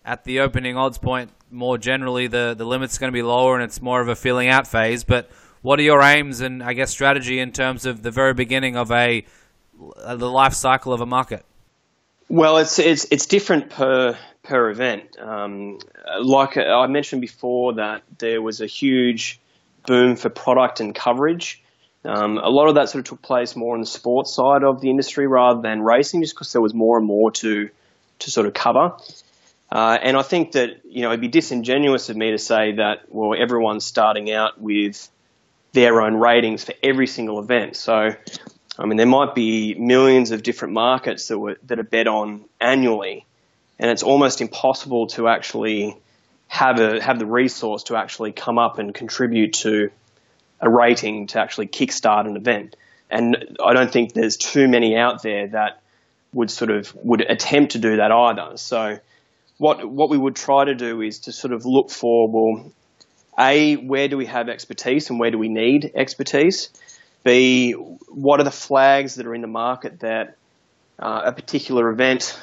at 0.05 0.25
the 0.25 0.40
opening 0.40 0.77
odds 0.77 0.99
point, 0.99 1.31
more 1.51 1.79
generally, 1.79 2.27
the, 2.27 2.55
the 2.57 2.64
limit's 2.64 2.99
going 2.99 3.12
to 3.12 3.16
be 3.16 3.23
lower 3.23 3.55
and 3.55 3.64
it's 3.64 3.81
more 3.81 4.01
of 4.01 4.09
a 4.09 4.16
filling 4.16 4.49
out 4.49 4.66
phase. 4.66 5.03
But 5.05 5.31
what 5.62 5.79
are 5.79 5.83
your 5.83 6.03
aims 6.03 6.41
and, 6.41 6.62
I 6.62 6.74
guess, 6.74 6.91
strategy 6.91 7.39
in 7.39 7.53
terms 7.53 7.87
of 7.87 8.03
the 8.03 8.11
very 8.11 8.35
beginning 8.35 8.76
of 8.76 8.91
a 8.93 9.24
the 9.78 10.30
life 10.30 10.55
cycle 10.55 10.93
of 10.93 11.01
a 11.01 11.07
market? 11.07 11.45
Well, 12.29 12.59
it's 12.59 12.79
it's 12.79 13.07
it's 13.11 13.27
different 13.27 13.70
per 13.70 14.18
per 14.43 14.70
event. 14.70 15.16
Um, 15.18 15.79
like 16.20 16.57
I 16.57 16.87
mentioned 16.87 17.20
before, 17.20 17.74
that 17.74 18.03
there 18.18 18.43
was 18.43 18.61
a 18.61 18.66
huge 18.66 19.41
boom 19.87 20.16
for 20.16 20.29
product 20.29 20.81
and 20.81 20.95
coverage. 20.95 21.62
Um, 22.05 22.39
a 22.39 22.49
lot 22.49 22.68
of 22.68 22.77
that 22.77 22.89
sort 22.89 23.01
of 23.01 23.05
took 23.09 23.22
place 23.22 23.57
more 23.57 23.74
on 23.74 23.81
the 23.81 23.87
sports 23.87 24.33
side 24.33 24.62
of 24.62 24.81
the 24.81 24.91
industry 24.91 25.27
rather 25.27 25.61
than 25.61 25.83
racing, 25.83 26.22
just 26.22 26.35
because 26.35 26.53
there 26.53 26.62
was 26.62 26.74
more 26.74 26.99
and 26.99 27.07
more 27.07 27.31
to 27.33 27.70
to 28.20 28.31
sort 28.31 28.47
of 28.47 28.55
cover. 28.55 28.97
Uh, 29.70 29.99
and 30.01 30.16
I 30.16 30.22
think 30.22 30.53
that 30.53 30.81
you 30.85 31.03
know 31.03 31.09
it'd 31.09 31.20
be 31.20 31.29
disingenuous 31.29 32.09
of 32.09 32.16
me 32.16 32.33
to 32.33 32.39
say 32.39 32.72
that 32.72 33.03
well 33.09 33.41
everyone's 33.41 33.85
starting 33.85 34.33
out 34.33 34.61
with 34.61 35.09
their 35.72 36.01
own 36.01 36.14
ratings 36.14 36.64
for 36.64 36.74
every 36.83 37.07
single 37.07 37.39
event. 37.39 37.77
So 37.77 38.11
I 38.79 38.87
mean, 38.87 38.97
there 38.97 39.07
might 39.07 39.35
be 39.35 39.74
millions 39.74 40.31
of 40.31 40.43
different 40.43 40.74
markets 40.74 41.29
that, 41.29 41.39
were, 41.39 41.57
that 41.66 41.79
are 41.79 41.85
bet 41.85 42.07
on 42.07 42.45
annually, 42.61 43.24
and 43.79 43.91
it's 43.91 44.03
almost 44.03 44.41
impossible 44.41 45.07
to 45.09 45.29
actually 45.29 45.97
have 46.49 46.79
a 46.79 47.03
have 47.03 47.18
the 47.18 47.27
resource 47.27 47.85
to 47.85 47.97
actually 47.97 48.33
come 48.33 48.59
up 48.59 48.79
and 48.79 48.95
contribute 48.95 49.53
to 49.53 49.91
a 50.61 50.70
rating 50.70 51.27
to 51.29 51.41
actually 51.41 51.66
kickstart 51.66 52.27
an 52.27 52.37
event. 52.37 52.77
And 53.11 53.57
I 53.64 53.72
don't 53.72 53.93
think 53.93 54.12
there's 54.12 54.37
too 54.37 54.68
many 54.68 54.97
out 54.97 55.22
there 55.22 55.49
that 55.49 55.83
would 56.33 56.51
sort 56.51 56.70
of 56.70 56.95
would 56.97 57.20
attempt 57.20 57.72
to 57.72 57.79
do 57.79 57.97
that 57.97 58.12
either. 58.12 58.57
So 58.57 58.99
what 59.59 59.85
what 59.85 60.11
we 60.11 60.18
would 60.18 60.37
try 60.37 60.64
to 60.64 60.74
do 60.74 61.01
is 61.01 61.20
to 61.20 61.33
sort 61.33 61.53
of 61.53 61.66
look 61.66 61.91
for 61.91 62.29
well, 62.29 62.72
a 63.39 63.77
where 63.77 64.09
do 64.09 64.16
we 64.16 64.27
have 64.27 64.49
expertise 64.49 65.11
and 65.11 65.18
where 65.18 65.31
do 65.31 65.39
we 65.39 65.49
need 65.49 65.93
expertise? 65.95 66.70
B 67.27 67.72
what 67.72 68.41
are 68.41 68.45
the 68.45 68.51
flags 68.51 69.16
that 69.16 69.27
are 69.27 69.35
in 69.35 69.43
the 69.43 69.49
market 69.49 70.01
that 70.01 70.37
uh, 70.99 71.22
a 71.27 71.33
particular 71.33 71.91
event 71.91 72.41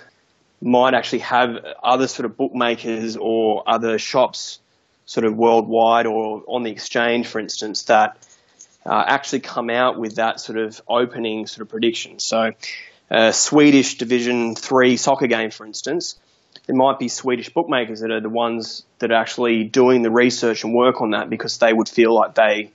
might 0.62 0.94
actually 0.94 1.20
have 1.20 1.58
other 1.82 2.08
sort 2.08 2.26
of 2.26 2.38
bookmakers 2.38 3.18
or 3.18 3.64
other 3.66 3.98
shops 3.98 4.60
sort 5.06 5.26
of 5.26 5.36
worldwide 5.36 6.06
or 6.06 6.44
on 6.48 6.64
the 6.64 6.72
exchange, 6.72 7.28
for 7.28 7.40
instance, 7.40 7.84
that 7.84 8.18
uh, 8.86 9.04
actually 9.08 9.40
come 9.40 9.70
out 9.70 9.98
with 9.98 10.16
that 10.16 10.40
sort 10.40 10.60
of 10.60 10.82
opening 10.88 11.48
sort 11.48 11.62
of 11.62 11.70
prediction. 11.70 12.20
So, 12.20 12.52
a 13.10 13.34
Swedish 13.34 13.98
Division 13.98 14.56
Three 14.56 14.98
soccer 14.98 15.28
game, 15.28 15.50
for 15.50 15.66
instance, 15.66 16.20
there 16.68 16.76
might 16.76 17.00
be 17.00 17.08
Swedish 17.08 17.50
bookmakers 17.50 18.02
that 18.02 18.12
are 18.12 18.22
the 18.22 18.30
ones 18.30 18.86
that 19.00 19.12
are 19.12 19.22
actually 19.22 19.64
doing 19.64 20.02
the 20.02 20.12
research 20.12 20.64
and 20.64 20.74
work 20.74 21.02
on 21.02 21.12
that 21.12 21.30
because 21.30 21.58
they 21.58 21.72
would 21.72 21.90
feel 21.90 22.14
like 22.14 22.36
they 22.36 22.72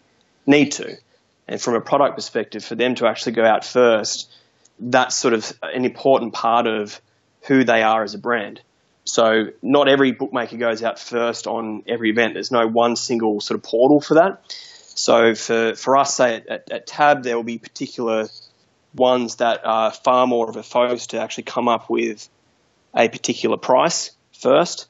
need 0.46 0.72
to. 0.72 0.96
And 1.48 1.60
from 1.60 1.74
a 1.74 1.80
product 1.80 2.16
perspective, 2.16 2.64
for 2.64 2.74
them 2.74 2.94
to 2.96 3.06
actually 3.06 3.32
go 3.32 3.44
out 3.44 3.64
first, 3.64 4.30
that's 4.78 5.16
sort 5.16 5.34
of 5.34 5.52
an 5.62 5.84
important 5.84 6.34
part 6.34 6.66
of 6.66 7.00
who 7.42 7.64
they 7.64 7.82
are 7.82 8.02
as 8.02 8.14
a 8.14 8.18
brand. 8.18 8.60
So 9.04 9.46
not 9.62 9.88
every 9.88 10.12
bookmaker 10.12 10.58
goes 10.58 10.82
out 10.82 10.98
first 10.98 11.46
on 11.46 11.82
every 11.86 12.10
event. 12.10 12.34
There's 12.34 12.52
no 12.52 12.66
one 12.66 12.94
single 12.94 13.40
sort 13.40 13.58
of 13.58 13.64
portal 13.64 14.00
for 14.00 14.14
that. 14.14 14.42
So 14.48 15.34
for, 15.34 15.74
for 15.74 15.96
us, 15.96 16.14
say 16.14 16.36
at, 16.36 16.48
at, 16.48 16.70
at 16.70 16.86
Tab, 16.86 17.22
there 17.22 17.36
will 17.36 17.44
be 17.44 17.56
particular 17.56 18.28
ones 18.94 19.36
that 19.36 19.64
are 19.64 19.92
far 19.92 20.26
more 20.26 20.50
of 20.50 20.56
a 20.56 20.62
focus 20.62 21.08
to 21.08 21.20
actually 21.20 21.44
come 21.44 21.68
up 21.68 21.88
with 21.88 22.28
a 22.94 23.08
particular 23.08 23.56
price 23.56 24.10
first, 24.32 24.88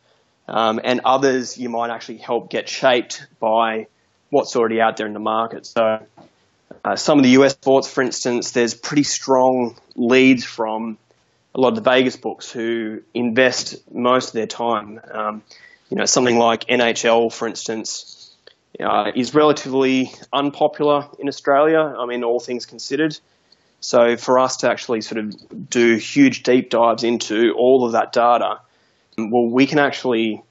um, 0.48 0.80
and 0.82 1.00
others 1.04 1.58
you 1.58 1.68
might 1.68 1.90
actually 1.90 2.16
help 2.16 2.50
get 2.50 2.68
shaped 2.68 3.26
by 3.38 3.86
what's 4.30 4.56
already 4.56 4.80
out 4.80 4.96
there 4.96 5.06
in 5.06 5.12
the 5.12 5.20
market. 5.20 5.66
So 5.66 6.00
uh, 6.84 6.96
some 6.96 7.18
of 7.18 7.24
the 7.24 7.30
US 7.30 7.52
sports, 7.52 7.88
for 7.88 8.02
instance, 8.02 8.52
there's 8.52 8.74
pretty 8.74 9.02
strong 9.02 9.76
leads 9.96 10.44
from 10.44 10.98
a 11.54 11.60
lot 11.60 11.70
of 11.70 11.74
the 11.76 11.80
Vegas 11.80 12.16
books 12.16 12.50
who 12.50 13.02
invest 13.14 13.76
most 13.92 14.28
of 14.28 14.32
their 14.34 14.46
time. 14.46 15.00
Um, 15.10 15.42
you 15.90 15.96
know, 15.96 16.04
something 16.04 16.38
like 16.38 16.66
NHL, 16.66 17.32
for 17.32 17.48
instance, 17.48 18.34
uh, 18.78 19.10
is 19.14 19.34
relatively 19.34 20.12
unpopular 20.32 21.08
in 21.18 21.28
Australia. 21.28 21.80
I 21.80 22.06
mean, 22.06 22.22
all 22.22 22.40
things 22.40 22.66
considered. 22.66 23.18
So 23.80 24.16
for 24.16 24.38
us 24.38 24.58
to 24.58 24.70
actually 24.70 25.00
sort 25.00 25.18
of 25.18 25.70
do 25.70 25.96
huge 25.96 26.42
deep 26.42 26.70
dives 26.70 27.04
into 27.04 27.54
all 27.56 27.84
of 27.86 27.92
that 27.92 28.12
data, 28.12 28.60
well, 29.16 29.46
we 29.46 29.66
can 29.66 29.78
actually 29.78 30.42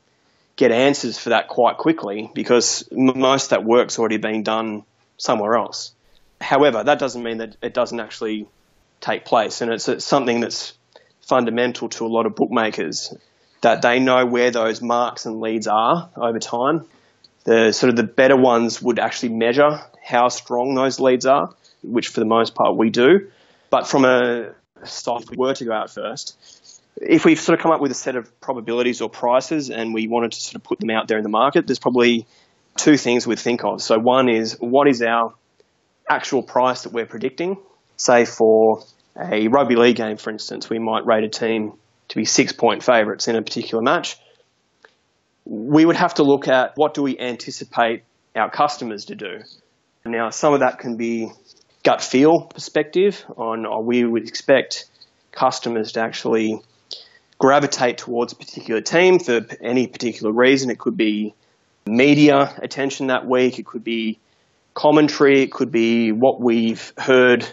get 0.56 0.72
answers 0.72 1.18
for 1.18 1.30
that 1.30 1.48
quite 1.48 1.78
quickly 1.78 2.32
because 2.34 2.88
most 2.92 3.46
of 3.46 3.50
that 3.50 3.64
work's 3.64 4.00
already 4.00 4.18
being 4.18 4.44
done 4.44 4.84
somewhere 5.18 5.56
else. 5.56 5.94
However, 6.40 6.84
that 6.84 7.00
doesn't 7.00 7.24
mean 7.24 7.38
that 7.38 7.58
it 7.62 7.74
doesn't 7.74 8.00
actually 8.00 8.48
take 9.02 9.26
place, 9.26 9.62
and 9.62 9.72
it's, 9.72 9.88
it's 9.88 10.06
something 10.06 10.40
that's 10.40 10.74
fundamental 11.22 11.90
to 11.90 12.06
a 12.06 12.08
lot 12.08 12.26
of 12.26 12.36
bookmakers 12.36 13.14
that 13.62 13.82
they 13.82 14.00
know 14.00 14.26
where 14.26 14.52
those 14.52 14.82
marks 14.82 15.26
and 15.26 15.42
leads 15.42 15.68
are 15.68 16.10
over 16.16 16.40
time. 16.40 16.86
The 17.44 17.72
sort 17.72 17.90
of 17.90 17.96
the 17.96 18.04
better 18.04 18.36
ones 18.36 18.82
would 18.82 19.00
actually 19.00 19.30
measure 19.30 19.82
how 20.04 20.30
strong 20.30 20.76
those 20.76 21.00
leads 21.00 21.26
are, 21.26 21.54
which 21.84 22.10
for 22.10 22.20
the 22.20 22.26
most 22.26 22.56
part 22.56 22.76
we 22.76 22.90
do. 22.90 23.30
But 23.70 23.88
from 23.88 24.06
a 24.06 24.54
if 24.82 25.30
we 25.30 25.38
were 25.38 25.54
to 25.56 25.66
go 25.66 25.74
out 25.74 25.90
first, 25.90 26.82
if 26.98 27.26
we've 27.26 27.40
sort 27.40 27.58
of 27.58 27.64
come 27.64 27.72
up 27.72 27.82
with 27.82 27.92
a 27.92 27.96
set 27.96 28.16
of 28.16 28.40
probabilities 28.40 29.02
or 29.02 29.10
prices 29.10 29.70
and 29.70 29.94
we 29.94 30.08
wanted 30.08 30.32
to 30.34 30.42
sort 30.42 30.56
of 30.56 30.64
put 30.64 30.80
them 30.80 30.90
out 30.90 31.08
there 31.08 31.18
in 31.18 31.24
the 31.24 31.30
market, 31.30 31.68
there's 31.68 31.80
probably 31.80 32.26
two 32.76 32.98
things 32.98 33.26
we'd 33.26 33.40
think 33.40 33.64
of. 33.64 33.82
So 33.82 33.98
one 33.98 34.30
is 34.30 34.58
what 34.60 34.88
is 34.88 35.02
our 35.02 35.34
actual 36.10 36.44
price 36.44 36.84
that 36.84 36.94
we're 36.94 37.06
predicting? 37.06 37.58
Say 37.98 38.26
for 38.26 38.84
a 39.20 39.48
rugby 39.48 39.76
league 39.76 39.96
game, 39.96 40.18
for 40.18 40.30
instance, 40.30 40.70
we 40.70 40.80
might 40.80 41.06
rate 41.06 41.24
a 41.24 41.30
team 41.30 41.74
to 42.10 42.16
be 42.16 42.26
six 42.26 42.54
point 42.54 42.84
favourites 42.84 43.28
in 43.28 43.36
a 43.36 43.42
particular 43.42 43.84
match. 43.84 44.18
We 45.46 45.86
would 45.86 45.96
have 45.96 46.16
to 46.16 46.24
look 46.24 46.48
at 46.48 46.74
what 46.76 46.94
do 46.94 47.02
we 47.02 47.18
anticipate 47.18 48.04
our 48.36 48.50
customers 48.50 49.06
to 49.06 49.16
do. 49.16 49.42
Now, 50.06 50.30
some 50.30 50.54
of 50.54 50.62
that 50.62 50.80
can 50.80 50.98
be 50.98 51.32
gut 51.84 52.02
feel 52.02 52.42
perspective 52.42 53.24
on 53.36 53.66
or 53.66 53.84
we 53.84 54.04
would 54.06 54.28
expect 54.28 54.86
customers 55.32 55.94
to 55.94 56.02
actually 56.02 56.62
gravitate 57.40 57.98
towards 57.98 58.34
a 58.34 58.36
particular 58.36 58.82
team 58.82 59.20
for 59.20 59.46
any 59.62 59.88
particular 59.88 60.32
reason. 60.32 60.70
It 60.70 60.80
could 60.80 60.98
be 60.98 61.34
media 61.86 62.54
attention 62.62 63.08
that 63.08 63.28
week, 63.28 63.60
it 63.60 63.66
could 63.66 63.84
be 63.84 64.20
commentary, 64.78 65.42
it 65.42 65.52
could 65.52 65.72
be 65.72 66.12
what 66.12 66.40
we've 66.40 66.94
heard 67.00 67.44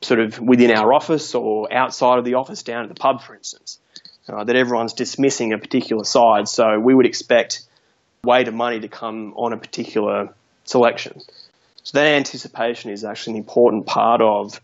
sort 0.00 0.20
of 0.20 0.38
within 0.38 0.70
our 0.70 0.92
office 0.92 1.34
or 1.34 1.72
outside 1.72 2.20
of 2.20 2.24
the 2.24 2.34
office 2.34 2.62
down 2.62 2.84
at 2.84 2.88
the 2.88 2.94
pub, 2.94 3.20
for 3.20 3.34
instance, 3.34 3.80
uh, 4.28 4.44
that 4.44 4.54
everyone's 4.54 4.92
dismissing 4.92 5.52
a 5.52 5.58
particular 5.58 6.04
side. 6.04 6.46
So 6.46 6.78
we 6.78 6.94
would 6.94 7.04
expect 7.04 7.62
weight 8.22 8.46
of 8.46 8.54
money 8.54 8.78
to 8.78 8.86
come 8.86 9.34
on 9.34 9.52
a 9.52 9.56
particular 9.56 10.32
selection. 10.64 11.20
So 11.82 11.98
that 11.98 12.06
anticipation 12.06 12.92
is 12.92 13.04
actually 13.04 13.32
an 13.32 13.38
important 13.38 13.86
part 13.86 14.22
of 14.22 14.60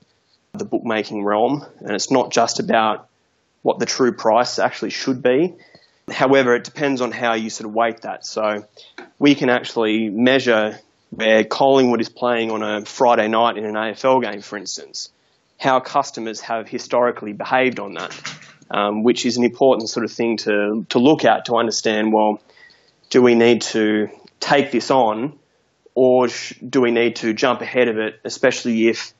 the 0.53 0.65
bookmaking 0.65 1.25
realm, 1.25 1.67
and 1.81 1.97
it's 1.97 2.12
not 2.12 2.31
just 2.31 2.61
about 2.61 3.09
what 3.62 3.81
the 3.81 3.87
true 3.87 4.12
price 4.12 4.61
actually 4.61 4.91
should 4.91 5.21
be. 5.21 5.55
However, 6.09 6.55
it 6.55 6.62
depends 6.62 7.01
on 7.01 7.11
how 7.11 7.35
you 7.35 7.51
sort 7.51 7.69
of 7.69 7.75
weight 7.75 8.03
that. 8.03 8.25
So 8.25 8.69
we 9.19 9.35
can 9.35 9.49
actually 9.49 10.11
measure 10.11 10.79
where 11.17 11.45
Collingwood 11.45 12.01
is 12.01 12.09
playing 12.09 12.51
on 12.51 12.62
a 12.62 12.85
Friday 12.85 13.29
night 13.29 13.57
in 13.57 13.65
an 13.65 13.75
AFL 13.75 14.23
game, 14.23 14.41
for 14.41 14.57
instance 14.57 15.11
how 15.59 15.81
customers 15.81 16.41
have 16.41 16.69
historically 16.69 17.33
behaved 17.33 17.81
on 17.81 17.95
that, 17.95 18.39
um, 18.71 19.03
which 19.03 19.25
is 19.25 19.37
an 19.37 19.45
important 19.45 19.89
sort 19.89 20.05
of 20.05 20.12
thing 20.12 20.37
to, 20.37 20.85
to 20.89 20.99
look 20.99 21.25
at 21.25 21.47
to 21.47 21.57
understand 21.57 22.12
well, 22.12 22.41
do 23.11 23.23
we 23.23 23.35
need 23.35 23.62
to 23.62 24.09
take 24.41 24.71
this 24.71 24.91
on 24.91 25.39
or 25.95 26.29
sh- 26.29 26.55
do 26.69 26.81
we 26.81 26.91
need 26.91 27.17
to 27.17 27.33
jump 27.33 27.61
ahead 27.61 27.89
of 27.89 27.99
it, 27.99 28.21
especially 28.25 28.89
if 28.89 29.15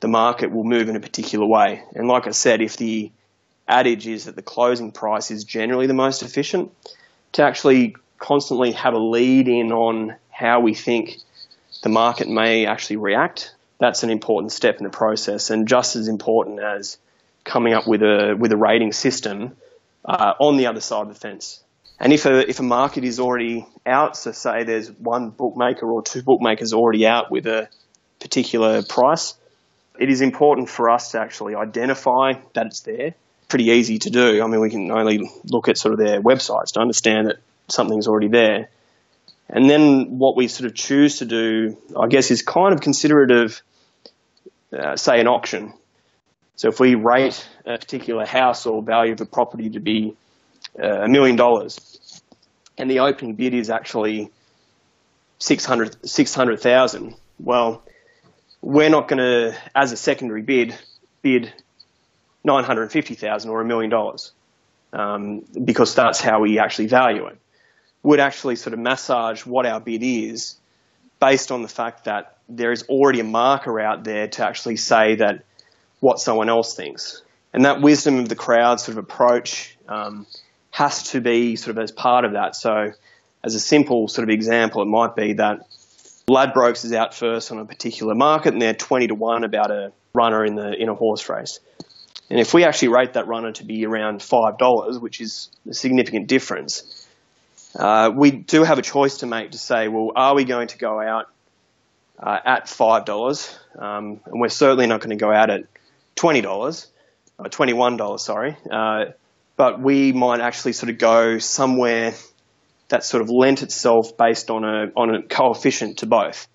the 0.00 0.08
market 0.08 0.50
will 0.50 0.64
move 0.64 0.88
in 0.88 0.96
a 0.96 1.00
particular 1.00 1.46
way? 1.46 1.82
And 1.94 2.06
like 2.06 2.26
I 2.26 2.30
said, 2.30 2.62
if 2.62 2.76
the 2.76 3.10
adage 3.66 4.06
is 4.06 4.26
that 4.26 4.36
the 4.36 4.42
closing 4.42 4.92
price 4.92 5.30
is 5.30 5.44
generally 5.44 5.86
the 5.86 5.94
most 5.94 6.22
efficient, 6.22 6.72
to 7.32 7.42
actually 7.42 7.96
constantly 8.18 8.72
have 8.72 8.94
a 8.94 8.98
lead 8.98 9.48
in 9.48 9.72
on 9.72 10.14
how 10.30 10.60
we 10.60 10.74
think 10.74 11.18
the 11.84 11.88
market 11.90 12.28
may 12.28 12.66
actually 12.66 12.96
react 12.96 13.54
that's 13.78 14.02
an 14.02 14.10
important 14.10 14.52
step 14.52 14.78
in 14.78 14.84
the 14.84 14.90
process, 14.90 15.50
and 15.50 15.68
just 15.68 15.96
as 15.96 16.08
important 16.08 16.60
as 16.60 16.96
coming 17.44 17.74
up 17.74 17.86
with 17.86 18.02
a 18.02 18.34
with 18.38 18.52
a 18.52 18.56
rating 18.56 18.92
system 18.92 19.56
uh, 20.04 20.32
on 20.38 20.56
the 20.56 20.66
other 20.66 20.80
side 20.80 21.02
of 21.02 21.08
the 21.08 21.14
fence. 21.14 21.62
And 22.00 22.12
if 22.12 22.24
a 22.26 22.48
if 22.48 22.60
a 22.60 22.62
market 22.62 23.04
is 23.04 23.20
already 23.20 23.66
out, 23.84 24.16
so 24.16 24.32
say 24.32 24.64
there's 24.64 24.90
one 24.90 25.30
bookmaker 25.30 25.86
or 25.90 26.02
two 26.02 26.22
bookmakers 26.22 26.72
already 26.72 27.06
out 27.06 27.30
with 27.30 27.46
a 27.46 27.68
particular 28.20 28.82
price, 28.82 29.34
it 29.98 30.08
is 30.08 30.20
important 30.20 30.70
for 30.70 30.88
us 30.90 31.12
to 31.12 31.20
actually 31.20 31.54
identify 31.54 32.34
that 32.54 32.66
it's 32.66 32.80
there. 32.80 33.14
Pretty 33.48 33.66
easy 33.66 33.98
to 33.98 34.10
do. 34.10 34.42
I 34.42 34.46
mean, 34.46 34.60
we 34.60 34.70
can 34.70 34.90
only 34.90 35.30
look 35.44 35.68
at 35.68 35.76
sort 35.76 35.92
of 35.92 36.00
their 36.00 36.22
websites 36.22 36.72
to 36.72 36.80
understand 36.80 37.28
that 37.28 37.36
something's 37.68 38.08
already 38.08 38.28
there. 38.28 38.70
And 39.48 39.68
then 39.68 40.18
what 40.18 40.36
we 40.36 40.48
sort 40.48 40.66
of 40.66 40.74
choose 40.74 41.18
to 41.18 41.26
do, 41.26 41.76
I 41.98 42.08
guess, 42.08 42.30
is 42.30 42.42
kind 42.42 42.72
of 42.74 42.80
considerate 42.80 43.30
of 43.30 43.60
uh, 44.74 44.96
say, 44.96 45.20
an 45.20 45.28
auction. 45.28 45.72
So 46.56 46.68
if 46.68 46.80
we 46.80 46.94
rate 46.94 47.46
a 47.64 47.78
particular 47.78 48.26
house 48.26 48.66
or 48.66 48.82
value 48.82 49.12
of 49.12 49.20
a 49.20 49.26
property 49.26 49.70
to 49.70 49.80
be 49.80 50.16
uh, 50.82 51.02
a 51.02 51.08
million 51.08 51.36
dollars, 51.36 52.22
and 52.76 52.90
the 52.90 53.00
opening 53.00 53.34
bid 53.34 53.54
is 53.54 53.70
actually 53.70 54.30
600,000, 55.38 56.08
600, 56.08 57.14
well, 57.38 57.82
we're 58.62 58.88
not 58.88 59.08
going 59.08 59.18
to, 59.18 59.56
as 59.74 59.92
a 59.92 59.96
secondary 59.96 60.42
bid, 60.42 60.76
bid 61.22 61.52
950,000 62.44 63.50
or 63.50 63.60
a 63.60 63.64
million 63.64 63.90
dollars 63.90 64.32
um, 64.92 65.44
because 65.64 65.94
that's 65.94 66.20
how 66.20 66.40
we 66.40 66.58
actually 66.58 66.86
value 66.86 67.26
it. 67.26 67.38
Would 68.04 68.20
actually 68.20 68.54
sort 68.56 68.74
of 68.74 68.78
massage 68.78 69.44
what 69.44 69.66
our 69.66 69.80
bid 69.80 70.02
is 70.04 70.56
based 71.20 71.50
on 71.50 71.62
the 71.62 71.68
fact 71.68 72.04
that 72.04 72.38
there 72.48 72.70
is 72.70 72.84
already 72.84 73.20
a 73.20 73.24
marker 73.24 73.80
out 73.80 74.04
there 74.04 74.28
to 74.28 74.46
actually 74.46 74.76
say 74.76 75.16
that 75.16 75.44
what 76.00 76.20
someone 76.20 76.48
else 76.48 76.74
thinks. 76.74 77.22
And 77.52 77.64
that 77.64 77.80
wisdom 77.80 78.18
of 78.18 78.28
the 78.28 78.36
crowd 78.36 78.80
sort 78.80 78.98
of 78.98 79.04
approach 79.04 79.76
um, 79.88 80.26
has 80.70 81.10
to 81.10 81.20
be 81.20 81.56
sort 81.56 81.76
of 81.76 81.82
as 81.82 81.92
part 81.92 82.24
of 82.24 82.32
that. 82.32 82.54
So, 82.56 82.92
as 83.42 83.54
a 83.54 83.60
simple 83.60 84.08
sort 84.08 84.28
of 84.28 84.32
example, 84.32 84.82
it 84.82 84.86
might 84.86 85.16
be 85.16 85.34
that 85.34 85.66
Ladbrokes 86.28 86.84
is 86.84 86.92
out 86.92 87.14
first 87.14 87.52
on 87.52 87.58
a 87.58 87.64
particular 87.64 88.14
market 88.14 88.52
and 88.52 88.62
they're 88.62 88.74
20 88.74 89.08
to 89.08 89.14
1 89.14 89.44
about 89.44 89.70
a 89.70 89.92
runner 90.14 90.44
in 90.44 90.54
the 90.54 90.72
in 90.72 90.88
a 90.88 90.94
horse 90.94 91.28
race. 91.28 91.60
And 92.30 92.40
if 92.40 92.54
we 92.54 92.64
actually 92.64 92.88
rate 92.88 93.12
that 93.12 93.26
runner 93.26 93.52
to 93.52 93.64
be 93.64 93.84
around 93.84 94.20
$5, 94.20 95.00
which 95.00 95.20
is 95.20 95.50
a 95.68 95.74
significant 95.74 96.26
difference, 96.26 97.03
uh, 97.76 98.10
we 98.14 98.30
do 98.30 98.62
have 98.62 98.78
a 98.78 98.82
choice 98.82 99.18
to 99.18 99.26
make 99.26 99.52
to 99.52 99.58
say, 99.58 99.88
well, 99.88 100.12
are 100.14 100.34
we 100.34 100.44
going 100.44 100.68
to 100.68 100.78
go 100.78 101.00
out 101.00 101.26
uh, 102.18 102.38
at 102.44 102.66
$5? 102.66 103.58
Um, 103.78 104.20
and 104.26 104.40
we're 104.40 104.48
certainly 104.48 104.86
not 104.86 105.00
going 105.00 105.10
to 105.10 105.22
go 105.22 105.32
out 105.32 105.50
at 105.50 105.64
$20, 106.16 106.86
or 107.38 107.46
$21, 107.46 108.20
sorry. 108.20 108.56
Uh, 108.70 109.06
but 109.56 109.80
we 109.80 110.12
might 110.12 110.40
actually 110.40 110.72
sort 110.72 110.90
of 110.90 110.98
go 110.98 111.38
somewhere 111.38 112.14
that 112.88 113.04
sort 113.04 113.22
of 113.22 113.30
lent 113.30 113.62
itself 113.62 114.16
based 114.16 114.50
on 114.50 114.64
a, 114.64 114.92
on 114.96 115.14
a 115.14 115.22
coefficient 115.22 115.98
to 115.98 116.06
both. 116.06 116.46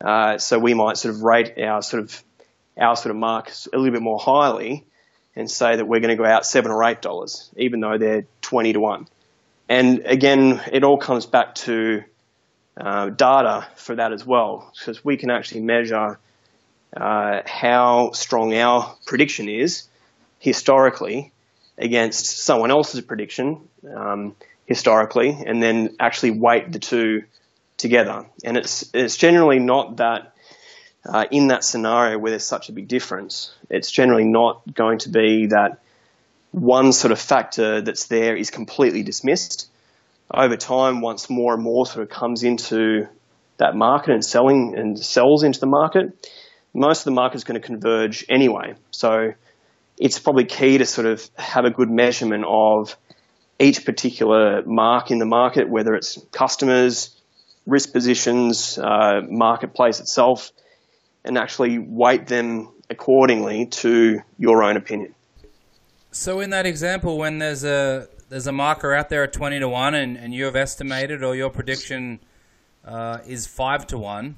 Uh, 0.00 0.38
so 0.38 0.58
we 0.58 0.74
might 0.74 0.96
sort 0.96 1.14
of 1.14 1.22
rate 1.22 1.58
our 1.58 1.82
sort 1.82 2.02
of 2.02 2.22
our 2.78 2.94
sort 2.96 3.10
of 3.10 3.16
marks 3.16 3.66
a 3.72 3.76
little 3.76 3.92
bit 3.92 4.02
more 4.02 4.18
highly 4.18 4.84
and 5.34 5.50
say 5.50 5.76
that 5.76 5.86
we're 5.86 6.00
going 6.00 6.14
to 6.14 6.22
go 6.22 6.26
out 6.28 6.44
seven 6.44 6.70
or 6.70 6.84
eight 6.84 7.00
dollars, 7.00 7.50
even 7.56 7.80
though 7.80 7.96
they're 7.96 8.26
twenty 8.42 8.74
to 8.74 8.80
one. 8.80 9.06
And 9.68 10.02
again, 10.06 10.62
it 10.72 10.84
all 10.84 10.98
comes 10.98 11.26
back 11.26 11.54
to 11.56 12.04
uh, 12.76 13.10
data 13.10 13.66
for 13.76 13.96
that 13.96 14.12
as 14.12 14.24
well, 14.24 14.72
because 14.78 15.04
we 15.04 15.16
can 15.16 15.30
actually 15.30 15.62
measure 15.62 16.18
uh, 16.96 17.40
how 17.44 18.12
strong 18.12 18.54
our 18.54 18.96
prediction 19.06 19.48
is 19.48 19.88
historically 20.38 21.32
against 21.78 22.26
someone 22.26 22.70
else's 22.70 23.00
prediction 23.00 23.68
um, 23.94 24.36
historically, 24.66 25.30
and 25.30 25.62
then 25.62 25.96
actually 25.98 26.30
weight 26.30 26.70
the 26.72 26.78
two 26.78 27.24
together. 27.76 28.26
And 28.44 28.56
it's 28.56 28.88
it's 28.94 29.16
generally 29.16 29.58
not 29.58 29.96
that 29.96 30.34
uh, 31.04 31.24
in 31.30 31.48
that 31.48 31.64
scenario 31.64 32.18
where 32.18 32.30
there's 32.30 32.44
such 32.44 32.68
a 32.68 32.72
big 32.72 32.88
difference, 32.88 33.54
it's 33.68 33.90
generally 33.90 34.24
not 34.24 34.62
going 34.74 34.98
to 35.00 35.08
be 35.08 35.46
that 35.46 35.80
one 36.56 36.90
sort 36.90 37.12
of 37.12 37.20
factor 37.20 37.82
that's 37.82 38.06
there 38.06 38.34
is 38.34 38.50
completely 38.50 39.02
dismissed. 39.02 39.68
Over 40.32 40.56
time, 40.56 41.02
once 41.02 41.28
more 41.28 41.52
and 41.52 41.62
more 41.62 41.84
sort 41.84 42.02
of 42.02 42.08
comes 42.08 42.44
into 42.44 43.06
that 43.58 43.76
market 43.76 44.14
and 44.14 44.24
selling 44.24 44.74
and 44.74 44.98
sells 44.98 45.42
into 45.42 45.60
the 45.60 45.66
market, 45.66 46.30
most 46.72 47.00
of 47.00 47.04
the 47.04 47.10
market 47.10 47.36
is 47.36 47.44
going 47.44 47.60
to 47.60 47.66
converge 47.66 48.24
anyway. 48.30 48.74
So 48.90 49.34
it's 49.98 50.18
probably 50.18 50.46
key 50.46 50.78
to 50.78 50.86
sort 50.86 51.06
of 51.06 51.28
have 51.36 51.66
a 51.66 51.70
good 51.70 51.90
measurement 51.90 52.46
of 52.48 52.96
each 53.60 53.84
particular 53.84 54.62
mark 54.64 55.10
in 55.10 55.18
the 55.18 55.26
market, 55.26 55.68
whether 55.68 55.94
it's 55.94 56.18
customers, 56.32 57.14
risk 57.66 57.92
positions, 57.92 58.78
uh, 58.78 59.20
marketplace 59.28 60.00
itself, 60.00 60.52
and 61.22 61.36
actually 61.36 61.78
weight 61.78 62.26
them 62.26 62.70
accordingly 62.88 63.66
to 63.66 64.20
your 64.38 64.62
own 64.62 64.78
opinion. 64.78 65.14
So, 66.16 66.40
in 66.40 66.48
that 66.48 66.64
example, 66.64 67.18
when 67.18 67.38
there's 67.38 67.62
a 67.62 68.08
there's 68.30 68.46
a 68.46 68.52
marker 68.52 68.94
out 68.94 69.10
there 69.10 69.22
at 69.24 69.34
twenty 69.34 69.58
to 69.60 69.68
one, 69.68 69.94
and, 69.94 70.16
and 70.16 70.32
you 70.32 70.46
have 70.46 70.56
estimated 70.56 71.22
or 71.22 71.36
your 71.36 71.50
prediction 71.50 72.20
uh, 72.86 73.18
is 73.26 73.46
five 73.46 73.86
to 73.88 73.98
one, 73.98 74.36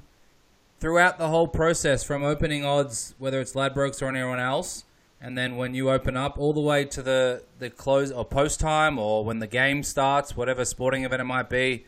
throughout 0.80 1.18
the 1.18 1.28
whole 1.28 1.46
process, 1.46 2.02
from 2.02 2.24
opening 2.24 2.64
odds, 2.64 3.14
whether 3.18 3.40
it's 3.40 3.54
Ladbrokes 3.54 4.02
or 4.02 4.08
anyone 4.08 4.40
else, 4.40 4.86
and 5.20 5.38
then 5.38 5.56
when 5.56 5.72
you 5.72 5.88
open 5.88 6.16
up, 6.16 6.36
all 6.36 6.52
the 6.52 6.60
way 6.60 6.84
to 6.84 7.00
the 7.00 7.44
the 7.60 7.70
close 7.70 8.10
or 8.10 8.24
post 8.24 8.58
time, 8.58 8.98
or 8.98 9.24
when 9.24 9.38
the 9.38 9.46
game 9.46 9.84
starts, 9.84 10.36
whatever 10.36 10.64
sporting 10.64 11.04
event 11.04 11.22
it 11.22 11.26
might 11.26 11.48
be, 11.48 11.86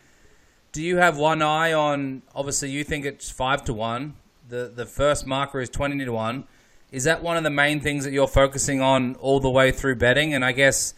do 0.71 0.85
you 0.85 0.99
have 0.99 1.19
one 1.19 1.43
eye 1.43 1.73
on? 1.73 2.23
Obviously, 2.33 2.71
you 2.71 2.85
think 2.85 3.05
it's 3.05 3.29
five 3.29 3.65
to 3.65 3.75
one 3.75 4.15
the 4.49 4.71
the 4.73 4.87
first 4.87 5.27
marker 5.27 5.61
is 5.61 5.69
twenty 5.69 6.05
to 6.05 6.13
one. 6.13 6.45
Is 6.93 7.05
that 7.05 7.23
one 7.23 7.37
of 7.37 7.45
the 7.45 7.51
main 7.51 7.81
things 7.81 8.05
that 8.05 8.13
you're 8.13 8.27
focusing 8.27 8.81
on 8.81 9.15
all 9.17 9.39
the 9.39 9.51
way 9.51 9.71
through 9.71 9.97
betting? 9.97 10.35
And 10.35 10.45
I 10.45 10.53
guess 10.53 10.95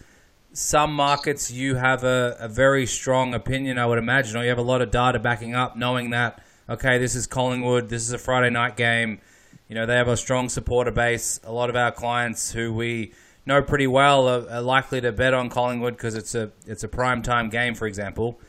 some 0.52 0.94
markets 0.94 1.50
you 1.50 1.74
have 1.76 2.02
a, 2.02 2.36
a 2.40 2.48
very 2.48 2.86
strong 2.86 3.34
opinion, 3.34 3.78
I 3.78 3.86
would 3.86 3.98
imagine, 3.98 4.36
or 4.36 4.42
you 4.42 4.48
have 4.48 4.58
a 4.58 4.62
lot 4.62 4.80
of 4.80 4.90
data 4.90 5.18
backing 5.18 5.54
up, 5.54 5.76
knowing 5.76 6.10
that 6.10 6.42
okay, 6.68 6.96
this 6.96 7.14
is 7.14 7.26
Collingwood, 7.26 7.88
this 7.88 8.02
is 8.02 8.12
a 8.12 8.18
Friday 8.18 8.48
night 8.48 8.76
game. 8.76 9.20
You 9.68 9.74
know, 9.74 9.84
they 9.84 9.96
have 9.96 10.08
a 10.08 10.16
strong 10.16 10.48
supporter 10.48 10.92
base. 10.92 11.40
A 11.44 11.52
lot 11.52 11.68
of 11.68 11.76
our 11.76 11.92
clients 11.92 12.52
who 12.52 12.72
we 12.72 13.12
know 13.44 13.60
pretty 13.60 13.86
well 13.86 14.28
are, 14.28 14.48
are 14.48 14.62
likely 14.62 15.00
to 15.02 15.12
bet 15.12 15.34
on 15.34 15.50
Collingwood 15.50 15.96
because 15.96 16.14
it's 16.14 16.34
a 16.34 16.52
it's 16.66 16.84
a 16.84 16.88
prime 16.88 17.22
time 17.22 17.50
game, 17.50 17.74
for 17.74 17.86
example 17.86 18.40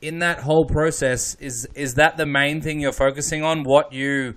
in 0.00 0.18
that 0.18 0.40
whole 0.40 0.64
process, 0.66 1.34
is 1.36 1.66
is 1.74 1.94
that 1.94 2.16
the 2.16 2.26
main 2.26 2.60
thing 2.60 2.80
you're 2.80 2.92
focusing 2.92 3.42
on? 3.42 3.62
What 3.62 3.92
you 3.92 4.34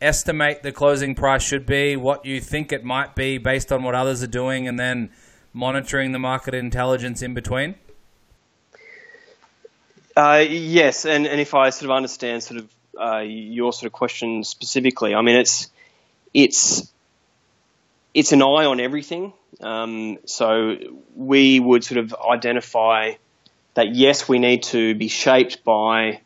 estimate 0.00 0.62
the 0.62 0.72
closing 0.72 1.14
price 1.14 1.42
should 1.42 1.66
be, 1.66 1.96
what 1.96 2.24
you 2.24 2.40
think 2.40 2.72
it 2.72 2.84
might 2.84 3.14
be 3.14 3.38
based 3.38 3.72
on 3.72 3.82
what 3.82 3.94
others 3.94 4.22
are 4.22 4.28
doing, 4.28 4.68
and 4.68 4.78
then 4.78 5.10
monitoring 5.52 6.12
the 6.12 6.18
market 6.18 6.54
intelligence 6.54 7.22
in 7.22 7.34
between? 7.34 7.74
Uh, 10.16 10.44
yes, 10.48 11.04
and, 11.04 11.26
and 11.26 11.40
if 11.40 11.54
I 11.54 11.70
sort 11.70 11.90
of 11.90 11.96
understand 11.96 12.42
sort 12.42 12.60
of 12.60 12.68
uh, 13.00 13.18
your 13.18 13.72
sort 13.72 13.86
of 13.86 13.92
question 13.92 14.42
specifically, 14.42 15.14
I 15.14 15.22
mean 15.22 15.36
it's 15.36 15.70
it's 16.34 16.90
it's 18.14 18.32
an 18.32 18.42
eye 18.42 18.64
on 18.64 18.80
everything. 18.80 19.32
Um, 19.60 20.18
so 20.26 20.76
we 21.14 21.60
would 21.60 21.84
sort 21.84 21.98
of 21.98 22.14
identify 22.28 23.12
that 23.74 23.94
yes, 23.94 24.28
we 24.28 24.38
need 24.38 24.64
to 24.64 24.94
be 24.94 25.08
shaped 25.08 25.62
by 25.62 26.20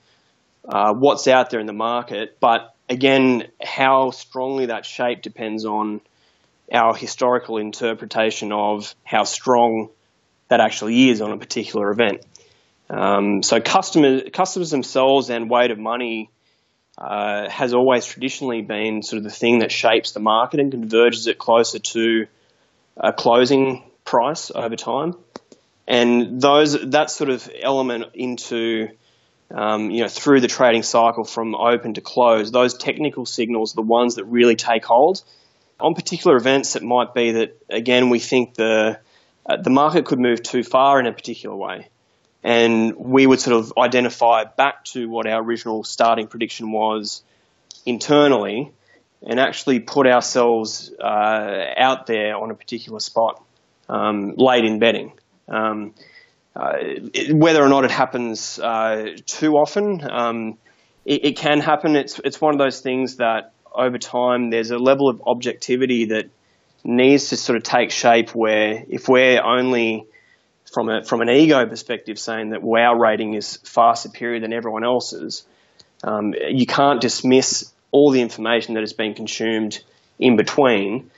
uh, 0.66 0.94
what's 0.94 1.28
out 1.28 1.50
there 1.50 1.60
in 1.60 1.66
the 1.66 1.72
market, 1.72 2.38
but 2.40 2.71
again, 2.92 3.48
how 3.60 4.10
strongly 4.10 4.66
that 4.66 4.84
shape 4.84 5.22
depends 5.22 5.64
on 5.64 6.00
our 6.72 6.94
historical 6.94 7.58
interpretation 7.58 8.52
of 8.52 8.94
how 9.04 9.24
strong 9.24 9.88
that 10.48 10.60
actually 10.60 11.08
is 11.10 11.20
on 11.20 11.32
a 11.32 11.38
particular 11.38 11.90
event. 11.90 12.24
Um, 12.90 13.42
so 13.42 13.60
customers, 13.60 14.22
customers 14.32 14.70
themselves 14.70 15.30
and 15.30 15.48
weight 15.48 15.70
of 15.70 15.78
money 15.78 16.30
uh, 16.98 17.48
has 17.48 17.72
always 17.72 18.04
traditionally 18.04 18.60
been 18.60 19.02
sort 19.02 19.18
of 19.18 19.24
the 19.24 19.30
thing 19.30 19.60
that 19.60 19.72
shapes 19.72 20.12
the 20.12 20.20
market 20.20 20.60
and 20.60 20.70
converges 20.70 21.26
it 21.26 21.38
closer 21.38 21.78
to 21.78 22.26
a 22.96 23.12
closing 23.12 23.82
price 24.04 24.50
over 24.54 24.76
time 24.76 25.14
and 25.86 26.40
those 26.40 26.90
that 26.90 27.10
sort 27.10 27.30
of 27.30 27.50
element 27.60 28.04
into 28.14 28.88
um, 29.52 29.90
you 29.90 30.02
know 30.02 30.08
through 30.08 30.40
the 30.40 30.48
trading 30.48 30.82
cycle 30.82 31.24
from 31.24 31.54
open 31.54 31.94
to 31.94 32.00
close, 32.00 32.50
those 32.50 32.74
technical 32.74 33.26
signals 33.26 33.74
are 33.74 33.76
the 33.76 33.82
ones 33.82 34.16
that 34.16 34.24
really 34.24 34.56
take 34.56 34.84
hold. 34.84 35.22
On 35.80 35.94
particular 35.94 36.36
events, 36.36 36.76
it 36.76 36.82
might 36.82 37.14
be 37.14 37.32
that 37.32 37.56
again 37.68 38.10
we 38.10 38.18
think 38.18 38.54
the 38.54 39.00
uh, 39.44 39.56
the 39.56 39.70
market 39.70 40.06
could 40.06 40.20
move 40.20 40.42
too 40.42 40.62
far 40.62 41.00
in 41.00 41.06
a 41.06 41.12
particular 41.12 41.56
way, 41.56 41.88
and 42.42 42.94
we 42.96 43.26
would 43.26 43.40
sort 43.40 43.56
of 43.56 43.72
identify 43.76 44.44
back 44.44 44.84
to 44.86 45.08
what 45.08 45.26
our 45.26 45.42
original 45.42 45.84
starting 45.84 46.28
prediction 46.28 46.70
was 46.72 47.22
internally, 47.84 48.72
and 49.22 49.40
actually 49.40 49.80
put 49.80 50.06
ourselves 50.06 50.92
uh, 51.00 51.64
out 51.76 52.06
there 52.06 52.36
on 52.36 52.50
a 52.50 52.54
particular 52.54 53.00
spot 53.00 53.42
um, 53.88 54.34
late 54.36 54.64
in 54.64 54.78
betting. 54.78 55.12
Um, 55.48 55.94
uh, 56.54 56.74
whether 57.30 57.62
or 57.62 57.68
not 57.68 57.84
it 57.84 57.90
happens 57.90 58.58
uh, 58.58 59.16
too 59.26 59.54
often, 59.54 60.06
um, 60.08 60.58
it, 61.04 61.24
it, 61.24 61.36
can 61.36 61.60
happen. 61.60 61.96
It's 61.96 62.20
it's 62.24 62.40
one 62.40 62.54
of 62.54 62.58
those 62.58 62.80
things 62.80 63.16
that 63.16 63.52
over 63.74 63.96
time 63.96 64.50
there's 64.50 64.70
a 64.70 64.78
level 64.78 65.08
of 65.08 65.22
objectivity 65.26 66.06
that 66.06 66.26
needs 66.84 67.30
to 67.30 67.36
sort 67.36 67.56
of 67.56 67.62
take 67.62 67.90
shape. 67.90 68.34
Where 68.34 68.84
if 68.86 69.08
we're 69.08 69.42
only 69.42 70.06
from 70.72 70.90
a 70.90 71.02
from 71.02 71.22
an 71.22 71.30
ego 71.30 71.64
perspective 71.66 72.18
saying 72.18 72.50
that 72.50 72.60
our 72.62 73.00
rating 73.00 73.32
is 73.32 73.56
far 73.64 73.96
superior 73.96 74.40
than 74.40 74.52
everyone 74.52 74.84
else's, 74.84 75.46
um, 76.04 76.34
you 76.34 76.66
can't 76.66 77.00
dismiss 77.00 77.72
all 77.92 78.10
the 78.10 78.20
information 78.20 78.74
that 78.74 78.80
has 78.80 78.92
been 78.92 79.14
consumed 79.14 79.82
in 80.18 80.36
between. 80.36 81.10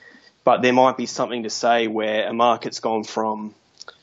But 0.45 0.61
there 0.61 0.73
might 0.73 0.95
be 0.95 1.07
something 1.07 1.43
to 1.43 1.49
say 1.49 1.87
where 1.87 2.27
a 2.27 2.33
market's 2.33 2.79
gone 2.79 3.03
from 3.03 3.53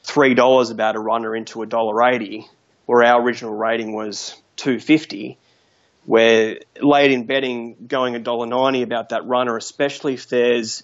three 0.03 0.35
dollars 0.35 0.71
about 0.71 0.97
a 0.97 1.01
runner 1.01 1.35
into 1.35 1.63
a 1.63 1.67
dollar 1.67 2.03
eighty, 2.03 2.47
where 2.87 3.03
our 3.03 3.23
original 3.23 3.55
rating 3.55 3.93
was 3.93 4.37
two 4.57 4.81
fifty. 4.81 5.39
Where 6.05 6.59
late 6.81 7.13
in 7.13 7.27
betting 7.27 7.77
going 7.87 8.17
a 8.17 8.19
dollar 8.19 8.47
ninety 8.47 8.83
about 8.83 9.11
that 9.11 9.25
runner, 9.27 9.57
especially 9.57 10.15
if 10.15 10.29
there's 10.29 10.83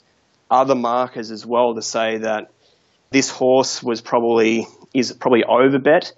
other 0.49 0.77
markers 0.77 1.33
as 1.33 1.45
well 1.45 1.75
to 1.75 1.83
say 1.83 2.19
that 2.19 2.53
this 3.11 3.29
horse 3.29 3.83
was 3.83 4.01
probably 4.01 4.69
is 4.95 5.13
probably 5.13 5.43
over 5.43 5.79
bet, 5.79 6.13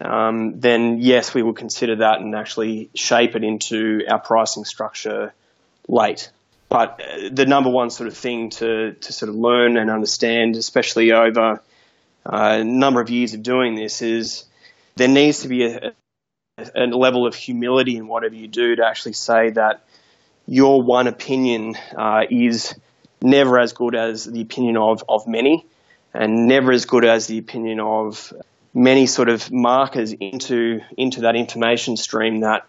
um, 0.00 0.58
then 0.58 0.98
yes, 1.00 1.34
we 1.34 1.42
would 1.42 1.56
consider 1.56 1.96
that 1.96 2.20
and 2.20 2.34
actually 2.34 2.90
shape 2.94 3.36
it 3.36 3.44
into 3.44 4.00
our 4.08 4.18
pricing 4.18 4.64
structure 4.64 5.32
late. 5.88 6.30
But 6.68 7.00
uh, 7.00 7.28
the 7.30 7.46
number 7.46 7.70
one 7.70 7.90
sort 7.90 8.08
of 8.08 8.16
thing 8.16 8.50
to, 8.50 8.92
to 8.92 9.12
sort 9.12 9.28
of 9.28 9.36
learn 9.36 9.76
and 9.76 9.90
understand, 9.90 10.56
especially 10.56 11.12
over 11.12 11.62
a 12.24 12.64
number 12.64 13.00
of 13.00 13.10
years 13.10 13.34
of 13.34 13.42
doing 13.42 13.74
this 13.74 14.02
is 14.02 14.44
there 14.96 15.08
needs 15.08 15.40
to 15.40 15.48
be 15.48 15.64
a, 15.64 15.92
a 16.74 16.86
level 16.86 17.26
of 17.26 17.34
humility 17.34 17.96
in 17.96 18.06
whatever 18.06 18.34
you 18.34 18.48
do 18.48 18.76
to 18.76 18.86
actually 18.86 19.14
say 19.14 19.50
that 19.50 19.84
your 20.46 20.82
one 20.82 21.06
opinion 21.06 21.76
uh, 21.96 22.22
is 22.30 22.74
never 23.22 23.58
as 23.58 23.72
good 23.72 23.94
as 23.94 24.24
the 24.24 24.40
opinion 24.40 24.76
of, 24.76 25.04
of 25.08 25.26
many 25.26 25.66
and 26.12 26.46
never 26.46 26.72
as 26.72 26.84
good 26.84 27.04
as 27.04 27.26
the 27.26 27.38
opinion 27.38 27.80
of 27.80 28.32
many 28.74 29.06
sort 29.06 29.28
of 29.28 29.50
markers 29.50 30.12
into 30.12 30.80
into 30.96 31.22
that 31.22 31.36
information 31.36 31.96
stream 31.96 32.40
that 32.40 32.66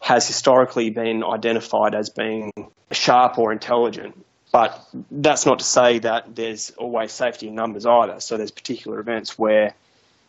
has 0.00 0.26
historically 0.26 0.90
been 0.90 1.22
identified 1.22 1.94
as 1.94 2.08
being 2.08 2.50
sharp 2.90 3.38
or 3.38 3.52
intelligent. 3.52 4.24
But 4.52 4.84
that's 5.10 5.46
not 5.46 5.60
to 5.60 5.64
say 5.64 6.00
that 6.00 6.34
there's 6.34 6.70
always 6.70 7.12
safety 7.12 7.48
in 7.48 7.54
numbers 7.54 7.86
either. 7.86 8.18
So 8.20 8.36
there's 8.36 8.50
particular 8.50 8.98
events 8.98 9.38
where 9.38 9.74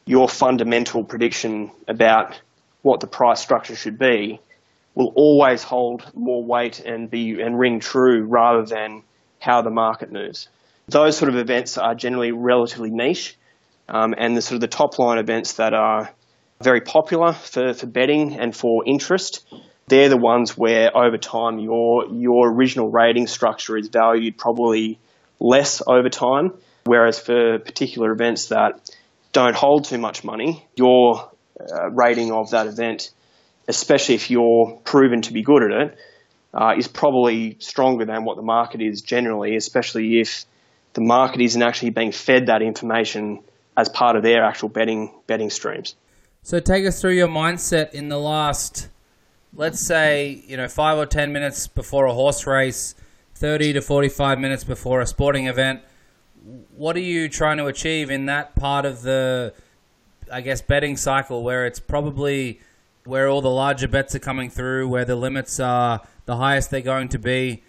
your 0.06 0.30
fundamental 0.30 1.04
prediction 1.04 1.72
about 1.88 2.40
what 2.82 3.00
the 3.00 3.08
price 3.08 3.42
structure 3.42 3.76
should 3.76 3.98
be 3.98 4.40
will 4.96 5.12
always 5.16 5.64
hold 5.64 6.04
more 6.14 6.44
weight 6.44 6.80
and 6.80 7.10
be 7.10 7.42
and 7.42 7.58
ring 7.58 7.80
true 7.80 8.24
rather 8.24 8.66
than 8.66 9.04
how 9.40 9.62
the 9.62 9.70
market 9.70 10.12
moves. 10.12 10.50
Those 10.88 11.18
sort 11.18 11.30
of 11.30 11.38
events 11.38 11.78
are 11.78 11.96
generally 11.96 12.32
relatively 12.32 12.90
niche, 12.92 13.38
um, 13.88 14.14
and 14.18 14.36
the 14.36 14.42
sort 14.42 14.56
of 14.56 14.62
the 14.62 14.68
top 14.68 15.00
line 15.00 15.18
events 15.18 15.54
that 15.54 15.74
are 15.74 16.12
very 16.62 16.82
popular 16.82 17.34
for, 17.34 17.74
for 17.74 17.88
betting 17.88 18.36
and 18.36 18.56
for 18.56 18.84
interest, 18.86 19.46
they're 19.92 20.08
the 20.08 20.18
ones 20.18 20.58
where 20.58 20.96
over 20.98 21.18
time 21.18 21.60
your 21.60 22.08
your 22.14 22.50
original 22.50 22.90
rating 22.90 23.28
structure 23.28 23.78
is 23.78 23.90
valued 23.90 24.38
probably 24.38 24.98
less 25.40 25.82
over 25.86 26.10
time. 26.10 26.54
Whereas 26.86 27.20
for 27.20 27.60
particular 27.60 28.12
events 28.14 28.48
that 28.48 28.96
don't 29.34 29.56
hold 29.56 29.84
too 29.86 29.98
much 29.98 30.24
money, 30.24 30.66
your 30.76 31.30
uh, 31.60 31.90
rating 31.92 32.32
of 32.32 32.52
that 32.52 32.68
event, 32.68 33.12
especially 33.68 34.16
if 34.16 34.32
you're 34.32 34.80
proven 34.86 35.22
to 35.24 35.34
be 35.34 35.44
good 35.44 35.62
at 35.62 35.72
it, 35.82 35.98
uh, 36.54 36.74
is 36.78 36.88
probably 36.88 37.58
stronger 37.60 38.06
than 38.06 38.24
what 38.24 38.38
the 38.38 38.44
market 38.44 38.82
is 38.82 39.02
generally, 39.02 39.58
especially 39.58 40.22
if 40.22 40.46
the 40.94 41.02
market 41.02 41.42
isn't 41.42 41.62
actually 41.62 41.90
being 41.90 42.14
fed 42.14 42.48
that 42.48 42.62
information 42.62 43.44
as 43.76 43.90
part 43.90 44.16
of 44.16 44.24
their 44.24 44.44
actual 44.44 44.70
betting 44.70 45.14
betting 45.28 45.50
streams. 45.50 45.96
So 46.44 46.60
take 46.62 46.86
us 46.88 47.02
through 47.02 47.16
your 47.16 47.28
mindset 47.28 47.92
in 47.92 48.08
the 48.08 48.18
last, 48.18 48.88
let's 49.54 49.86
say, 49.86 50.44
you 50.48 50.58
know, 50.58 50.68
five 50.68 50.98
or 50.98 51.06
ten 51.06 51.32
minutes 51.34 51.68
before 51.68 52.06
a 52.06 52.14
horse 52.14 52.48
race, 52.48 52.96
thirty 53.36 53.74
to 53.74 53.82
forty-five 53.82 54.40
minutes 54.40 54.64
before 54.64 55.02
a 55.02 55.06
sporting 55.06 55.48
event. 55.48 55.82
What 56.76 56.96
are 56.96 57.00
you 57.00 57.30
trying 57.30 57.58
to 57.58 57.68
achieve 57.68 58.10
in 58.10 58.26
that 58.26 58.56
part 58.56 58.86
of 58.86 59.04
the, 59.04 59.54
I 60.32 60.42
guess, 60.42 60.62
betting 60.62 60.98
cycle 60.98 61.44
where 61.44 61.66
it's 61.66 61.80
probably 61.80 62.60
where 63.04 63.28
all 63.28 63.42
the 63.42 63.50
larger 63.50 63.88
bets 63.88 64.16
are 64.16 64.20
coming 64.20 64.50
through, 64.50 64.88
where 64.88 65.06
the 65.06 65.16
limits 65.16 65.60
are 65.60 66.02
the 66.26 66.38
highest 66.38 66.72
they're 66.72 66.82
going 66.82 67.10
to 67.10 67.20
be. 67.20 67.64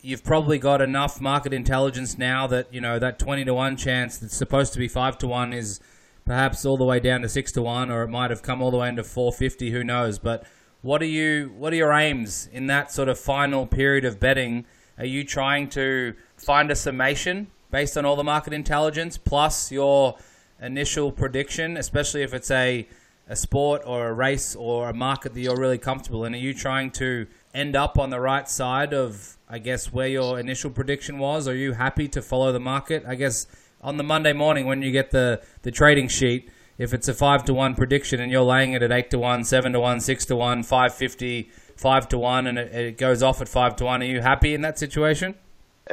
You've 0.00 0.22
probably 0.22 0.58
got 0.58 0.80
enough 0.80 1.20
market 1.20 1.52
intelligence 1.52 2.16
now 2.16 2.46
that 2.46 2.72
you 2.72 2.80
know 2.80 2.98
that 2.98 3.18
twenty 3.18 3.44
to 3.44 3.54
one 3.54 3.76
chance 3.76 4.18
that's 4.18 4.36
supposed 4.36 4.72
to 4.72 4.78
be 4.78 4.88
five 4.88 5.18
to 5.18 5.26
one 5.26 5.52
is 5.52 5.80
perhaps 6.24 6.64
all 6.64 6.76
the 6.76 6.84
way 6.84 7.00
down 7.00 7.22
to 7.22 7.28
six 7.28 7.50
to 7.52 7.62
one, 7.62 7.90
or 7.90 8.02
it 8.02 8.08
might 8.08 8.30
have 8.30 8.42
come 8.42 8.62
all 8.62 8.70
the 8.70 8.76
way 8.76 8.88
into 8.88 9.02
four 9.02 9.32
fifty. 9.32 9.72
Who 9.72 9.82
knows? 9.82 10.18
But 10.18 10.44
what 10.82 11.02
are 11.02 11.06
you? 11.06 11.52
What 11.56 11.72
are 11.72 11.76
your 11.76 11.92
aims 11.92 12.48
in 12.52 12.66
that 12.68 12.92
sort 12.92 13.08
of 13.08 13.18
final 13.18 13.66
period 13.66 14.04
of 14.04 14.20
betting? 14.20 14.64
Are 14.98 15.06
you 15.06 15.24
trying 15.24 15.68
to 15.70 16.14
find 16.36 16.70
a 16.70 16.76
summation 16.76 17.48
based 17.70 17.96
on 17.96 18.04
all 18.04 18.16
the 18.16 18.24
market 18.24 18.52
intelligence 18.52 19.18
plus 19.18 19.70
your 19.70 20.16
initial 20.60 21.12
prediction, 21.12 21.76
especially 21.76 22.22
if 22.22 22.34
it's 22.34 22.50
a 22.50 22.88
a 23.28 23.36
sport 23.36 23.82
or 23.84 24.08
a 24.08 24.12
race 24.12 24.56
or 24.56 24.88
a 24.88 24.94
market 24.94 25.34
that 25.34 25.40
you're 25.40 25.58
really 25.58 25.78
comfortable 25.78 26.24
in? 26.24 26.34
Are 26.34 26.38
you 26.38 26.54
trying 26.54 26.90
to 26.92 27.26
end 27.52 27.76
up 27.76 27.98
on 27.98 28.10
the 28.10 28.20
right 28.20 28.48
side 28.48 28.94
of, 28.94 29.36
I 29.48 29.58
guess, 29.58 29.92
where 29.92 30.08
your 30.08 30.40
initial 30.40 30.70
prediction 30.70 31.18
was? 31.18 31.46
Are 31.46 31.54
you 31.54 31.72
happy 31.72 32.08
to 32.08 32.22
follow 32.22 32.52
the 32.52 32.60
market? 32.60 33.04
I 33.06 33.16
guess 33.16 33.46
on 33.82 33.98
the 33.98 34.02
Monday 34.02 34.32
morning 34.32 34.66
when 34.66 34.80
you 34.80 34.90
get 34.90 35.10
the, 35.10 35.42
the 35.62 35.70
trading 35.70 36.08
sheet, 36.08 36.50
if 36.78 36.94
it's 36.94 37.08
a 37.08 37.14
five 37.14 37.44
to 37.44 37.54
one 37.54 37.74
prediction 37.74 38.20
and 38.20 38.30
you're 38.30 38.42
laying 38.42 38.72
it 38.72 38.82
at 38.82 38.92
eight 38.92 39.10
to 39.10 39.18
one, 39.18 39.44
seven 39.44 39.72
to 39.72 39.80
one, 39.80 40.00
six 40.00 40.24
to 40.26 40.36
one, 40.36 40.62
five 40.62 40.94
fifty, 40.94 41.50
five 41.76 42.08
to 42.08 42.18
one, 42.18 42.46
and 42.46 42.58
it, 42.58 42.74
it 42.74 42.98
goes 42.98 43.22
off 43.22 43.42
at 43.42 43.48
five 43.48 43.76
to 43.76 43.84
one, 43.84 44.02
are 44.02 44.06
you 44.06 44.20
happy 44.20 44.54
in 44.54 44.62
that 44.62 44.78
situation? 44.78 45.34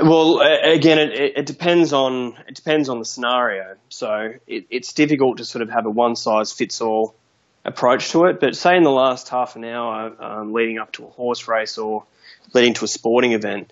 Well, 0.01 0.41
again, 0.41 0.99
it, 0.99 1.37
it, 1.37 1.45
depends 1.45 1.93
on 1.93 2.37
it 2.47 2.55
depends 2.55 2.89
on 2.89 2.99
the 2.99 3.05
scenario. 3.05 3.75
So 3.89 4.33
it, 4.45 4.65
it's 4.69 4.93
difficult 4.93 5.37
to 5.37 5.45
sort 5.45 5.61
of 5.61 5.69
have 5.69 5.85
a 5.85 5.89
one 5.89 6.15
size 6.15 6.51
fits 6.51 6.81
all 6.81 7.15
approach 7.63 8.11
to 8.11 8.25
it. 8.25 8.39
But 8.39 8.55
say 8.55 8.75
in 8.75 8.83
the 8.83 8.91
last 8.91 9.29
half 9.29 9.55
an 9.55 9.63
hour 9.63 10.11
um, 10.21 10.53
leading 10.53 10.79
up 10.79 10.91
to 10.93 11.05
a 11.05 11.09
horse 11.09 11.47
race 11.47 11.77
or 11.77 12.03
leading 12.53 12.73
to 12.73 12.85
a 12.85 12.87
sporting 12.89 13.31
event, 13.31 13.71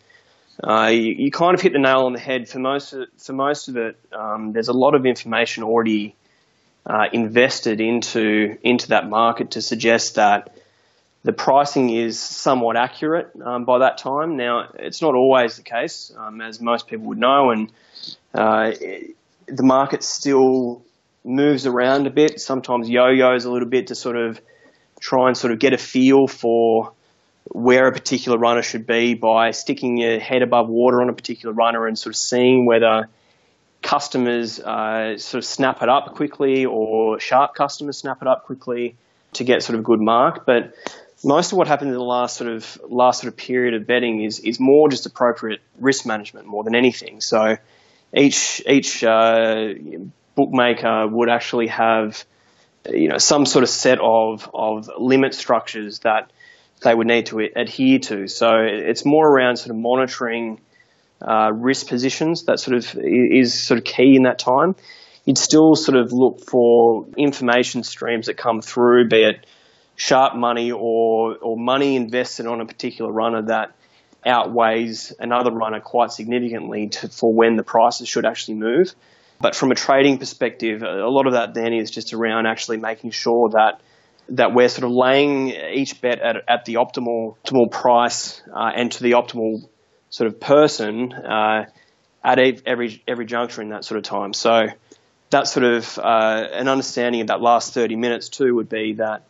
uh, 0.63 0.87
you, 0.87 1.13
you, 1.17 1.31
kind 1.31 1.55
of 1.55 1.61
hit 1.61 1.73
the 1.73 1.79
nail 1.79 2.05
on 2.05 2.13
the 2.13 2.19
head. 2.19 2.47
For 2.47 2.59
most 2.59 2.93
of, 2.93 3.07
for 3.17 3.33
most 3.33 3.67
of 3.67 3.75
it, 3.75 3.97
um, 4.13 4.53
there's 4.53 4.69
a 4.69 4.73
lot 4.73 4.95
of 4.95 5.05
information 5.05 5.63
already 5.63 6.15
uh, 6.85 7.05
invested 7.13 7.79
into 7.79 8.57
into 8.61 8.89
that 8.89 9.09
market 9.09 9.51
to 9.51 9.61
suggest 9.61 10.15
that 10.15 10.55
the 11.23 11.31
pricing 11.31 11.89
is 11.89 12.19
somewhat 12.19 12.75
accurate 12.75 13.31
um, 13.41 13.63
by 13.63 13.79
that 13.79 13.97
time. 13.97 14.35
Now, 14.35 14.69
it's 14.75 15.01
not 15.01 15.15
always 15.15 15.55
the 15.55 15.63
case, 15.63 16.11
um, 16.17 16.41
as 16.41 16.59
most 16.59 16.87
people 16.87 17.07
would 17.07 17.17
know, 17.17 17.51
and 17.51 17.71
uh, 18.33 18.71
the 19.47 19.63
market 19.63 20.03
still 20.03 20.83
moves 21.23 21.65
around 21.65 22.07
a 22.07 22.09
bit, 22.09 22.41
sometimes 22.41 22.89
yo-yos 22.89 23.45
a 23.45 23.51
little 23.51 23.69
bit 23.69 23.87
to 23.87 23.95
sort 23.95 24.17
of 24.17 24.41
try 24.99 25.27
and 25.27 25.37
sort 25.37 25.53
of 25.53 25.59
get 25.59 25.71
a 25.71 25.77
feel 25.77 26.27
for 26.27 26.91
where 27.45 27.87
a 27.87 27.91
particular 27.91 28.37
runner 28.37 28.61
should 28.61 28.85
be 28.85 29.13
by 29.13 29.51
sticking 29.51 29.97
your 29.97 30.19
head 30.19 30.41
above 30.41 30.67
water 30.67 31.01
on 31.01 31.09
a 31.09 31.13
particular 31.13 31.53
runner 31.53 31.87
and 31.87 31.97
sort 31.97 32.15
of 32.15 32.17
seeing 32.17 32.65
whether 32.65 33.07
customers 33.83 34.59
uh, 34.59 35.17
sort 35.17 35.43
of 35.43 35.45
snap 35.45 35.83
it 35.83 35.89
up 35.89 36.15
quickly 36.15 36.65
or 36.65 37.19
sharp 37.19 37.53
customers 37.53 37.97
snap 37.99 38.21
it 38.21 38.27
up 38.27 38.45
quickly 38.45 38.95
to 39.33 39.43
get 39.43 39.61
sort 39.61 39.77
of 39.77 39.83
good 39.83 39.99
mark. 39.99 40.45
But 40.45 40.73
most 41.23 41.51
of 41.51 41.57
what 41.57 41.67
happened 41.67 41.89
in 41.89 41.95
the 41.95 42.03
last 42.03 42.37
sort 42.37 42.49
of 42.49 42.81
last 42.89 43.21
sort 43.21 43.31
of 43.31 43.37
period 43.37 43.73
of 43.75 43.85
betting 43.85 44.23
is 44.23 44.39
is 44.39 44.59
more 44.59 44.89
just 44.89 45.05
appropriate 45.05 45.61
risk 45.79 46.05
management 46.05 46.47
more 46.47 46.63
than 46.63 46.75
anything. 46.75 47.21
So 47.21 47.57
each 48.13 48.63
each 48.67 49.03
uh, 49.03 49.73
bookmaker 50.35 51.07
would 51.07 51.29
actually 51.29 51.67
have 51.67 52.25
you 52.89 53.09
know 53.09 53.17
some 53.17 53.45
sort 53.45 53.63
of 53.63 53.69
set 53.69 53.99
of 54.01 54.49
of 54.53 54.89
limit 54.97 55.33
structures 55.33 55.99
that 55.99 56.31
they 56.81 56.93
would 56.93 57.07
need 57.07 57.27
to 57.27 57.39
adhere 57.39 57.99
to. 57.99 58.27
So 58.27 58.57
it's 58.59 59.05
more 59.05 59.27
around 59.27 59.57
sort 59.57 59.71
of 59.71 59.77
monitoring 59.77 60.59
uh, 61.21 61.51
risk 61.53 61.87
positions 61.87 62.43
that 62.45 62.59
sort 62.59 62.77
of 62.77 62.97
is 62.97 63.65
sort 63.65 63.77
of 63.77 63.83
key 63.83 64.15
in 64.15 64.23
that 64.23 64.39
time. 64.39 64.75
You'd 65.25 65.37
still 65.37 65.75
sort 65.75 65.97
of 65.97 66.11
look 66.11 66.45
for 66.45 67.07
information 67.17 67.83
streams 67.83 68.27
that 68.27 68.35
come 68.35 68.61
through, 68.61 69.07
be 69.07 69.23
it 69.23 69.45
sharp 69.95 70.35
money 70.35 70.71
or 70.71 71.37
or 71.37 71.57
money 71.57 71.95
invested 71.95 72.47
on 72.47 72.61
a 72.61 72.65
particular 72.65 73.11
runner 73.11 73.43
that 73.43 73.75
outweighs 74.25 75.13
another 75.19 75.51
runner 75.51 75.79
quite 75.79 76.11
significantly 76.11 76.87
to, 76.87 77.09
for 77.09 77.33
when 77.33 77.55
the 77.57 77.63
prices 77.63 78.07
should 78.07 78.25
actually 78.25 78.55
move. 78.55 78.93
But 79.39 79.55
from 79.55 79.71
a 79.71 79.75
trading 79.75 80.19
perspective, 80.19 80.83
a 80.83 81.09
lot 81.09 81.27
of 81.27 81.33
that 81.33 81.53
then 81.53 81.73
is 81.73 81.91
just 81.91 82.13
around 82.13 82.45
actually 82.45 82.77
making 82.77 83.11
sure 83.11 83.49
that 83.49 83.81
that 84.29 84.53
we're 84.53 84.69
sort 84.69 84.85
of 84.85 84.91
laying 84.91 85.49
each 85.49 85.99
bet 85.99 86.19
at, 86.19 86.37
at 86.47 86.65
the 86.65 86.75
optimal 86.75 87.35
optimal 87.43 87.69
price 87.69 88.41
uh, 88.53 88.71
and 88.73 88.91
to 88.93 89.03
the 89.03 89.11
optimal 89.11 89.67
sort 90.13 90.27
of 90.27 90.39
person 90.39 91.11
uh, 91.11 91.65
at 92.23 92.37
every 92.67 93.01
every 93.07 93.25
juncture 93.25 93.63
in 93.63 93.69
that 93.69 93.83
sort 93.83 93.97
of 93.97 94.03
time. 94.03 94.31
So 94.31 94.61
that 95.31 95.47
sort 95.47 95.65
of 95.65 95.97
uh, 95.97 96.45
an 96.53 96.67
understanding 96.67 97.21
of 97.21 97.27
that 97.27 97.41
last 97.41 97.73
30 97.73 97.95
minutes 97.95 98.29
too 98.29 98.53
would 98.53 98.69
be 98.69 98.93
that 98.99 99.23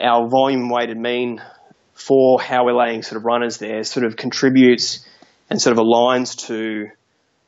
our 0.00 0.30
volume 0.30 0.70
weighted 0.70 0.96
mean 0.96 1.42
for 1.92 2.40
how 2.40 2.64
we're 2.64 2.72
laying 2.72 3.02
sort 3.02 3.18
of 3.18 3.26
runners 3.26 3.58
there 3.58 3.84
sort 3.84 4.06
of 4.06 4.16
contributes 4.16 5.06
and 5.50 5.60
sort 5.60 5.76
of 5.76 5.84
aligns 5.84 6.46
to 6.46 6.88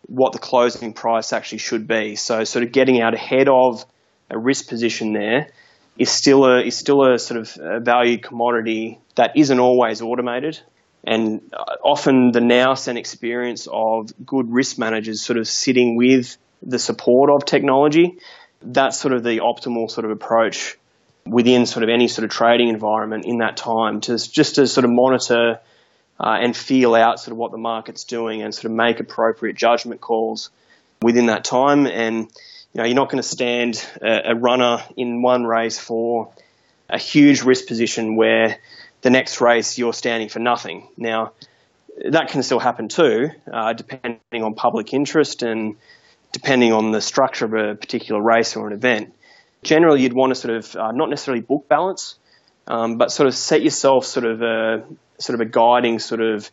what 0.07 0.35
the 0.35 0.39
closing 0.39 0.93
price 0.93 1.33
actually 1.33 1.59
should 1.59 1.89
be. 1.89 2.15
So 2.17 2.45
sort 2.45 2.63
of 2.63 2.73
getting 2.73 3.01
out 3.01 3.15
ahead 3.15 3.49
of 3.49 3.87
a 4.29 4.39
risk 4.39 4.69
position 4.69 5.15
there 5.15 5.49
is 5.97 6.11
still 6.11 6.45
a 6.45 6.61
is 6.61 6.77
still 6.77 7.11
a 7.11 7.19
sort 7.19 7.41
of 7.41 7.57
a 7.59 7.81
valued 7.81 8.23
commodity 8.23 9.01
that 9.15 9.31
isn't 9.35 9.61
always 9.61 10.03
automated. 10.03 10.61
And 11.05 11.51
uh, 11.53 11.77
often 11.83 12.33
the 12.33 12.41
nous 12.41 12.89
and 12.89 12.97
experience 12.97 13.69
of 13.71 14.13
good 14.25 14.53
risk 14.53 14.79
managers 14.79 15.21
sort 15.21 15.39
of 15.39 15.49
sitting 15.49 15.97
with 15.97 16.37
the 16.63 16.79
support 16.79 17.31
of 17.31 17.45
technology, 17.45 18.19
that's 18.61 18.99
sort 18.99 19.15
of 19.15 19.25
the 19.25 19.39
optimal 19.39 19.91
sort 19.91 20.05
of 20.05 20.11
approach 20.13 20.79
within 21.27 21.67
sort 21.67 21.83
of 21.83 21.89
any 21.89 22.09
sort 22.09 22.25
of 22.25 22.31
trading 22.31 22.69
environment 22.69 23.25
in 23.25 23.39
that 23.39 23.57
time 23.57 24.01
to 24.01 24.17
just 24.19 24.57
to 24.57 24.67
sort 24.67 24.85
of 24.85 24.91
monitor 24.91 25.61
uh, 26.21 26.39
and 26.41 26.57
feel 26.57 26.95
out 26.95 27.21
sort 27.21 27.33
of 27.33 27.39
what 27.39 27.51
the 27.51 27.59
market's 27.59 28.05
doing 28.05 28.43
and 28.43 28.55
sort 28.55 28.67
of 28.67 28.73
make 28.73 29.01
appropriate 29.01 29.57
judgment 29.57 30.01
calls 30.01 30.51
within 31.01 31.27
that 31.27 31.45
time. 31.45 31.87
And 31.87 32.31
you 32.73 32.79
know, 32.79 32.85
you're 32.85 32.95
not 32.95 33.11
going 33.11 33.23
to 33.23 33.29
stand 33.29 33.85
a, 34.01 34.31
a 34.31 34.35
runner 34.35 34.83
in 34.97 35.23
one 35.23 35.45
race 35.45 35.79
for 35.79 36.33
a 36.89 36.99
huge 36.99 37.43
risk 37.43 37.67
position 37.67 38.17
where 38.17 38.59
the 39.03 39.11
next 39.11 39.41
race 39.41 39.79
you're 39.79 39.93
standing 39.93 40.29
for 40.29 40.39
nothing. 40.39 40.89
Now, 40.97 41.33
that 42.11 42.29
can 42.29 42.43
still 42.43 42.59
happen 42.59 42.89
too, 42.89 43.31
uh, 43.53 43.75
depending 43.75 44.43
on 44.43 44.55
public 44.55 44.95
interest 44.95 45.43
and 45.43 45.77
depending 46.33 46.73
on 46.73 46.93
the 46.93 47.01
structure 47.01 47.45
of 47.45 47.53
a 47.53 47.75
particular 47.75 48.23
race 48.23 48.57
or 48.57 48.67
an 48.67 48.73
event. 48.73 49.15
Generally, 49.63 50.03
you'd 50.03 50.15
want 50.15 50.31
to 50.31 50.35
sort 50.35 50.57
of 50.57 50.77
uh, 50.77 50.93
not 50.93 51.11
necessarily 51.11 51.43
book 51.43 51.69
balance, 51.69 52.17
um, 52.67 52.97
but 52.97 53.13
sort 53.13 53.27
of 53.27 53.35
set 53.35 53.63
yourself 53.63 54.07
sort 54.07 54.25
of 54.25 54.41
a 54.41 54.85
sort 55.19 55.35
of 55.35 55.47
a 55.47 55.51
guiding 55.51 55.99
sort 55.99 56.21
of 56.21 56.51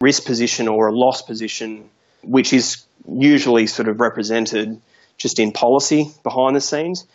risk 0.00 0.24
position 0.24 0.68
or 0.68 0.88
a 0.88 0.92
loss 0.92 1.22
position, 1.22 1.90
which 2.22 2.52
is 2.52 2.84
usually 3.06 3.66
sort 3.66 3.88
of 3.88 4.00
represented 4.00 4.80
just 5.16 5.38
in 5.38 5.52
policy 5.52 6.10
behind 6.22 6.56
the 6.56 6.60
scenes. 6.60 7.06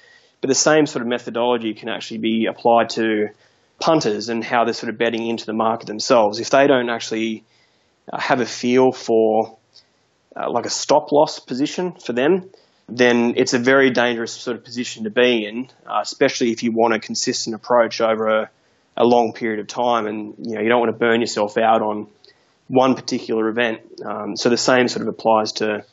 But 0.42 0.50
the 0.50 0.56
same 0.56 0.86
sort 0.86 1.02
of 1.02 1.08
methodology 1.08 1.74
can 1.74 1.90
actually 1.90 2.18
be 2.20 2.46
applied 2.46 2.90
to 2.92 3.30
punters 3.80 4.30
and 4.30 4.43
how 4.43 4.63
they're 4.63 4.74
sort 4.74 4.89
of 4.89 4.97
betting 4.97 5.28
into 5.28 5.45
the 5.45 5.53
market 5.53 5.88
themselves. 5.88 6.39
If 6.39 6.49
they 6.49 6.67
don't 6.67 6.89
actually 6.89 7.43
uh, 8.11 8.19
have 8.19 8.39
a 8.39 8.45
feel 8.45 8.91
for 8.91 9.57
uh, 10.36 10.49
like 10.49 10.65
a 10.65 10.69
stop 10.69 11.11
loss 11.11 11.39
position 11.39 11.93
for 11.93 12.13
them, 12.13 12.49
then 12.89 13.34
it's 13.38 13.53
a 13.53 13.59
very 13.59 13.91
dangerous 13.91 14.34
sort 14.34 14.57
of 14.57 14.63
position 14.63 15.05
to 15.05 15.09
be 15.09 15.45
in, 15.45 15.69
uh, 15.86 15.99
especially 16.01 16.51
if 16.51 16.63
you 16.63 16.71
want 16.71 16.93
a 16.93 16.99
consistent 16.99 17.55
approach 17.55 18.01
over 18.01 18.28
a, 18.28 18.49
a, 18.97 19.05
long 19.05 19.34
period 19.34 19.59
of 19.59 19.67
time, 19.67 20.05
and 20.05 20.36
you 20.39 20.55
know 20.55 20.61
you 20.61 20.69
don't 20.69 20.80
want 20.80 20.91
to 20.91 20.97
burn 20.97 21.21
yourself 21.21 21.57
out 21.57 21.82
on 21.82 22.07
one 22.67 22.95
particular 22.95 23.47
event. 23.49 23.80
Um, 24.03 24.36
so 24.36 24.49
the 24.49 24.57
same 24.57 24.88
sort 24.88 25.03
of 25.03 25.07
applies 25.07 25.53
to 25.53 25.86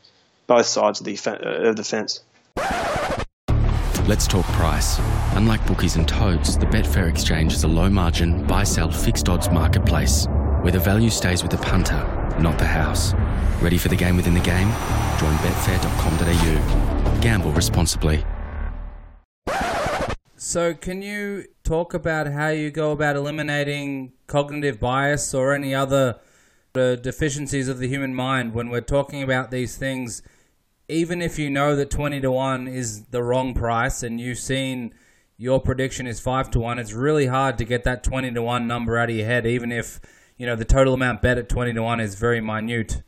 both 0.47 0.67
sides 0.67 1.01
of 1.01 1.07
the 1.07 1.19
uh, 1.27 1.69
of 1.69 1.77
the 1.77 1.85
fence. 1.85 2.21
Let's 4.09 4.27
talk 4.27 4.47
price. 4.47 4.99
Unlike 5.35 5.67
bookies 5.67 5.97
and 5.97 6.09
totes, 6.09 6.57
the 6.57 6.67
Betfair 6.67 7.09
Exchange 7.09 7.53
is 7.53 7.65
a 7.65 7.69
low 7.69 7.91
margin, 7.91 8.45
buy 8.47 8.65
sell 8.65 8.91
fixed 8.91 9.29
odds 9.29 9.51
marketplace 9.51 10.27
where 10.63 10.73
the 10.73 10.79
value 10.79 11.11
stays 11.11 11.43
with 11.43 11.53
the 11.53 11.59
punter, 11.59 12.03
not 12.41 12.59
the 12.59 12.67
house. 12.67 13.15
Ready 13.63 13.79
for 13.79 13.89
the 13.89 13.97
game 13.97 14.17
within 14.17 14.35
the 14.35 14.41
game? 14.41 14.69
Join 15.19 15.35
betfair.com.au. 15.37 17.21
Gamble 17.21 17.53
responsibly. 17.53 18.25
So, 20.37 20.75
can 20.75 21.03
you 21.03 21.45
talk 21.63 21.93
about 21.95 22.27
how 22.27 22.49
you 22.49 22.71
go 22.71 22.93
about 22.93 23.17
eliminating 23.17 24.13
cognitive 24.27 24.81
bias 24.81 25.35
or 25.35 25.55
any 25.55 25.75
other 25.75 26.19
uh, 26.75 26.97
deficiencies 26.97 27.69
of 27.69 27.79
the 27.79 27.89
human 27.89 28.15
mind 28.15 28.55
when 28.55 28.71
we're 28.71 28.81
talking 28.81 29.23
about 29.23 29.51
these 29.51 29.77
things? 29.77 30.23
Even 30.91 31.23
if 31.23 31.39
you 31.39 31.49
know 31.51 31.77
that 31.77 31.91
20 31.91 32.21
to 32.21 32.31
1 32.31 32.69
is 32.69 33.05
the 33.07 33.23
wrong 33.23 33.55
price 33.55 34.03
and 34.03 34.21
you've 34.21 34.39
seen 34.39 34.93
your 35.39 35.61
prediction 35.61 36.07
is 36.07 36.21
5 36.21 36.51
to 36.51 36.61
1, 36.61 36.79
it's 36.79 36.93
really 36.93 37.27
hard 37.27 37.57
to 37.59 37.65
get 37.65 37.85
that 37.85 38.05
20 38.05 38.33
to 38.33 38.43
1 38.43 38.67
number 38.67 38.99
out 38.99 39.09
of 39.09 39.17
your 39.17 39.27
head, 39.27 39.47
even 39.47 39.73
if 39.73 40.01
you 40.37 40.47
know 40.47 40.57
the 40.57 40.65
total 40.65 40.95
amount 40.95 41.23
bet 41.23 41.39
at 41.39 41.49
20 41.49 41.73
to 41.73 41.83
1 41.83 42.01
is 42.01 42.15
very 42.17 42.41
minute 42.41 43.03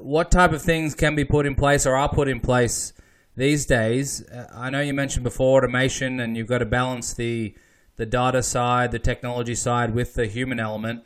what 0.00 0.30
type 0.30 0.52
of 0.52 0.62
things 0.62 0.94
can 0.94 1.14
be 1.14 1.24
put 1.24 1.46
in 1.46 1.54
place 1.54 1.86
or 1.86 1.96
are 1.96 2.08
put 2.08 2.28
in 2.28 2.40
place 2.40 2.92
these 3.36 3.66
days? 3.66 4.26
Uh, 4.28 4.46
I 4.54 4.70
know 4.70 4.80
you 4.80 4.94
mentioned 4.94 5.24
before 5.24 5.58
automation, 5.58 6.20
and 6.20 6.36
you've 6.36 6.46
got 6.46 6.58
to 6.58 6.66
balance 6.66 7.14
the 7.14 7.54
the 7.96 8.06
data 8.06 8.42
side, 8.42 8.92
the 8.92 8.98
technology 8.98 9.54
side 9.54 9.94
with 9.94 10.14
the 10.14 10.26
human 10.26 10.60
element. 10.60 11.02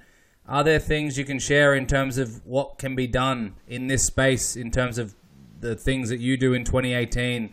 Are 0.48 0.64
there 0.64 0.80
things 0.80 1.16
you 1.16 1.24
can 1.24 1.38
share 1.38 1.72
in 1.72 1.86
terms 1.86 2.18
of 2.18 2.44
what 2.44 2.78
can 2.78 2.96
be 2.96 3.06
done 3.06 3.54
in 3.68 3.86
this 3.86 4.02
space 4.02 4.56
in 4.56 4.72
terms 4.72 4.98
of 4.98 5.14
the 5.60 5.76
things 5.76 6.08
that 6.08 6.20
you 6.20 6.36
do 6.36 6.52
in 6.54 6.64
2018 6.64 7.52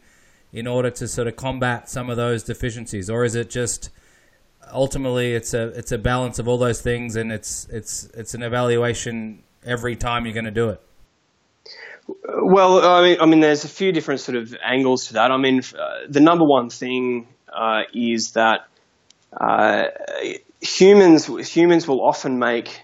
in 0.53 0.67
order 0.67 0.89
to 0.89 1.07
sort 1.07 1.27
of 1.27 1.35
combat 1.35 1.89
some 1.89 2.09
of 2.09 2.17
those 2.17 2.43
deficiencies, 2.43 3.09
or 3.09 3.23
is 3.23 3.35
it 3.35 3.49
just 3.49 3.89
ultimately 4.73 5.33
it's 5.33 5.53
a 5.53 5.67
it's 5.69 5.91
a 5.91 5.97
balance 5.97 6.39
of 6.39 6.47
all 6.47 6.57
those 6.57 6.81
things 6.81 7.15
and 7.15 7.31
it's 7.31 7.67
it's 7.69 8.05
it's 8.13 8.33
an 8.33 8.43
evaluation 8.43 9.43
every 9.65 9.95
time 9.95 10.25
you're 10.25 10.33
going 10.33 10.45
to 10.45 10.51
do 10.51 10.69
it? 10.69 10.81
Well, 12.25 12.85
I 12.85 13.01
mean, 13.03 13.17
I 13.19 13.25
mean, 13.25 13.39
there's 13.41 13.65
a 13.65 13.69
few 13.69 13.91
different 13.91 14.21
sort 14.21 14.37
of 14.37 14.55
angles 14.63 15.07
to 15.07 15.13
that. 15.13 15.31
I 15.31 15.37
mean, 15.37 15.61
uh, 15.77 16.07
the 16.07 16.21
number 16.21 16.45
one 16.45 16.69
thing 16.69 17.27
uh, 17.51 17.81
is 17.93 18.31
that 18.31 18.67
uh, 19.35 19.85
humans 20.61 21.25
humans 21.51 21.87
will 21.87 22.01
often 22.01 22.39
make 22.39 22.81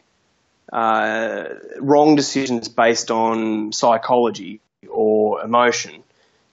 uh, 0.72 1.46
wrong 1.80 2.16
decisions 2.16 2.68
based 2.68 3.12
on 3.12 3.72
psychology 3.72 4.60
or 4.94 5.44
emotion. 5.44 6.04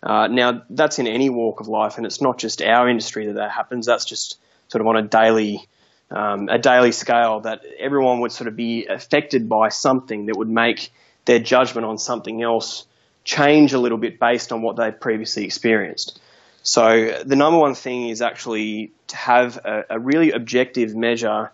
Uh, 0.02 0.26
now, 0.28 0.62
that's 0.70 0.98
in 0.98 1.06
any 1.06 1.28
walk 1.28 1.60
of 1.60 1.68
life, 1.68 1.98
and 1.98 2.06
it's 2.06 2.20
not 2.20 2.38
just 2.38 2.62
our 2.62 2.88
industry 2.88 3.26
that 3.26 3.34
that 3.34 3.50
happens. 3.50 3.86
That's 3.86 4.04
just 4.04 4.38
sort 4.68 4.80
of 4.80 4.86
on 4.86 4.96
a 4.96 5.02
daily 5.02 5.68
um, 6.10 6.48
a 6.48 6.58
daily 6.58 6.92
scale 6.92 7.40
that 7.40 7.62
everyone 7.78 8.20
would 8.20 8.32
sort 8.32 8.48
of 8.48 8.56
be 8.56 8.86
affected 8.86 9.48
by 9.48 9.68
something 9.68 10.26
that 10.26 10.36
would 10.36 10.48
make 10.48 10.92
their 11.24 11.38
judgment 11.38 11.86
on 11.86 11.98
something 11.98 12.42
else 12.42 12.86
change 13.22 13.72
a 13.72 13.78
little 13.78 13.98
bit 13.98 14.18
based 14.18 14.50
on 14.50 14.62
what 14.62 14.76
they've 14.76 14.98
previously 14.98 15.44
experienced. 15.44 16.18
So 16.62 17.22
the 17.24 17.36
number 17.36 17.58
one 17.58 17.74
thing 17.74 18.08
is 18.08 18.22
actually 18.22 18.92
to 19.08 19.16
have 19.16 19.56
a, 19.58 19.84
a 19.90 19.98
really 19.98 20.32
objective 20.32 20.94
measure, 20.94 21.52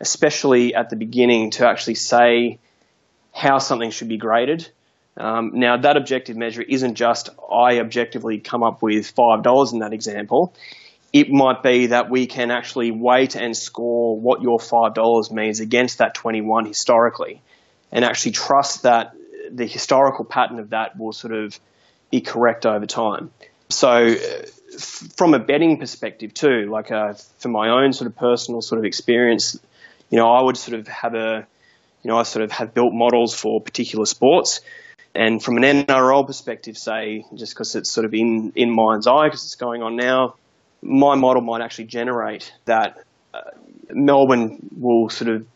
especially 0.00 0.74
at 0.74 0.90
the 0.90 0.96
beginning, 0.96 1.50
to 1.52 1.68
actually 1.68 1.96
say 1.96 2.58
how 3.32 3.58
something 3.58 3.90
should 3.90 4.08
be 4.08 4.16
graded. 4.16 4.68
Um, 5.18 5.50
now 5.54 5.76
that 5.76 5.96
objective 5.96 6.36
measure 6.36 6.62
isn't 6.62 6.94
just 6.94 7.30
I 7.52 7.80
objectively 7.80 8.38
come 8.38 8.62
up 8.62 8.82
with 8.82 9.10
five 9.10 9.42
dollars 9.42 9.72
in 9.72 9.80
that 9.80 9.92
example. 9.92 10.54
It 11.12 11.30
might 11.30 11.62
be 11.62 11.86
that 11.86 12.10
we 12.10 12.26
can 12.26 12.50
actually 12.50 12.90
weight 12.90 13.34
and 13.34 13.56
score 13.56 14.18
what 14.18 14.42
your 14.42 14.60
five 14.60 14.94
dollars 14.94 15.30
means 15.30 15.60
against 15.60 15.98
that 15.98 16.14
twenty 16.14 16.40
one 16.40 16.66
historically 16.66 17.42
and 17.90 18.04
actually 18.04 18.32
trust 18.32 18.82
that 18.82 19.14
the 19.50 19.66
historical 19.66 20.24
pattern 20.24 20.58
of 20.58 20.70
that 20.70 20.98
will 20.98 21.12
sort 21.12 21.34
of 21.34 21.58
be 22.10 22.20
correct 22.20 22.66
over 22.66 22.86
time. 22.86 23.30
So, 23.68 23.88
uh, 23.88 24.16
from 25.16 25.34
a 25.34 25.38
betting 25.38 25.78
perspective 25.78 26.34
too, 26.34 26.68
like 26.70 26.90
uh, 26.90 27.14
for 27.38 27.48
my 27.48 27.70
own 27.70 27.92
sort 27.92 28.06
of 28.06 28.16
personal 28.16 28.60
sort 28.60 28.78
of 28.78 28.84
experience, 28.84 29.58
you 30.10 30.18
know, 30.18 30.28
I 30.28 30.42
would 30.42 30.56
sort 30.56 30.78
of 30.78 30.88
have 30.88 31.14
a, 31.14 31.46
you 32.02 32.10
know, 32.10 32.18
I 32.18 32.22
sort 32.22 32.44
of 32.44 32.52
have 32.52 32.74
built 32.74 32.92
models 32.92 33.34
for 33.34 33.60
particular 33.60 34.06
sports. 34.06 34.60
And 35.14 35.42
from 35.42 35.56
an 35.56 35.62
NRL 35.86 36.26
perspective, 36.26 36.76
say, 36.76 37.24
just 37.34 37.54
because 37.54 37.74
it's 37.74 37.90
sort 37.90 38.04
of 38.04 38.14
in, 38.14 38.52
in 38.54 38.70
mind's 38.70 39.06
eye, 39.06 39.26
because 39.26 39.44
it's 39.44 39.56
going 39.56 39.82
on 39.82 39.96
now, 39.96 40.36
my 40.82 41.16
model 41.16 41.42
might 41.42 41.60
actually 41.60 41.86
generate 41.86 42.52
that 42.66 43.02
uh, 43.34 43.40
Melbourne 43.90 44.68
will 44.76 45.08
sort 45.08 45.30
of 45.30 45.46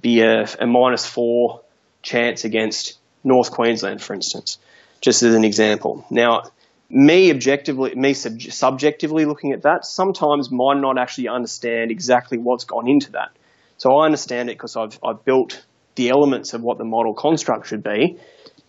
be 0.00 0.20
a, 0.20 0.48
a 0.60 0.66
minus 0.66 1.06
four 1.06 1.62
chance 2.02 2.44
against 2.44 2.98
North 3.24 3.50
Queensland, 3.50 4.02
for 4.02 4.14
instance, 4.14 4.58
just 5.00 5.22
as 5.22 5.34
an 5.34 5.44
example. 5.44 6.06
Now, 6.10 6.44
me 6.88 7.30
objectively, 7.30 7.94
me 7.94 8.14
sub- 8.14 8.40
subjectively 8.40 9.24
looking 9.24 9.52
at 9.52 9.62
that, 9.62 9.84
sometimes 9.84 10.50
might 10.50 10.78
not 10.78 10.98
actually 10.98 11.28
understand 11.28 11.90
exactly 11.90 12.38
what's 12.38 12.64
gone 12.64 12.88
into 12.88 13.12
that. 13.12 13.30
So 13.78 13.96
I 13.96 14.06
understand 14.06 14.48
it 14.48 14.54
because 14.54 14.76
I've, 14.76 14.98
I've 15.02 15.24
built 15.24 15.64
the 15.96 16.10
elements 16.10 16.54
of 16.54 16.62
what 16.62 16.78
the 16.78 16.84
model 16.84 17.14
construct 17.14 17.66
should 17.66 17.82
be. 17.82 18.18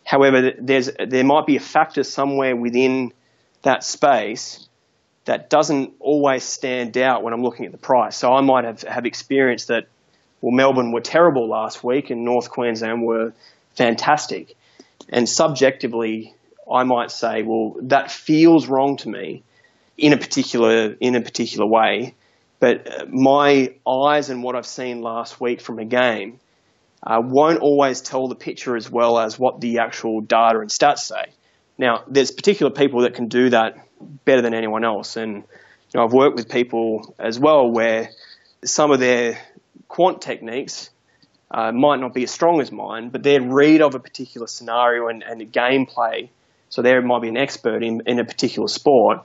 However, 0.07 0.53
there's, 0.57 0.89
there 1.05 1.25
might 1.25 1.45
be 1.45 1.57
a 1.57 1.59
factor 1.59 2.01
somewhere 2.01 2.55
within 2.55 3.11
that 3.63 3.83
space 3.83 4.65
that 5.25 5.49
doesn't 5.49 5.95
always 5.99 6.45
stand 6.45 6.97
out 6.97 7.23
when 7.23 7.33
I'm 7.33 7.43
looking 7.43 7.65
at 7.65 7.73
the 7.73 7.77
price. 7.77 8.15
So 8.15 8.31
I 8.31 8.39
might 8.39 8.63
have, 8.63 8.83
have 8.83 9.05
experienced 9.05 9.67
that 9.67 9.89
well, 10.39 10.53
Melbourne 10.53 10.93
were 10.93 11.01
terrible 11.01 11.49
last 11.49 11.83
week 11.83 12.09
and 12.09 12.23
North 12.23 12.49
Queensland 12.49 13.03
were 13.03 13.33
fantastic. 13.75 14.55
And 15.09 15.27
subjectively, 15.27 16.33
I 16.71 16.85
might 16.85 17.11
say, 17.11 17.43
well, 17.43 17.75
that 17.81 18.09
feels 18.09 18.65
wrong 18.67 18.95
to 18.97 19.09
me 19.09 19.43
in 19.97 20.13
a 20.13 20.17
particular 20.17 20.95
in 21.01 21.15
a 21.15 21.21
particular 21.21 21.67
way. 21.67 22.15
But 22.61 22.87
uh, 22.87 23.05
my 23.09 23.73
eyes 23.85 24.29
and 24.29 24.41
what 24.41 24.55
I've 24.55 24.65
seen 24.65 25.01
last 25.01 25.41
week 25.41 25.59
from 25.59 25.79
a 25.79 25.85
game 25.85 26.39
uh, 27.03 27.21
won't 27.23 27.59
always 27.59 28.01
tell 28.01 28.27
the 28.27 28.35
picture 28.35 28.75
as 28.75 28.89
well 28.89 29.19
as 29.19 29.37
what 29.37 29.61
the 29.61 29.79
actual 29.79 30.21
data 30.21 30.59
and 30.59 30.69
stats 30.69 30.99
say. 30.99 31.31
Now, 31.77 32.03
there's 32.07 32.31
particular 32.31 32.71
people 32.71 33.01
that 33.01 33.13
can 33.13 33.27
do 33.27 33.49
that 33.49 33.77
better 34.25 34.41
than 34.41 34.53
anyone 34.53 34.83
else, 34.83 35.15
and 35.15 35.35
you 35.35 35.43
know, 35.95 36.03
I've 36.03 36.13
worked 36.13 36.35
with 36.35 36.49
people 36.49 37.15
as 37.19 37.39
well 37.39 37.71
where 37.71 38.09
some 38.65 38.91
of 38.91 38.99
their 38.99 39.39
quant 39.87 40.21
techniques 40.21 40.89
uh, 41.51 41.71
might 41.71 41.99
not 41.99 42.13
be 42.13 42.23
as 42.23 42.31
strong 42.31 42.61
as 42.61 42.71
mine, 42.71 43.09
but 43.09 43.23
their 43.23 43.41
read 43.41 43.81
of 43.81 43.95
a 43.95 43.99
particular 43.99 44.47
scenario 44.47 45.07
and, 45.07 45.23
and 45.23 45.41
gameplay, 45.53 46.29
so 46.69 46.81
there 46.81 47.01
might 47.01 47.21
be 47.21 47.29
an 47.29 47.37
expert 47.37 47.83
in, 47.83 48.01
in 48.05 48.19
a 48.19 48.25
particular 48.25 48.67
sport, 48.67 49.19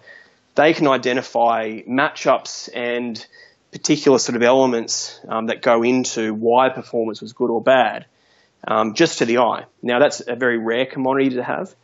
they 0.55 0.73
can 0.73 0.87
identify 0.87 1.81
matchups 1.89 2.69
and 2.75 3.27
particular 3.73 4.19
sort 4.19 4.37
of 4.37 4.43
elements 4.43 5.19
um, 5.27 5.47
that 5.47 5.63
go 5.63 5.83
into 5.83 6.35
why 6.35 6.69
performance 6.69 7.21
was 7.21 7.33
good 7.33 7.51
or 7.51 7.61
bad, 7.61 8.07
um, 8.69 8.95
just 8.95 9.19
to 9.19 9.25
the 9.25 9.39
eye. 9.39 9.65
Now 9.83 9.99
that's 9.99 10.23
a 10.27 10.37
very 10.37 10.59
rare 10.59 10.87
commodity 10.87 11.31
to 11.31 11.43
have. 11.43 11.75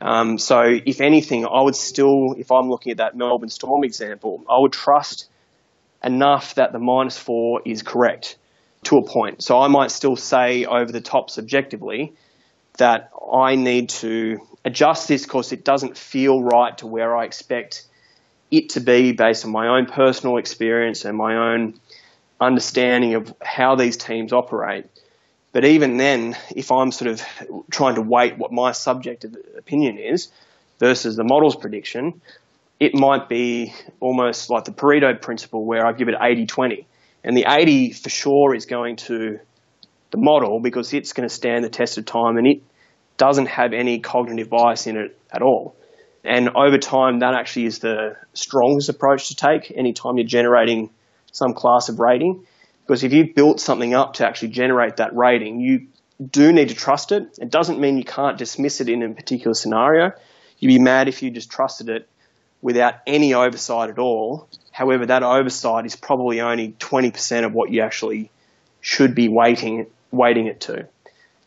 Um, 0.00 0.38
so 0.38 0.62
if 0.62 1.00
anything, 1.00 1.44
I 1.46 1.60
would 1.60 1.76
still, 1.76 2.34
if 2.38 2.50
I'm 2.50 2.70
looking 2.70 2.92
at 2.92 2.98
that 2.98 3.16
Melbourne 3.16 3.50
Storm 3.50 3.84
example, 3.84 4.44
I 4.48 4.58
would 4.58 4.72
trust 4.72 5.28
enough 6.02 6.56
that 6.56 6.72
the 6.72 6.78
minus 6.78 7.18
four 7.18 7.62
is 7.64 7.82
correct 7.82 8.36
to 8.84 8.98
a 8.98 9.06
point. 9.06 9.42
So 9.42 9.60
I 9.60 9.68
might 9.68 9.90
still 9.90 10.16
say 10.16 10.64
over 10.64 10.90
the 10.90 11.00
top 11.00 11.30
subjectively 11.30 12.14
that 12.78 13.10
I 13.32 13.54
need 13.54 13.90
to 13.90 14.40
adjust 14.64 15.08
this 15.08 15.22
because 15.24 15.52
it 15.52 15.64
doesn't 15.64 15.96
feel 15.96 16.42
right 16.42 16.76
to 16.78 16.86
where 16.86 17.16
I 17.16 17.24
expect 17.24 17.86
it 18.52 18.68
to 18.70 18.80
be 18.80 19.12
based 19.12 19.44
on 19.46 19.50
my 19.50 19.66
own 19.66 19.86
personal 19.86 20.36
experience 20.36 21.04
and 21.04 21.16
my 21.16 21.52
own 21.52 21.74
understanding 22.38 23.14
of 23.14 23.34
how 23.42 23.74
these 23.74 23.96
teams 23.96 24.32
operate. 24.32 24.84
But 25.52 25.64
even 25.64 25.96
then, 25.96 26.36
if 26.54 26.70
I'm 26.70 26.92
sort 26.92 27.10
of 27.10 27.22
trying 27.70 27.94
to 27.94 28.02
weight 28.02 28.36
what 28.38 28.52
my 28.52 28.72
subjective 28.72 29.34
opinion 29.56 29.98
is 29.98 30.28
versus 30.78 31.16
the 31.16 31.24
model's 31.24 31.56
prediction, 31.56 32.20
it 32.78 32.94
might 32.94 33.28
be 33.28 33.72
almost 34.00 34.50
like 34.50 34.64
the 34.64 34.72
Pareto 34.72 35.20
principle 35.20 35.64
where 35.64 35.86
I 35.86 35.92
give 35.92 36.08
it 36.08 36.14
80 36.20 36.46
20. 36.46 36.86
And 37.24 37.36
the 37.36 37.46
80 37.48 37.92
for 37.92 38.10
sure 38.10 38.54
is 38.54 38.66
going 38.66 38.96
to 38.96 39.38
the 40.10 40.18
model 40.18 40.60
because 40.60 40.92
it's 40.92 41.14
going 41.14 41.28
to 41.28 41.34
stand 41.34 41.64
the 41.64 41.70
test 41.70 41.96
of 41.96 42.04
time 42.04 42.36
and 42.36 42.46
it 42.46 42.62
doesn't 43.16 43.46
have 43.46 43.72
any 43.72 44.00
cognitive 44.00 44.50
bias 44.50 44.86
in 44.86 44.96
it 44.96 45.18
at 45.30 45.40
all. 45.40 45.74
And 46.24 46.50
over 46.50 46.78
time, 46.78 47.18
that 47.20 47.34
actually 47.34 47.66
is 47.66 47.80
the 47.80 48.16
strongest 48.32 48.88
approach 48.88 49.28
to 49.28 49.36
take 49.36 49.72
anytime 49.74 50.18
you're 50.18 50.26
generating 50.26 50.90
some 51.32 51.54
class 51.54 51.88
of 51.88 51.98
rating. 51.98 52.46
Because 52.86 53.02
if 53.02 53.12
you've 53.12 53.34
built 53.34 53.60
something 53.60 53.94
up 53.94 54.14
to 54.14 54.26
actually 54.26 54.48
generate 54.48 54.96
that 54.96 55.14
rating, 55.16 55.60
you 55.60 55.88
do 56.24 56.52
need 56.52 56.68
to 56.68 56.74
trust 56.74 57.10
it. 57.10 57.38
It 57.40 57.50
doesn't 57.50 57.80
mean 57.80 57.98
you 57.98 58.04
can't 58.04 58.38
dismiss 58.38 58.80
it 58.80 58.88
in 58.88 59.02
a 59.02 59.10
particular 59.10 59.54
scenario. 59.54 60.12
You'd 60.58 60.68
be 60.68 60.78
mad 60.78 61.08
if 61.08 61.22
you 61.22 61.30
just 61.30 61.50
trusted 61.50 61.88
it 61.88 62.08
without 62.60 62.94
any 63.06 63.34
oversight 63.34 63.90
at 63.90 63.98
all. 63.98 64.48
However, 64.70 65.06
that 65.06 65.24
oversight 65.24 65.86
is 65.86 65.96
probably 65.96 66.40
only 66.40 66.72
20% 66.78 67.44
of 67.44 67.52
what 67.52 67.70
you 67.70 67.82
actually 67.82 68.30
should 68.80 69.14
be 69.14 69.28
weighting, 69.28 69.86
weighting 70.12 70.46
it 70.46 70.60
to. 70.62 70.86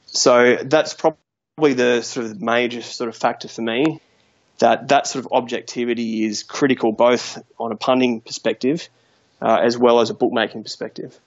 So 0.07 0.57
that's 0.63 0.93
probably 0.93 1.73
the 1.73 2.01
sort 2.01 2.25
of 2.25 2.41
major 2.41 2.81
sort 2.81 3.07
of 3.07 3.15
factor 3.15 3.47
for 3.47 3.61
me 3.61 4.01
that 4.59 4.87
that 4.87 5.07
sort 5.07 5.25
of 5.25 5.31
objectivity 5.31 6.23
is 6.23 6.43
critical 6.43 6.91
both 6.91 7.37
on 7.59 7.71
a 7.71 7.75
punting 7.75 8.21
perspective 8.21 8.89
uh, 9.41 9.59
as 9.61 9.77
well 9.77 9.99
as 9.99 10.09
a 10.09 10.13
bookmaking 10.13 10.63
perspective. 10.63 11.19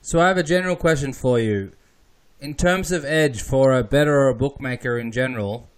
So 0.00 0.20
I 0.20 0.28
have 0.28 0.38
a 0.38 0.42
general 0.42 0.76
question 0.76 1.12
for 1.12 1.38
you. 1.38 1.72
In 2.40 2.54
terms 2.54 2.92
of 2.92 3.04
edge 3.04 3.42
for 3.42 3.76
a 3.76 3.82
bettor 3.82 4.14
or 4.14 4.28
a 4.28 4.34
bookmaker 4.34 4.98
in 4.98 5.10
general, 5.10 5.68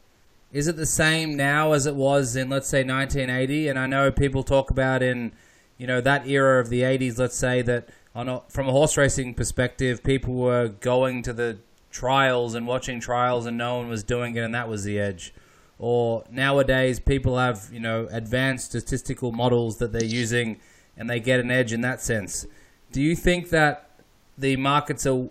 is 0.52 0.66
it 0.66 0.76
the 0.76 0.86
same 0.86 1.36
now 1.36 1.72
as 1.72 1.86
it 1.86 1.94
was 1.94 2.36
in 2.36 2.48
let's 2.48 2.68
say 2.68 2.84
1980? 2.84 3.68
And 3.68 3.78
I 3.78 3.86
know 3.86 4.10
people 4.10 4.42
talk 4.42 4.70
about 4.70 5.02
in 5.02 5.32
you 5.76 5.86
know 5.86 6.00
that 6.00 6.26
era 6.26 6.60
of 6.60 6.68
the 6.68 6.82
80s. 6.82 7.18
Let's 7.18 7.36
say 7.36 7.62
that 7.62 7.88
on 8.14 8.28
a, 8.28 8.42
from 8.48 8.68
a 8.68 8.72
horse 8.72 8.96
racing 8.96 9.34
perspective, 9.34 10.02
people 10.02 10.34
were 10.34 10.68
going 10.68 11.22
to 11.22 11.32
the 11.32 11.58
trials 11.90 12.54
and 12.54 12.66
watching 12.66 13.00
trials, 13.00 13.46
and 13.46 13.56
no 13.56 13.76
one 13.76 13.88
was 13.88 14.02
doing 14.02 14.34
it, 14.36 14.40
and 14.40 14.54
that 14.54 14.68
was 14.68 14.84
the 14.84 14.98
edge. 14.98 15.32
Or 15.79 16.24
nowadays, 16.31 16.99
people 16.99 17.39
have 17.39 17.68
you 17.72 17.81
know 17.81 18.09
advanced 18.11 18.66
statistical 18.66 19.33
models 19.33 19.79
that 19.79 19.93
they're 19.93 20.05
using, 20.05 20.59
and 20.97 21.09
they 21.09 21.20
get 21.20 21.41
an 21.41 21.51
edge 21.51 21.72
in 21.72 21.81
that 21.83 22.01
sense. 22.01 22.47
Do 22.91 23.01
you 23.03 23.14
think 23.14 23.51
that 23.51 23.91
the 24.37 24.57
markets 24.57 25.07
are 25.07 25.29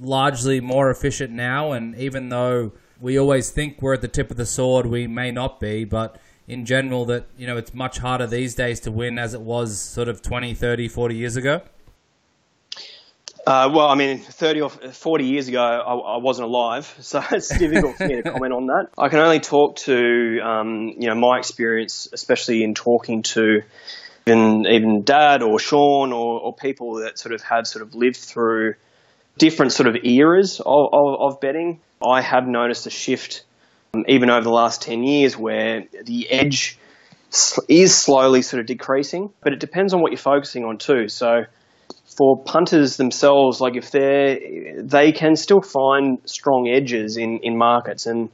largely 0.00 0.60
more 0.60 0.90
efficient 0.90 1.32
now, 1.32 1.72
and 1.72 1.94
even 1.96 2.28
though 2.28 2.72
we 3.00 3.18
always 3.18 3.50
think 3.50 3.80
we're 3.80 3.94
at 3.94 4.02
the 4.02 4.08
tip 4.08 4.30
of 4.30 4.36
the 4.36 4.46
sword. 4.46 4.86
We 4.86 5.06
may 5.06 5.30
not 5.30 5.58
be, 5.58 5.84
but 5.84 6.20
in 6.46 6.66
general, 6.66 7.04
that 7.06 7.26
you 7.36 7.46
know 7.46 7.56
it's 7.56 7.72
much 7.72 7.98
harder 7.98 8.26
these 8.26 8.54
days 8.54 8.80
to 8.80 8.92
win 8.92 9.18
as 9.18 9.34
it 9.34 9.40
was 9.40 9.80
sort 9.80 10.08
of 10.08 10.22
20, 10.22 10.54
30, 10.54 10.88
40 10.88 11.14
years 11.14 11.36
ago. 11.36 11.62
Uh, 13.46 13.70
well, 13.72 13.88
I 13.88 13.94
mean, 13.94 14.18
30 14.18 14.60
or 14.60 14.68
40 14.68 15.24
years 15.24 15.48
ago, 15.48 15.60
I, 15.60 15.94
I, 15.94 16.18
wasn't 16.18 16.48
alive, 16.48 16.94
so 17.00 17.22
it's 17.32 17.48
difficult 17.56 17.96
for 17.96 18.06
me 18.06 18.16
to 18.16 18.22
comment 18.30 18.52
on 18.52 18.66
that. 18.66 18.88
I 18.98 19.08
can 19.08 19.18
only 19.18 19.40
talk 19.40 19.76
to, 19.76 20.40
um, 20.40 20.94
you 20.98 21.08
know, 21.08 21.14
my 21.14 21.38
experience, 21.38 22.06
especially 22.12 22.62
in 22.62 22.74
talking 22.74 23.22
to 23.22 23.62
even, 24.26 24.66
even 24.66 25.02
Dad 25.04 25.42
or 25.42 25.58
Sean 25.58 26.12
or, 26.12 26.40
or 26.40 26.54
people 26.54 26.96
that 27.00 27.18
sort 27.18 27.34
of 27.34 27.42
had 27.42 27.66
sort 27.66 27.82
of 27.82 27.94
lived 27.94 28.18
through 28.18 28.74
different 29.38 29.72
sort 29.72 29.88
of 29.88 29.96
eras 30.04 30.60
of, 30.60 30.88
of, 30.92 31.20
of 31.20 31.40
betting. 31.40 31.80
I 32.06 32.20
have 32.20 32.46
noticed 32.46 32.86
a 32.86 32.90
shift 32.90 33.44
um, 33.94 34.04
even 34.06 34.30
over 34.30 34.42
the 34.42 34.50
last 34.50 34.82
10 34.82 35.02
years 35.02 35.36
where 35.36 35.84
the 36.04 36.30
edge 36.30 36.78
is 37.68 37.94
slowly 37.96 38.42
sort 38.42 38.60
of 38.60 38.66
decreasing, 38.66 39.32
but 39.40 39.52
it 39.52 39.60
depends 39.60 39.94
on 39.94 40.02
what 40.02 40.12
you're 40.12 40.18
focusing 40.18 40.64
on 40.64 40.78
too. 40.78 41.08
So 41.08 41.44
for 42.16 42.42
punters 42.42 42.96
themselves, 42.96 43.60
like 43.60 43.76
if 43.76 43.90
they're, 43.90 44.82
they 44.82 45.12
can 45.12 45.36
still 45.36 45.62
find 45.62 46.18
strong 46.24 46.68
edges 46.68 47.16
in, 47.16 47.38
in 47.38 47.56
markets 47.56 48.06
and 48.06 48.30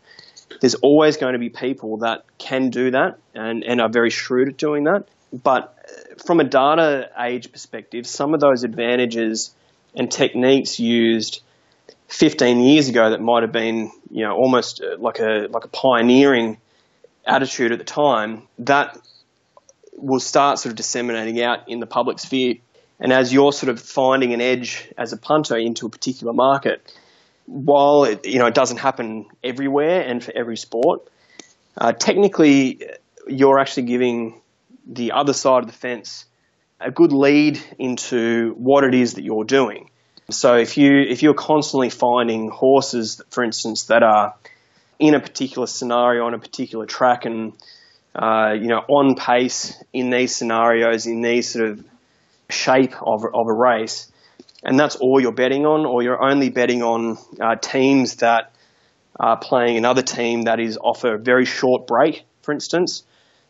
there's 0.61 0.75
always 0.77 1.17
going 1.17 1.35
to 1.35 1.39
be 1.39 1.51
people 1.51 1.99
that 1.99 2.25
can 2.39 2.71
do 2.71 2.91
that 2.91 3.19
and, 3.35 3.65
and 3.65 3.81
are 3.81 3.89
very 3.89 4.11
shrewd 4.11 4.49
at 4.49 4.57
doing 4.57 4.85
that. 4.85 5.07
But 5.33 5.77
from 6.25 6.41
a 6.41 6.45
data 6.45 7.11
age 7.19 7.53
perspective, 7.53 8.07
some 8.07 8.35
of 8.35 8.41
those 8.41 8.65
advantages 8.65 9.55
and 9.95 10.11
techniques 10.11 10.79
used 10.79 11.43
15 12.09 12.61
years 12.61 12.89
ago 12.89 13.11
that 13.11 13.21
might 13.21 13.43
have 13.43 13.53
been, 13.53 13.91
you 14.11 14.25
know, 14.25 14.33
almost 14.33 14.81
uh, 14.83 14.97
like 14.99 15.19
a 15.19 15.49
like 15.51 15.65
a 15.65 15.69
pioneering 15.69 16.59
attitude 17.27 17.73
at 17.73 17.79
the 17.79 17.85
time, 17.85 18.43
that 18.61 18.99
will 19.97 20.21
start 20.21 20.59
sort 20.59 20.71
of 20.71 20.77
disseminating 20.77 21.43
out 21.43 21.69
in 21.69 21.81
the 21.81 21.87
public 21.87 22.19
sphere. 22.19 22.57
And 22.99 23.13
as 23.13 23.33
you're 23.33 23.53
sort 23.53 23.71
of 23.71 23.81
finding 23.81 24.33
an 24.33 24.41
edge 24.41 24.91
as 24.97 25.13
a 25.13 25.17
punter 25.17 25.57
into 25.57 25.87
a 25.87 25.91
particular 25.91 26.33
market, 26.33 26.93
while 27.47 28.05
it, 28.05 28.27
you 28.27 28.39
know 28.39 28.47
it 28.47 28.55
doesn't 28.55 28.79
happen 28.79 29.27
everywhere 29.45 30.01
and 30.01 30.23
for 30.23 30.33
every 30.37 30.57
sport, 30.57 31.09
uh, 31.79 31.93
technically 31.93 32.83
you're 33.27 33.59
actually 33.59 33.85
giving 33.85 34.41
the 34.87 35.13
other 35.13 35.33
side 35.33 35.63
of 35.63 35.67
the 35.67 35.77
fence 35.77 36.25
a 36.81 36.91
good 36.91 37.13
lead 37.13 37.61
into 37.79 38.55
what 38.59 38.85
it 38.85 38.95
is 38.95 39.15
that 39.15 39.25
you're 39.25 39.45
doing. 39.45 39.91
So 40.31 40.57
if 40.57 40.77
you 40.77 41.03
if 41.09 41.23
you're 41.23 41.35
constantly 41.35 41.91
finding 41.91 42.51
horses, 42.51 43.21
for 43.31 43.45
instance, 43.45 43.85
that 43.85 44.03
are 44.03 44.35
in 44.99 45.15
a 45.15 45.21
particular 45.21 45.67
scenario 45.67 46.25
on 46.25 46.35
a 46.35 46.39
particular 46.39 46.87
track 46.87 47.27
and 47.27 47.53
uh, 48.15 48.53
you 48.55 48.67
know 48.67 48.81
on 48.89 49.15
pace 49.15 49.77
in 49.93 50.11
these 50.11 50.35
scenarios 50.35 51.07
in 51.07 51.21
these 51.21 51.49
sort 51.49 51.69
of 51.69 51.85
shape 52.49 52.95
of 53.03 53.25
of 53.25 53.47
a 53.49 53.53
race, 53.53 54.11
and 54.63 54.79
that's 54.79 54.97
all 54.97 55.21
you're 55.21 55.33
betting 55.33 55.67
on, 55.67 55.87
or 55.87 56.03
you're 56.03 56.23
only 56.23 56.51
betting 56.51 56.83
on 56.83 57.19
uh, 57.41 57.57
teams 57.57 58.17
that 58.17 58.53
are 59.19 59.39
playing 59.39 59.77
another 59.77 60.03
team 60.03 60.43
that 60.43 60.61
is 60.61 60.77
off 60.77 61.05
a 61.05 61.17
very 61.17 61.45
short 61.45 61.87
break, 61.87 62.25
for 62.43 62.53
instance, 62.53 63.03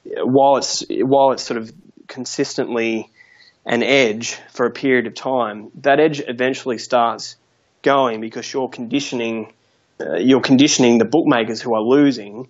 while 0.05 0.57
it's 0.57 0.85
while 0.89 1.33
it's 1.33 1.43
sort 1.43 1.59
of 1.59 1.73
consistently 2.07 3.11
an 3.65 3.83
edge 3.83 4.39
for 4.53 4.67
a 4.67 4.71
period 4.71 5.07
of 5.07 5.15
time, 5.15 5.71
that 5.83 5.99
edge 5.99 6.23
eventually 6.27 6.79
starts 6.79 7.37
going 7.83 8.21
because 8.21 8.53
you're 8.53 8.69
conditioning 8.69 9.53
uh, 10.01 10.17
you're 10.17 10.41
conditioning 10.41 10.99
the 10.99 11.05
bookmakers 11.05 11.61
who 11.61 11.75
are 11.75 11.81
losing 11.81 12.49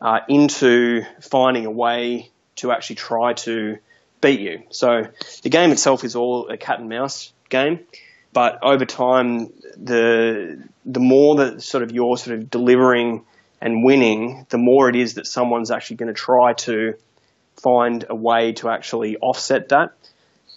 uh, 0.00 0.20
into 0.28 1.02
finding 1.20 1.66
a 1.66 1.70
way 1.70 2.30
to 2.56 2.70
actually 2.72 2.96
try 2.96 3.32
to 3.32 3.78
beat 4.20 4.40
you. 4.40 4.62
So 4.70 5.02
the 5.42 5.50
game 5.50 5.70
itself 5.70 6.04
is 6.04 6.16
all 6.16 6.48
a 6.48 6.56
cat 6.56 6.80
and 6.80 6.88
mouse 6.88 7.32
game, 7.48 7.80
but 8.32 8.58
over 8.62 8.84
time, 8.84 9.52
the 9.76 10.62
the 10.84 11.00
more 11.00 11.36
that 11.36 11.62
sort 11.62 11.82
of 11.82 11.92
you're 11.92 12.16
sort 12.16 12.38
of 12.38 12.50
delivering 12.50 13.24
and 13.60 13.84
winning, 13.84 14.46
the 14.50 14.58
more 14.58 14.88
it 14.88 14.96
is 14.96 15.14
that 15.14 15.26
someone's 15.26 15.70
actually 15.70 15.96
going 15.96 16.14
to 16.14 16.20
try 16.20 16.52
to 16.52 16.94
find 17.56 18.04
a 18.08 18.14
way 18.14 18.52
to 18.52 18.68
actually 18.68 19.16
offset 19.16 19.70
that. 19.70 19.92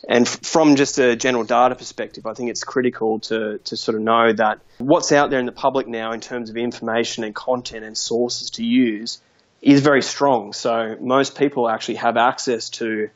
And 0.08 0.28
from 0.28 0.76
just 0.76 0.98
a 0.98 1.16
general 1.16 1.44
data 1.44 1.76
perspective, 1.76 2.26
I 2.26 2.34
think 2.34 2.50
it's 2.50 2.64
critical 2.64 3.20
to, 3.22 3.60
to 3.60 3.78
sort 3.78 3.96
of 3.96 4.02
know 4.02 4.34
that 4.34 4.60
what's 4.80 5.12
out 5.12 5.30
there 5.30 5.40
in 5.40 5.46
the 5.46 5.52
public 5.52 5.88
now 5.88 6.12
in 6.12 6.22
terms 6.22 6.50
of 6.50 6.58
information 6.58 7.24
and 7.24 7.36
content 7.36 7.86
and 7.86 7.96
sources 7.96 8.50
to 8.52 8.64
use 8.64 9.20
is 9.62 9.82
very 9.82 10.02
strong. 10.02 10.54
So 10.54 10.98
most 11.00 11.38
people 11.38 11.70
actually 11.70 11.96
have 11.96 12.18
access 12.18 12.70
to 12.72 13.10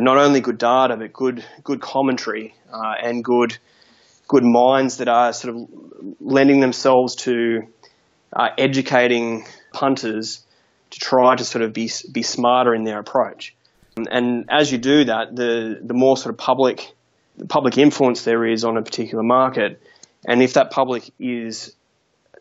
not 0.00 0.18
only 0.18 0.40
good 0.40 0.58
data, 0.58 0.96
but 0.96 1.12
good, 1.12 1.44
good 1.62 1.80
commentary 1.80 2.54
uh, 2.72 2.94
and 3.02 3.24
good, 3.24 3.56
good 4.28 4.44
minds 4.44 4.98
that 4.98 5.08
are 5.08 5.32
sort 5.32 5.54
of 5.54 5.68
lending 6.20 6.60
themselves 6.60 7.16
to 7.16 7.62
uh, 8.32 8.48
educating 8.58 9.44
punters 9.72 10.44
to 10.90 10.98
try 10.98 11.36
to 11.36 11.44
sort 11.44 11.62
of 11.62 11.72
be, 11.72 11.90
be 12.10 12.22
smarter 12.22 12.74
in 12.74 12.84
their 12.84 12.98
approach. 12.98 13.54
And 13.96 14.46
as 14.48 14.70
you 14.70 14.78
do 14.78 15.04
that, 15.04 15.34
the, 15.34 15.78
the 15.82 15.94
more 15.94 16.16
sort 16.16 16.32
of 16.32 16.38
public, 16.38 16.92
public 17.48 17.76
influence 17.76 18.22
there 18.24 18.46
is 18.46 18.64
on 18.64 18.76
a 18.76 18.82
particular 18.82 19.22
market, 19.22 19.82
and 20.26 20.42
if 20.42 20.54
that 20.54 20.70
public 20.70 21.10
is 21.18 21.74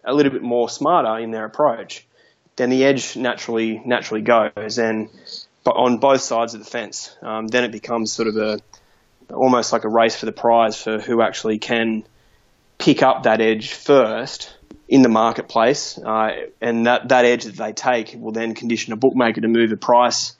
a 0.04 0.14
little 0.14 0.32
bit 0.32 0.42
more 0.42 0.70
smarter 0.70 1.18
in 1.18 1.32
their 1.32 1.46
approach, 1.46 2.06
then 2.56 2.70
the 2.70 2.84
edge 2.84 3.16
naturally 3.16 3.82
naturally 3.86 4.22
goes. 4.22 4.78
And 4.78 5.10
on 5.78 5.98
both 5.98 6.22
sides 6.22 6.54
of 6.54 6.60
the 6.60 6.70
fence, 6.70 7.16
um, 7.22 7.48
then 7.48 7.64
it 7.64 7.72
becomes 7.72 8.12
sort 8.12 8.28
of 8.28 8.38
a 8.38 8.60
almost 9.34 9.72
like 9.72 9.84
a 9.84 9.90
race 9.90 10.16
for 10.16 10.26
the 10.26 10.32
prize 10.32 10.82
for 10.82 11.00
who 11.00 11.22
actually 11.22 11.60
can 11.60 12.04
pick 12.78 13.04
up 13.04 13.24
that 13.24 13.42
edge 13.42 13.74
first 13.74 14.56
in 14.88 15.04
the 15.04 15.10
marketplace, 15.10 16.00
uh, 16.00 16.32
and 16.62 16.88
that, 16.88 17.10
that 17.10 17.26
edge 17.26 17.44
that 17.44 17.56
they 17.56 17.74
take 17.74 18.16
will 18.18 18.32
then 18.32 18.56
condition 18.56 18.92
a 18.92 18.96
bookmaker 18.96 19.42
to 19.42 19.48
move 19.48 19.70
the 19.70 19.78
price 19.78 20.36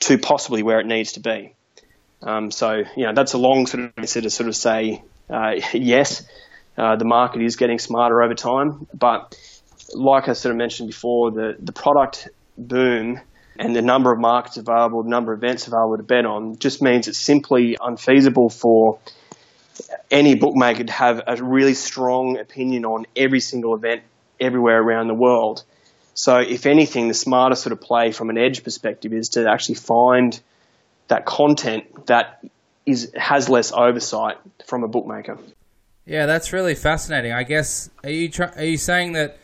to 0.00 0.18
possibly 0.18 0.64
where 0.64 0.80
it 0.80 0.86
needs 0.86 1.12
to 1.12 1.20
be. 1.20 1.54
Um, 2.22 2.50
so, 2.50 2.82
you 2.96 3.06
know, 3.06 3.12
that's 3.12 3.34
a 3.34 3.38
long 3.38 3.66
sort 3.66 3.84
of 3.84 3.92
answer 3.96 4.20
to 4.20 4.30
sort 4.30 4.48
of 4.48 4.56
say, 4.56 5.04
uh, 5.30 5.52
yes, 5.72 6.26
uh, 6.76 6.96
the 6.96 7.04
market 7.04 7.42
is 7.42 7.54
getting 7.54 7.78
smarter 7.78 8.20
over 8.20 8.34
time, 8.34 8.88
but 8.92 9.38
like 9.94 10.28
I 10.28 10.32
sort 10.32 10.50
of 10.50 10.56
mentioned 10.56 10.88
before, 10.88 11.30
the, 11.30 11.56
the 11.60 11.72
product 11.72 12.28
boom 12.58 13.20
and 13.58 13.74
the 13.74 13.82
number 13.82 14.12
of 14.12 14.18
markets 14.18 14.56
available, 14.56 15.02
the 15.02 15.08
number 15.08 15.32
of 15.32 15.42
events 15.42 15.66
available 15.66 15.96
to 15.96 16.02
bet 16.02 16.24
on, 16.24 16.58
just 16.58 16.82
means 16.82 17.08
it's 17.08 17.18
simply 17.18 17.76
unfeasible 17.80 18.50
for 18.50 18.98
any 20.10 20.34
bookmaker 20.34 20.84
to 20.84 20.92
have 20.92 21.22
a 21.26 21.42
really 21.42 21.74
strong 21.74 22.38
opinion 22.38 22.84
on 22.84 23.06
every 23.16 23.40
single 23.40 23.74
event 23.74 24.02
everywhere 24.40 24.80
around 24.80 25.08
the 25.08 25.14
world. 25.14 25.62
So, 26.14 26.38
if 26.38 26.66
anything, 26.66 27.08
the 27.08 27.14
smarter 27.14 27.56
sort 27.56 27.72
of 27.72 27.80
play 27.80 28.12
from 28.12 28.30
an 28.30 28.38
edge 28.38 28.62
perspective 28.62 29.12
is 29.12 29.30
to 29.30 29.48
actually 29.50 29.76
find 29.76 30.38
that 31.08 31.26
content 31.26 32.06
that 32.06 32.44
is 32.86 33.12
has 33.16 33.48
less 33.48 33.72
oversight 33.72 34.36
from 34.66 34.84
a 34.84 34.88
bookmaker. 34.88 35.38
Yeah, 36.06 36.26
that's 36.26 36.52
really 36.52 36.74
fascinating. 36.74 37.32
I 37.32 37.42
guess 37.42 37.90
are 38.04 38.10
you 38.10 38.30
are 38.56 38.64
you 38.64 38.76
saying 38.76 39.12
that 39.12 39.38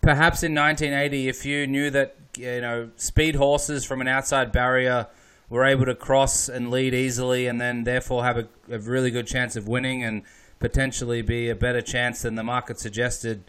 perhaps 0.00 0.42
in 0.42 0.54
1980, 0.54 1.28
if 1.28 1.44
you 1.44 1.66
knew 1.66 1.90
that 1.90 2.16
you 2.38 2.60
know 2.60 2.90
speed 2.96 3.36
horses 3.36 3.84
from 3.84 4.00
an 4.00 4.08
outside 4.08 4.52
barrier 4.52 5.06
were 5.48 5.64
able 5.64 5.84
to 5.84 5.94
cross 5.94 6.48
and 6.48 6.70
lead 6.70 6.94
easily, 6.94 7.46
and 7.46 7.60
then 7.60 7.84
therefore 7.84 8.24
have 8.24 8.38
a, 8.38 8.48
a 8.70 8.78
really 8.78 9.10
good 9.10 9.26
chance 9.26 9.56
of 9.56 9.68
winning 9.68 10.02
and 10.02 10.22
potentially 10.58 11.22
be 11.22 11.48
a 11.48 11.54
better 11.54 11.82
chance 11.82 12.22
than 12.22 12.34
the 12.34 12.42
market 12.42 12.78
suggested. 12.78 13.44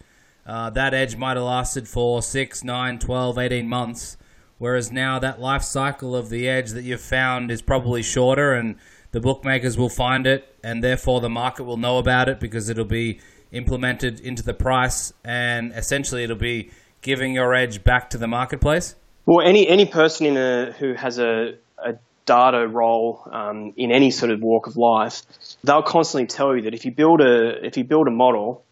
Uh, 0.45 0.69
that 0.69 0.93
edge 0.93 1.15
might 1.15 1.37
have 1.37 1.45
lasted 1.45 1.87
for 1.87 2.21
6, 2.21 2.63
9, 2.63 2.99
12, 2.99 3.37
18 3.37 3.67
months, 3.67 4.17
whereas 4.57 4.91
now 4.91 5.17
that 5.17 5.39
life 5.39 5.63
cycle 5.63 6.15
of 6.15 6.29
the 6.29 6.47
edge 6.47 6.71
that 6.71 6.83
you've 6.83 7.01
found 7.01 7.49
is 7.49 7.61
probably 7.61 8.03
shorter, 8.03 8.53
and 8.53 8.75
the 9.11 9.21
bookmakers 9.21 9.77
will 9.77 9.89
find 9.89 10.27
it, 10.27 10.55
and 10.63 10.83
therefore 10.83 11.21
the 11.21 11.29
market 11.29 11.63
will 11.63 11.77
know 11.77 11.97
about 11.97 12.29
it 12.29 12.39
because 12.39 12.69
it'll 12.69 12.85
be 12.85 13.19
implemented 13.51 14.19
into 14.19 14.43
the 14.43 14.53
price, 14.53 15.13
and 15.23 15.71
essentially 15.73 16.23
it'll 16.23 16.35
be 16.35 16.69
giving 17.05 17.35
your 17.35 17.53
edge 17.53 17.83
back 17.83 18.09
to 18.09 18.17
the 18.17 18.27
marketplace? 18.27 18.95
Well, 19.25 19.47
any 19.47 19.67
any 19.67 19.85
person 19.85 20.25
in 20.25 20.37
a 20.37 20.71
who 20.73 20.93
has 20.93 21.19
a, 21.19 21.55
a 21.77 21.93
data 22.25 22.67
role 22.67 23.21
um, 23.31 23.73
in 23.77 23.91
any 23.91 24.11
sort 24.11 24.31
of 24.31 24.41
walk 24.41 24.67
of 24.67 24.75
life, 24.75 25.21
they'll 25.63 25.83
constantly 25.83 26.27
tell 26.27 26.55
you 26.55 26.63
that 26.63 26.73
if 26.73 26.83
you 26.83 26.91
build 26.91 27.21
a 27.21 27.65
if 27.65 27.77
you 27.77 27.83
build 27.83 28.07
a 28.07 28.11
model 28.11 28.65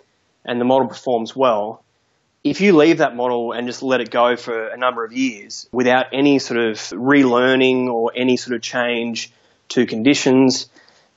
and 0.43 0.59
the 0.59 0.65
model 0.65 0.87
performs 0.87 1.35
well, 1.35 1.83
if 2.43 2.59
you 2.59 2.75
leave 2.75 2.97
that 2.97 3.15
model 3.15 3.51
and 3.51 3.67
just 3.67 3.83
let 3.83 4.01
it 4.01 4.09
go 4.09 4.35
for 4.35 4.67
a 4.67 4.77
number 4.77 5.05
of 5.05 5.13
years 5.13 5.69
without 5.71 6.07
any 6.11 6.39
sort 6.39 6.59
of 6.59 6.77
relearning 6.77 7.87
or 7.87 8.11
any 8.15 8.35
sort 8.35 8.55
of 8.55 8.61
change 8.61 9.31
to 9.69 9.85
conditions, 9.85 10.67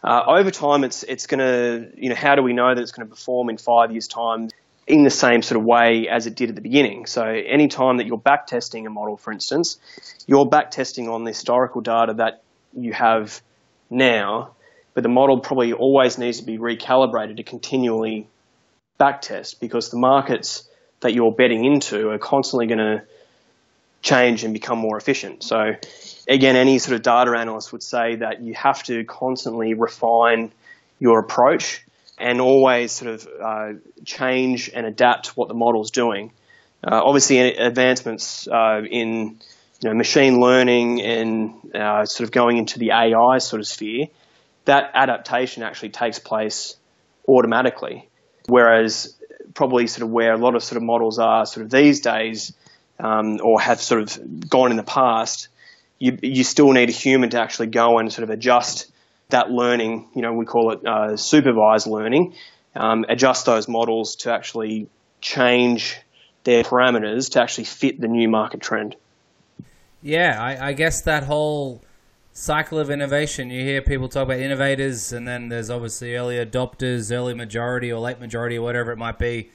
uh, 0.05 0.23
over 0.27 0.51
time 0.51 0.85
it's 0.85 1.03
it's 1.03 1.27
going 1.27 1.41
to 1.41 1.91
you 1.97 2.11
know 2.11 2.15
how 2.15 2.35
do 2.35 2.43
we 2.43 2.53
know 2.53 2.75
that 2.75 2.81
it's 2.81 2.93
going 2.93 3.09
to 3.09 3.15
perform 3.15 3.49
in 3.49 3.57
five 3.57 3.91
years 3.91 4.07
time? 4.07 4.51
In 4.87 5.03
the 5.03 5.11
same 5.11 5.43
sort 5.43 5.59
of 5.59 5.65
way 5.65 6.09
as 6.09 6.27
it 6.27 6.37
did 6.37 6.49
at 6.49 6.55
the 6.55 6.61
beginning. 6.61 7.07
So 7.07 7.25
any 7.25 7.69
time 7.69 7.97
that 7.97 8.07
you're 8.07 8.19
back 8.19 8.47
testing 8.47 8.87
a 8.87 8.91
model, 8.91 9.17
for 9.17 9.33
instance, 9.33 9.79
you're 10.27 10.47
back 10.47 10.71
testing 10.71 11.09
on 11.09 11.25
the 11.25 11.31
historical 11.31 11.81
data 11.81 12.15
that 12.15 12.43
you 12.73 12.93
have 12.93 13.41
now, 13.91 14.55
but 14.95 15.03
the 15.03 15.09
model 15.09 15.41
probably 15.41 15.73
always 15.73 16.19
needs 16.19 16.39
to 16.39 16.47
be 16.47 16.59
recalibrated 16.59 17.39
to 17.39 17.43
continually 17.43 18.29
back 18.99 19.23
test 19.23 19.61
because 19.61 19.91
the 19.91 19.99
markets 19.99 20.69
that 21.01 21.13
you're 21.15 21.33
betting 21.33 21.65
into 21.65 22.11
are 22.11 22.19
constantly 22.19 22.67
going 22.67 22.79
to 22.79 23.03
change 24.03 24.45
and 24.45 24.55
become 24.55 24.79
more 24.79 24.97
efficient. 24.97 25.43
So 25.43 25.75
again, 26.29 26.55
any 26.55 26.79
sort 26.79 26.95
of 26.95 27.03
data 27.03 27.37
analyst 27.37 27.73
would 27.73 27.83
say 27.83 28.17
that 28.17 28.41
you 28.41 28.55
have 28.55 28.83
to 28.85 29.05
constantly 29.05 29.75
refine 29.75 30.53
your 30.99 31.19
approach 31.19 31.83
and 32.19 32.41
always 32.41 32.93
sort 32.93 33.15
of 33.15 33.29
uh, 33.41 33.73
change 34.05 34.71
and 34.73 34.87
adapt 34.87 35.37
what 35.37 35.49
the 35.49 35.55
model's 35.55 35.91
doing. 35.91 36.33
Uh, 36.83 37.01
obviously, 37.03 37.39
advancements 37.57 38.49
uh, 38.49 38.83
in 38.89 39.39
you 39.81 39.91
know, 39.91 39.95
machine 39.95 40.41
learning 40.41 41.03
and 41.03 41.75
uh, 41.75 42.05
sort 42.07 42.25
of 42.27 42.33
going 42.33 42.57
into 42.57 42.79
the 42.79 42.93
AI 42.93 43.39
sort 43.39 43.61
of 43.61 43.67
sphere, 43.67 44.07
that 44.65 44.91
adaptation 44.95 45.63
actually 45.63 45.91
takes 45.91 46.19
place 46.19 46.77
automatically. 47.29 48.09
Whereas 48.47 49.15
probably 49.55 49.87
sort 49.87 50.03
of 50.03 50.11
where 50.11 50.33
a 50.33 50.39
lot 50.39 50.55
of 50.55 50.63
sort 50.63 50.77
of 50.77 50.83
models 50.83 51.19
are 51.19 51.45
sort 51.47 51.65
of 51.65 51.71
these 51.71 52.01
days, 52.01 52.53
um, 52.99 53.41
or 53.43 53.61
have 53.61 53.81
sort 53.81 54.03
of 54.03 54.49
gone 54.49 54.71
in 54.71 54.77
the 54.77 54.83
past, 54.83 55.49
you 55.99 56.19
you 56.23 56.45
still 56.45 56.73
need 56.73 56.89
a 56.89 56.93
human 56.93 57.31
to 57.31 57.41
actually 57.41 57.69
go 57.69 57.99
and 57.99 58.13
sort 58.13 58.23
of 58.25 58.31
adjust 58.31 58.91
that 59.29 59.51
learning, 59.51 60.09
you 60.15 60.23
know, 60.23 60.33
we 60.33 60.45
call 60.45 60.73
it 60.73 60.87
uh, 60.87 61.17
supervised 61.17 61.87
learning, 61.87 62.35
um, 62.75 63.05
adjust 63.09 63.47
those 63.47 63.69
models 63.69 64.17
to 64.17 64.33
actually 64.33 64.89
change 65.21 65.97
their 66.45 66.63
parameters 66.63 67.33
to 67.33 67.43
actually 67.43 67.65
fit 67.65 68.01
the 68.01 68.09
new 68.09 68.29
market 68.29 68.61
trend. 68.61 68.95
Yeah, 70.03 70.41
I, 70.41 70.69
I, 70.69 70.73
guess 70.75 71.01
that 71.03 71.25
whole 71.25 71.83
cycle 72.33 72.79
of 72.79 72.91
innovation, 72.91 73.51
you 73.51 73.63
hear 73.63 73.83
people 73.83 74.09
talk 74.09 74.25
about 74.25 74.39
innovators, 74.39 75.13
and 75.13 75.27
then 75.27 75.49
there's 75.49 75.71
obviously 75.71 76.15
early 76.15 76.37
adopters, 76.37 77.11
early 77.11 77.35
majority, 77.35 77.91
or 77.91 77.99
late 77.99 78.21
majority, 78.21 78.59
or 78.59 78.63
whatever 78.63 78.93
it 78.93 78.99
might 78.99 79.19
be. 79.19 79.51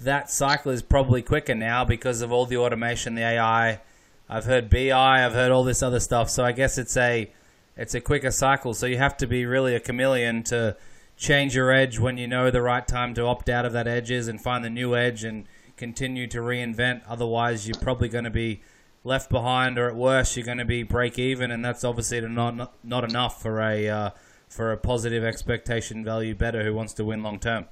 That 0.00 0.30
cycle 0.30 0.72
is 0.72 0.82
probably 0.82 1.22
quicker 1.22 1.54
now 1.54 1.84
because 1.84 2.22
of 2.22 2.32
all 2.32 2.46
the 2.46 2.56
automation, 2.56 3.14
the 3.14 3.22
AI. 3.22 3.80
I've 4.28 4.44
heard 4.46 4.68
BI, 4.68 4.90
I've 5.24 5.34
heard 5.34 5.52
all 5.52 5.62
this 5.62 5.82
other 5.82 6.00
stuff. 6.00 6.30
So 6.30 6.44
I 6.44 6.52
guess 6.52 6.78
it's 6.78 6.96
a 6.96 7.30
it's 7.76 7.94
a 7.94 8.00
quicker 8.00 8.30
cycle. 8.30 8.74
So 8.74 8.86
you 8.86 8.98
have 8.98 9.16
to 9.18 9.26
be 9.26 9.46
really 9.46 9.74
a 9.74 9.80
chameleon 9.80 10.42
to 10.44 10.76
change 11.16 11.54
your 11.54 11.70
edge 11.70 11.98
when 11.98 12.18
you 12.18 12.26
know 12.26 12.50
the 12.50 12.62
right 12.62 12.86
time 12.86 13.14
to 13.14 13.22
opt 13.24 13.48
out 13.48 13.64
of 13.64 13.72
that 13.72 13.86
edge 13.86 14.10
is 14.10 14.28
and 14.28 14.40
find 14.40 14.64
the 14.64 14.70
new 14.70 14.96
edge 14.96 15.24
and 15.24 15.46
continue 15.76 16.26
to 16.28 16.38
reinvent. 16.38 17.02
Otherwise, 17.08 17.66
you're 17.66 17.80
probably 17.80 18.08
going 18.08 18.24
to 18.24 18.30
be 18.30 18.62
left 19.04 19.30
behind, 19.30 19.78
or 19.78 19.88
at 19.88 19.96
worst, 19.96 20.36
you're 20.36 20.46
going 20.46 20.58
to 20.58 20.64
be 20.64 20.82
break 20.82 21.18
even, 21.18 21.50
and 21.50 21.64
that's 21.64 21.84
obviously 21.84 22.20
not 22.20 22.72
not 22.84 23.04
enough 23.04 23.42
for 23.42 23.60
a 23.60 23.88
uh, 23.88 24.10
for 24.48 24.72
a 24.72 24.76
positive 24.76 25.24
expectation 25.24 26.04
value 26.04 26.34
better 26.34 26.62
who 26.64 26.74
wants 26.74 26.92
to 26.94 27.04
win 27.04 27.22
long 27.22 27.38
term. 27.38 27.66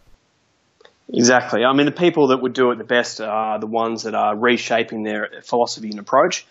Exactly. 1.13 1.65
I 1.65 1.73
mean, 1.73 1.87
the 1.87 1.93
people 1.93 2.29
that 2.29 2.41
would 2.41 2.53
do 2.53 2.71
it 2.71 2.79
the 2.79 2.85
best 2.85 3.21
are 3.21 3.59
the 3.59 3.67
ones 3.67 4.05
that 4.05 4.15
are 4.15 4.37
reshaping 4.37 5.03
their 5.03 5.43
philosophy 5.43 5.91
and 5.91 5.99
approach. 5.99 6.47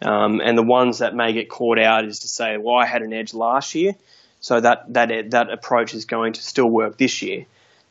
Um, 0.00 0.40
and 0.40 0.56
the 0.56 0.62
ones 0.62 0.98
that 0.98 1.14
may 1.14 1.32
get 1.32 1.48
caught 1.48 1.78
out 1.78 2.04
is 2.04 2.20
to 2.20 2.28
say, 2.28 2.56
well, 2.56 2.76
I 2.76 2.86
had 2.86 3.02
an 3.02 3.12
edge 3.12 3.34
last 3.34 3.74
year, 3.74 3.94
so 4.40 4.60
that 4.60 4.92
that 4.92 5.30
that 5.30 5.50
approach 5.50 5.94
is 5.94 6.04
going 6.04 6.34
to 6.34 6.42
still 6.42 6.70
work 6.70 6.96
this 6.96 7.20
year. 7.22 7.46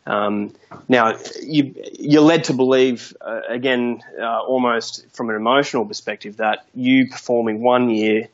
Um, 0.05 0.53
now, 0.87 1.17
you, 1.41 1.75
you're 1.99 2.21
led 2.21 2.45
to 2.45 2.53
believe, 2.53 3.13
uh, 3.19 3.41
again, 3.49 4.01
uh, 4.17 4.39
almost 4.39 5.05
from 5.13 5.29
an 5.29 5.35
emotional 5.35 5.85
perspective, 5.85 6.37
that 6.37 6.65
you 6.73 7.09
performing 7.09 7.61
one 7.61 7.89
year 7.89 8.29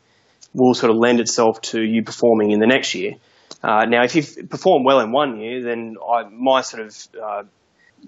will 0.54 0.76
sort 0.76 0.92
of 0.92 0.98
lend 0.98 1.20
itself 1.20 1.62
to 1.62 1.82
you 1.82 2.04
performing 2.04 2.52
in 2.52 2.60
the 2.60 2.68
next 2.68 2.94
year. 2.94 3.14
Uh, 3.64 3.86
now, 3.86 4.04
if 4.04 4.16
you 4.16 4.46
perform 4.46 4.84
well 4.84 5.00
in 5.00 5.12
one 5.12 5.40
year, 5.40 5.64
then 5.64 5.96
I, 6.08 6.26
my 6.30 6.62
sort 6.62 6.86
of 6.86 7.08
uh, 7.20 7.44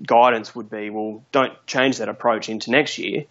guidance 0.05 0.53
would 0.53 0.69
be, 0.69 0.91
well, 0.91 1.23
don't 1.31 1.53
change 1.65 1.97
that 1.97 2.09
approach 2.09 2.49
into 2.49 2.69
next 2.69 2.99
year 2.99 3.25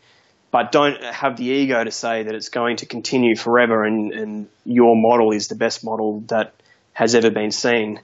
but 0.55 0.71
don't 0.71 1.03
have 1.03 1.37
the 1.37 1.47
ego 1.47 1.83
to 1.83 1.91
say 1.91 2.23
that 2.23 2.33
it's 2.33 2.49
going 2.49 2.77
to 2.77 2.87
continue 2.87 3.35
forever 3.35 3.83
and, 3.83 4.13
and 4.13 4.49
your 4.65 4.95
model 4.95 5.33
is 5.33 5.49
the 5.49 5.57
best 5.57 5.83
model 5.83 6.21
that 6.29 6.55
has 6.93 7.17
ever 7.17 7.29
been 7.29 7.51
seen. 7.51 8.01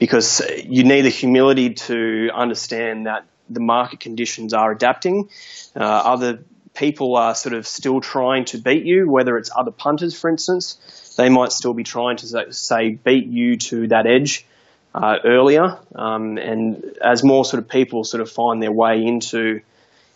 Because 0.00 0.42
you 0.64 0.82
need 0.82 1.02
the 1.02 1.10
humility 1.10 1.74
to 1.74 2.28
understand 2.34 3.06
that 3.06 3.24
the 3.48 3.60
market 3.60 4.00
conditions 4.00 4.52
are 4.52 4.72
adapting. 4.72 5.28
Uh, 5.76 5.84
other 5.84 6.40
people 6.74 7.14
are 7.14 7.36
sort 7.36 7.54
of 7.54 7.68
still 7.68 8.00
trying 8.00 8.46
to 8.46 8.58
beat 8.58 8.84
you, 8.84 9.08
whether 9.08 9.38
it's 9.38 9.50
other 9.54 9.70
punters, 9.70 10.12
for 10.18 10.28
instance. 10.28 11.14
They 11.16 11.28
might 11.28 11.52
still 11.52 11.72
be 11.72 11.84
trying 11.84 12.16
to 12.16 12.52
say 12.52 12.90
beat 12.90 13.26
you 13.26 13.58
to 13.58 13.86
that 13.94 14.08
edge 14.08 14.44
uh, 14.92 15.18
earlier. 15.24 15.78
Um, 15.94 16.36
and 16.36 16.82
as 17.00 17.22
more 17.22 17.44
sort 17.44 17.62
of 17.62 17.68
people 17.68 18.02
sort 18.02 18.22
of 18.22 18.28
find 18.28 18.60
their 18.60 18.72
way 18.72 19.06
into 19.06 19.60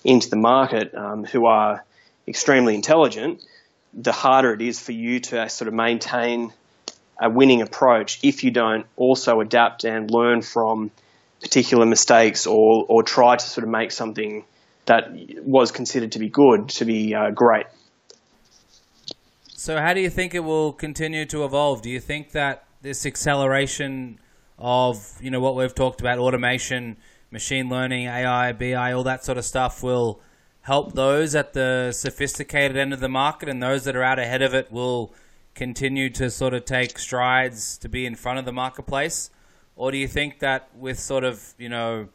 into 0.06 0.30
the 0.30 0.36
market 0.36 0.94
um, 0.94 1.24
who 1.24 1.46
are 1.46 1.84
extremely 2.28 2.74
intelligent, 2.74 3.42
the 3.92 4.12
harder 4.12 4.52
it 4.52 4.62
is 4.62 4.78
for 4.78 4.92
you 4.92 5.20
to 5.20 5.48
sort 5.48 5.68
of 5.68 5.74
maintain 5.74 6.52
a 7.20 7.30
winning 7.30 7.62
approach 7.62 8.20
if 8.22 8.44
you 8.44 8.50
don't 8.50 8.86
also 8.96 9.40
adapt 9.40 9.84
and 9.84 10.10
learn 10.10 10.42
from 10.42 10.90
particular 11.40 11.86
mistakes 11.86 12.46
or, 12.46 12.84
or 12.88 13.02
try 13.02 13.36
to 13.36 13.44
sort 13.44 13.64
of 13.64 13.70
make 13.70 13.90
something 13.90 14.44
that 14.84 15.10
was 15.42 15.72
considered 15.72 16.12
to 16.12 16.18
be 16.18 16.28
good 16.28 16.68
to 16.68 16.84
be 16.84 17.14
uh, 17.14 17.30
great. 17.30 17.66
So, 19.48 19.80
how 19.80 19.94
do 19.94 20.00
you 20.00 20.10
think 20.10 20.34
it 20.34 20.40
will 20.44 20.72
continue 20.72 21.24
to 21.26 21.44
evolve? 21.44 21.82
Do 21.82 21.90
you 21.90 21.98
think 21.98 22.32
that 22.32 22.64
this 22.82 23.04
acceleration 23.04 24.20
of 24.58 25.18
you 25.20 25.30
know 25.30 25.40
what 25.40 25.56
we've 25.56 25.74
talked 25.74 26.00
about, 26.00 26.18
automation, 26.18 26.96
machine 27.30 27.68
learning, 27.68 28.06
AI, 28.06 28.52
BI, 28.52 28.92
all 28.92 29.04
that 29.04 29.24
sort 29.24 29.38
of 29.38 29.44
stuff 29.44 29.82
will 29.82 30.20
help 30.62 30.94
those 30.94 31.34
at 31.34 31.52
the 31.52 31.92
sophisticated 31.92 32.76
end 32.76 32.92
of 32.92 33.00
the 33.00 33.08
market, 33.08 33.48
and 33.48 33.62
those 33.62 33.84
that 33.84 33.94
are 33.94 34.02
out 34.02 34.18
ahead 34.18 34.42
of 34.42 34.54
it 34.54 34.70
will 34.72 35.14
continue 35.54 36.10
to 36.10 36.30
sort 36.30 36.54
of 36.54 36.64
take 36.64 36.98
strides 36.98 37.78
to 37.78 37.88
be 37.88 38.06
in 38.06 38.14
front 38.14 38.38
of 38.38 38.44
the 38.44 38.52
marketplace? 38.52 39.30
Or 39.74 39.90
do 39.90 39.98
you 39.98 40.08
think 40.08 40.40
that 40.40 40.68
with 40.76 40.98
sort 40.98 41.24
of, 41.24 41.54
you 41.58 41.68
know, 41.68 42.08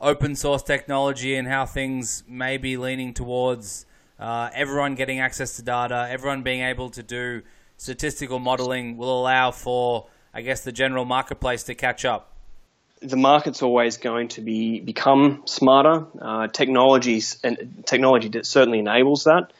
open 0.00 0.36
source 0.36 0.62
technology 0.62 1.34
and 1.34 1.48
how 1.48 1.66
things 1.66 2.22
may 2.28 2.58
be 2.58 2.76
leaning 2.76 3.14
towards 3.14 3.86
uh, 4.18 4.50
everyone 4.54 4.94
getting 4.94 5.20
access 5.20 5.56
to 5.56 5.62
data, 5.62 6.06
everyone 6.10 6.42
being 6.42 6.62
able 6.62 6.90
to 6.90 7.02
do 7.02 7.42
statistical 7.76 8.38
modeling 8.38 8.96
will 8.96 9.20
allow 9.20 9.50
for, 9.50 10.08
I 10.32 10.42
guess, 10.42 10.62
the 10.62 10.72
general 10.72 11.04
marketplace 11.04 11.62
to 11.64 11.74
catch 11.74 12.04
up? 12.04 12.35
The 13.06 13.16
market's 13.16 13.62
always 13.62 13.98
going 13.98 14.28
to 14.28 14.40
be 14.40 14.80
become 14.80 15.42
smarter. 15.46 16.06
Uh, 16.20 16.48
technologies 16.48 17.38
and 17.44 17.84
technology 17.86 18.30
certainly 18.42 18.80
enables 18.80 19.24
that. 19.24 19.52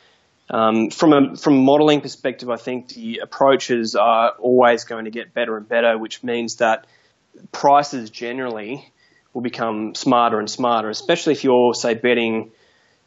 Um, 0.50 0.90
from 0.90 1.12
a 1.12 1.36
from 1.36 1.54
a 1.54 1.62
modelling 1.62 2.00
perspective, 2.00 2.50
I 2.50 2.56
think 2.56 2.88
the 2.88 3.20
approaches 3.22 3.94
are 3.94 4.30
always 4.38 4.84
going 4.84 5.04
to 5.04 5.10
get 5.12 5.32
better 5.32 5.56
and 5.56 5.68
better, 5.68 5.96
which 5.96 6.24
means 6.24 6.56
that 6.56 6.86
prices 7.52 8.10
generally 8.10 8.92
will 9.32 9.42
become 9.42 9.94
smarter 9.94 10.38
and 10.38 10.50
smarter, 10.50 10.88
especially 10.88 11.34
if 11.34 11.44
you're, 11.44 11.74
say, 11.74 11.94
betting 11.94 12.50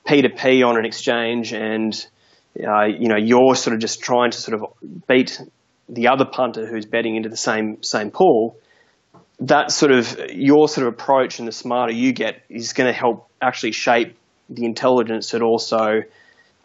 P2P 0.07 0.65
on 0.65 0.77
an 0.77 0.85
exchange 0.85 1.53
and 1.53 1.93
uh, 2.57 2.85
you 2.85 3.09
know 3.09 3.17
you're 3.17 3.55
sort 3.55 3.73
of 3.73 3.79
just 3.79 3.99
trying 4.01 4.31
to 4.31 4.37
sort 4.37 4.61
of 4.61 4.73
beat 5.07 5.41
the 5.89 6.07
other 6.07 6.25
punter 6.25 6.65
who's 6.65 6.85
betting 6.85 7.15
into 7.15 7.29
the 7.29 7.37
same 7.37 7.83
same 7.83 8.11
pool. 8.11 8.57
That 9.41 9.71
sort 9.71 9.91
of 9.91 10.31
your 10.31 10.67
sort 10.67 10.87
of 10.87 10.93
approach 10.93 11.39
and 11.39 11.47
the 11.47 11.53
smarter 11.53 11.93
you 11.93 12.11
get 12.11 12.43
is 12.49 12.73
going 12.73 12.87
to 12.87 12.93
help 12.93 13.29
actually 13.41 13.71
shape 13.71 14.17
the 14.49 14.65
intelligence 14.65 15.31
that 15.31 15.41
also 15.41 16.03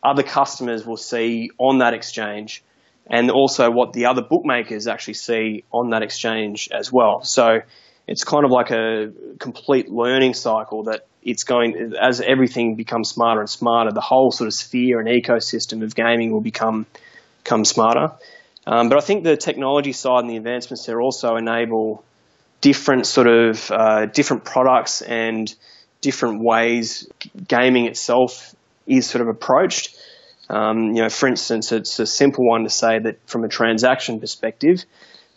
other 0.03 0.23
customers 0.23 0.85
will 0.85 0.97
see 0.97 1.51
on 1.59 1.79
that 1.79 1.95
exchange 1.95 2.63
and 3.07 3.31
also 3.31 3.71
what 3.71 3.93
the 3.93 4.07
other 4.07 4.23
bookmakers 4.23 4.87
actually 4.87 5.15
see 5.15 5.65
on 5.71 5.91
that 5.91 6.03
exchange 6.03 6.69
as 6.73 6.91
well. 6.91 7.23
So 7.23 7.61
it's 8.07 8.25
kind 8.25 8.45
of 8.45 8.51
like 8.51 8.71
a 8.71 9.13
complete 9.39 9.91
learning 9.91 10.35
cycle 10.35 10.85
that 10.85 11.07
it's 11.23 11.45
going 11.45 11.95
as 12.01 12.21
everything 12.21 12.77
becomes 12.77 13.09
smarter 13.11 13.41
and 13.41 13.49
smarter. 13.49 13.93
The 13.93 14.01
whole 14.01 14.31
sort 14.31 14.49
of 14.49 14.55
sphere 14.55 15.01
and 15.01 15.09
ecosystem 15.09 15.83
of 15.83 15.95
gaming 15.95 16.33
will 16.33 16.43
become 16.43 16.87
become 17.43 17.65
smarter. 17.65 18.13
Um, 18.67 18.89
but 18.89 18.97
I 18.97 19.01
think 19.03 19.25
the 19.25 19.37
technology 19.37 19.93
side 19.93 20.21
and 20.21 20.31
the 20.31 20.37
advancements 20.37 20.87
there 20.87 21.01
also 21.01 21.37
enable 21.37 22.05
different 22.65 23.07
sort 23.07 23.27
of 23.27 23.71
uh, 23.71 24.07
different 24.07 24.43
products 24.43 25.03
and 25.03 25.55
different 26.01 26.43
ways 26.43 27.07
gaming 27.47 27.85
itself 27.85 28.55
is 28.87 29.07
sort 29.07 29.21
of 29.21 29.29
approached. 29.29 29.95
Um, 30.49 30.95
you 30.95 31.03
know, 31.03 31.11
for 31.11 31.29
instance, 31.29 31.73
it's 31.73 31.99
a 31.99 32.07
simple 32.07 32.49
one 32.49 32.65
to 32.65 32.71
say 32.71 32.99
that 33.01 33.19
from 33.27 33.45
a 33.45 33.49
transaction 33.49 34.19
perspective, 34.19 34.87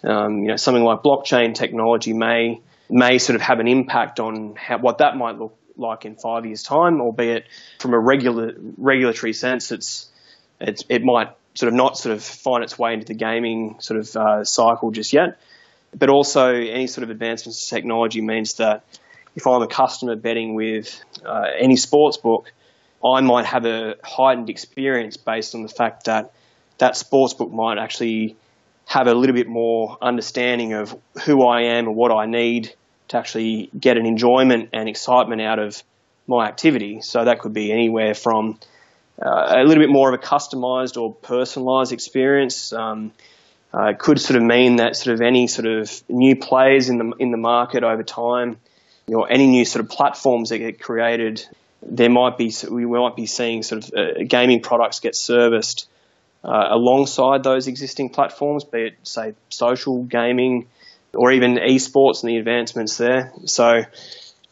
um, 0.03 0.43
you 0.43 0.47
know, 0.47 0.55
something 0.55 0.85
like 0.85 0.99
blockchain 1.03 1.53
technology 1.53 2.13
may 2.13 2.61
may 2.89 3.17
sort 3.17 3.35
of 3.35 3.41
have 3.41 3.59
an 3.59 3.67
impact 3.67 4.21
on 4.21 4.55
how, 4.55 4.77
what 4.77 4.99
that 4.99 5.17
might 5.17 5.37
look 5.37 5.53
like 5.75 6.05
in 6.05 6.15
five 6.15 6.45
years' 6.45 6.63
time, 6.63 7.01
albeit 7.01 7.43
from 7.79 7.93
a 7.93 7.99
regular 7.99 8.53
regulatory 8.77 9.33
sense, 9.33 9.73
it's, 9.73 10.09
it's 10.61 10.85
it 10.87 11.03
might 11.03 11.35
sort 11.55 11.67
of 11.67 11.73
not 11.73 11.97
sort 11.97 12.15
of 12.15 12.23
find 12.23 12.63
its 12.63 12.79
way 12.79 12.93
into 12.93 13.05
the 13.05 13.15
gaming 13.15 13.75
sort 13.79 13.99
of 13.99 14.15
uh, 14.15 14.43
cycle 14.45 14.91
just 14.91 15.11
yet. 15.11 15.37
But 15.93 16.09
also, 16.09 16.53
any 16.53 16.87
sort 16.87 17.03
of 17.03 17.09
advancements 17.09 17.71
in 17.71 17.75
technology 17.75 18.21
means 18.21 18.55
that 18.55 18.83
if 19.35 19.45
I'm 19.47 19.61
a 19.61 19.67
customer 19.67 20.15
betting 20.15 20.55
with 20.55 20.99
uh, 21.25 21.45
any 21.59 21.75
sports 21.75 22.17
book, 22.17 22.51
I 23.03 23.21
might 23.21 23.45
have 23.45 23.65
a 23.65 23.95
heightened 24.03 24.49
experience 24.49 25.17
based 25.17 25.55
on 25.55 25.61
the 25.61 25.69
fact 25.69 26.05
that 26.05 26.33
that 26.79 26.95
sports 26.95 27.33
book 27.33 27.51
might 27.51 27.77
actually 27.77 28.35
have 28.85 29.07
a 29.07 29.13
little 29.13 29.35
bit 29.35 29.47
more 29.47 29.97
understanding 30.01 30.73
of 30.73 30.95
who 31.25 31.45
I 31.45 31.77
am 31.77 31.87
and 31.87 31.95
what 31.95 32.11
I 32.11 32.25
need 32.25 32.73
to 33.09 33.17
actually 33.17 33.69
get 33.77 33.97
an 33.97 34.05
enjoyment 34.05 34.69
and 34.73 34.89
excitement 34.89 35.41
out 35.41 35.59
of 35.59 35.83
my 36.25 36.47
activity. 36.47 37.01
So 37.01 37.25
that 37.25 37.39
could 37.39 37.53
be 37.53 37.71
anywhere 37.71 38.13
from 38.13 38.59
uh, 39.21 39.55
a 39.57 39.63
little 39.63 39.83
bit 39.83 39.89
more 39.89 40.13
of 40.13 40.19
a 40.19 40.23
customized 40.23 40.99
or 41.01 41.13
personalized 41.13 41.91
experience. 41.91 42.73
Um, 42.73 43.11
uh, 43.73 43.89
it 43.89 43.99
could 43.99 44.19
sort 44.19 44.37
of 44.37 44.43
mean 44.43 44.77
that 44.77 44.95
sort 44.95 45.13
of 45.13 45.21
any 45.21 45.47
sort 45.47 45.67
of 45.67 45.91
new 46.09 46.35
players 46.35 46.89
in 46.89 46.97
the 46.97 47.13
in 47.19 47.31
the 47.31 47.37
market 47.37 47.83
over 47.83 48.03
time, 48.03 48.57
or 49.07 49.31
any 49.31 49.47
new 49.47 49.65
sort 49.65 49.83
of 49.83 49.91
platforms 49.91 50.49
that 50.49 50.59
get 50.59 50.79
created 50.79 51.45
there 51.81 52.09
might 52.09 52.37
be 52.37 52.53
we 52.69 52.85
might 52.85 53.15
be 53.15 53.25
seeing 53.25 53.63
sort 53.63 53.83
of 53.83 53.93
uh, 53.93 54.23
gaming 54.27 54.61
products 54.61 54.99
get 54.99 55.15
serviced 55.15 55.87
uh, 56.43 56.67
alongside 56.71 57.43
those 57.43 57.67
existing 57.67 58.09
platforms, 58.09 58.63
be 58.63 58.87
it 58.87 58.93
say 59.03 59.33
social 59.49 60.03
gaming 60.03 60.67
or 61.13 61.31
even 61.31 61.55
esports 61.55 62.23
and 62.23 62.29
the 62.29 62.37
advancements 62.37 62.97
there. 62.97 63.33
So 63.45 63.83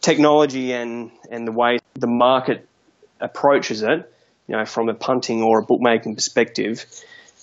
technology 0.02 0.74
and 0.74 1.12
and 1.30 1.48
the 1.48 1.52
way 1.52 1.80
the 1.96 2.08
market 2.08 2.68
approaches 3.20 3.82
it, 3.82 4.12
you 4.48 4.56
know, 4.56 4.66
from 4.66 4.90
a 4.90 4.94
punting 4.94 5.42
or 5.42 5.60
a 5.60 5.64
bookmaking 5.64 6.16
perspective, 6.16 6.86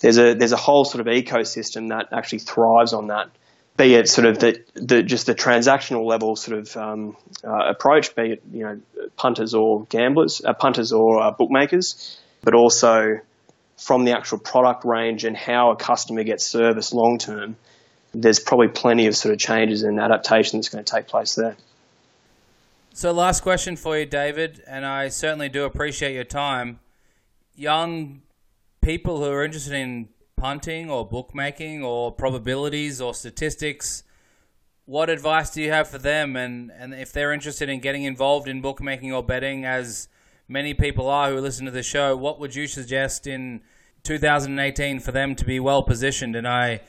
there's 0.03 0.18
a 0.18 0.34
there's 0.34 0.53
a 0.53 0.57
whole 0.57 0.84
sort 0.84 1.00
of 1.00 1.07
ecosystem 1.07 1.88
that 1.88 2.09
actually 2.12 2.40
thrives 2.40 2.92
on 2.92 3.07
that 3.07 3.30
be 3.76 3.94
it 3.94 4.09
sort 4.09 4.26
of 4.26 4.38
the, 4.38 4.62
the 4.74 5.03
just 5.03 5.26
the 5.26 5.34
transactional 5.34 6.05
level 6.05 6.36
sort 6.36 6.59
of 6.59 6.76
um, 6.76 7.16
uh, 7.44 7.70
approach, 7.70 8.14
be 8.14 8.32
it 8.32 8.42
you 8.53 8.64
know 8.64 8.80
punters 9.16 9.55
or 9.55 9.84
gamblers, 9.86 10.42
uh, 10.44 10.53
punters 10.53 10.92
or 10.92 11.22
uh, 11.22 11.30
bookmakers, 11.30 12.18
but 12.42 12.55
also 12.55 13.18
from 13.78 14.05
the 14.05 14.12
actual 14.12 14.38
product 14.38 14.84
range 14.84 15.24
and 15.24 15.36
how 15.36 15.70
a 15.70 15.76
customer 15.76 16.22
gets 16.22 16.44
service 16.46 16.92
long 16.92 17.18
term. 17.18 17.57
There's 18.14 18.40
probably 18.40 18.68
plenty 18.68 19.07
of 19.07 19.16
sort 19.16 19.32
of 19.32 19.40
changes 19.40 19.82
and 19.82 19.98
adaptation 19.98 20.59
that's 20.59 20.68
going 20.68 20.84
to 20.84 20.92
take 20.92 21.07
place 21.07 21.34
there. 21.34 21.57
So, 22.92 23.11
last 23.11 23.40
question 23.40 23.76
for 23.76 23.96
you, 23.96 24.05
David, 24.05 24.62
and 24.66 24.84
I 24.84 25.09
certainly 25.09 25.48
do 25.48 25.64
appreciate 25.64 26.12
your 26.14 26.24
time. 26.24 26.78
Young 27.57 28.20
people 28.83 29.18
who 29.18 29.30
are 29.30 29.45
interested 29.45 29.72
in 29.72 30.09
punting 30.37 30.91
or 30.91 31.09
bookmaking 31.09 31.83
or 31.83 32.12
probabilities 32.12 33.00
or 33.00 33.14
statistics, 33.14 34.03
what 34.84 35.09
advice 35.09 35.50
do 35.50 35.63
you 35.63 35.71
have 35.71 35.88
for 35.88 35.99
them? 35.99 36.37
And, 36.37 36.71
and 36.76 36.92
if 36.92 37.13
they're 37.13 37.33
interested 37.33 37.68
in 37.68 37.80
getting 37.80 38.03
involved 38.03 38.49
in 38.49 38.61
bookmaking 38.61 39.13
or 39.13 39.22
betting, 39.22 39.64
as 39.64 40.09
many 40.49 40.75
people 40.75 41.09
are 41.09 41.30
who 41.30 41.41
listen 41.41 41.64
to 41.67 41.71
the 41.71 41.83
show, 41.83 42.17
what 42.17 42.41
would 42.41 42.54
you 42.54 42.67
suggest 42.67 43.26
in 43.26 43.63
2018 44.03 44.99
for 44.99 45.13
them 45.13 45.37
to 45.37 45.45
be 45.45 45.61
well 45.61 45.84
positioned? 45.84 46.34
And 46.34 46.46
I, 46.46 46.80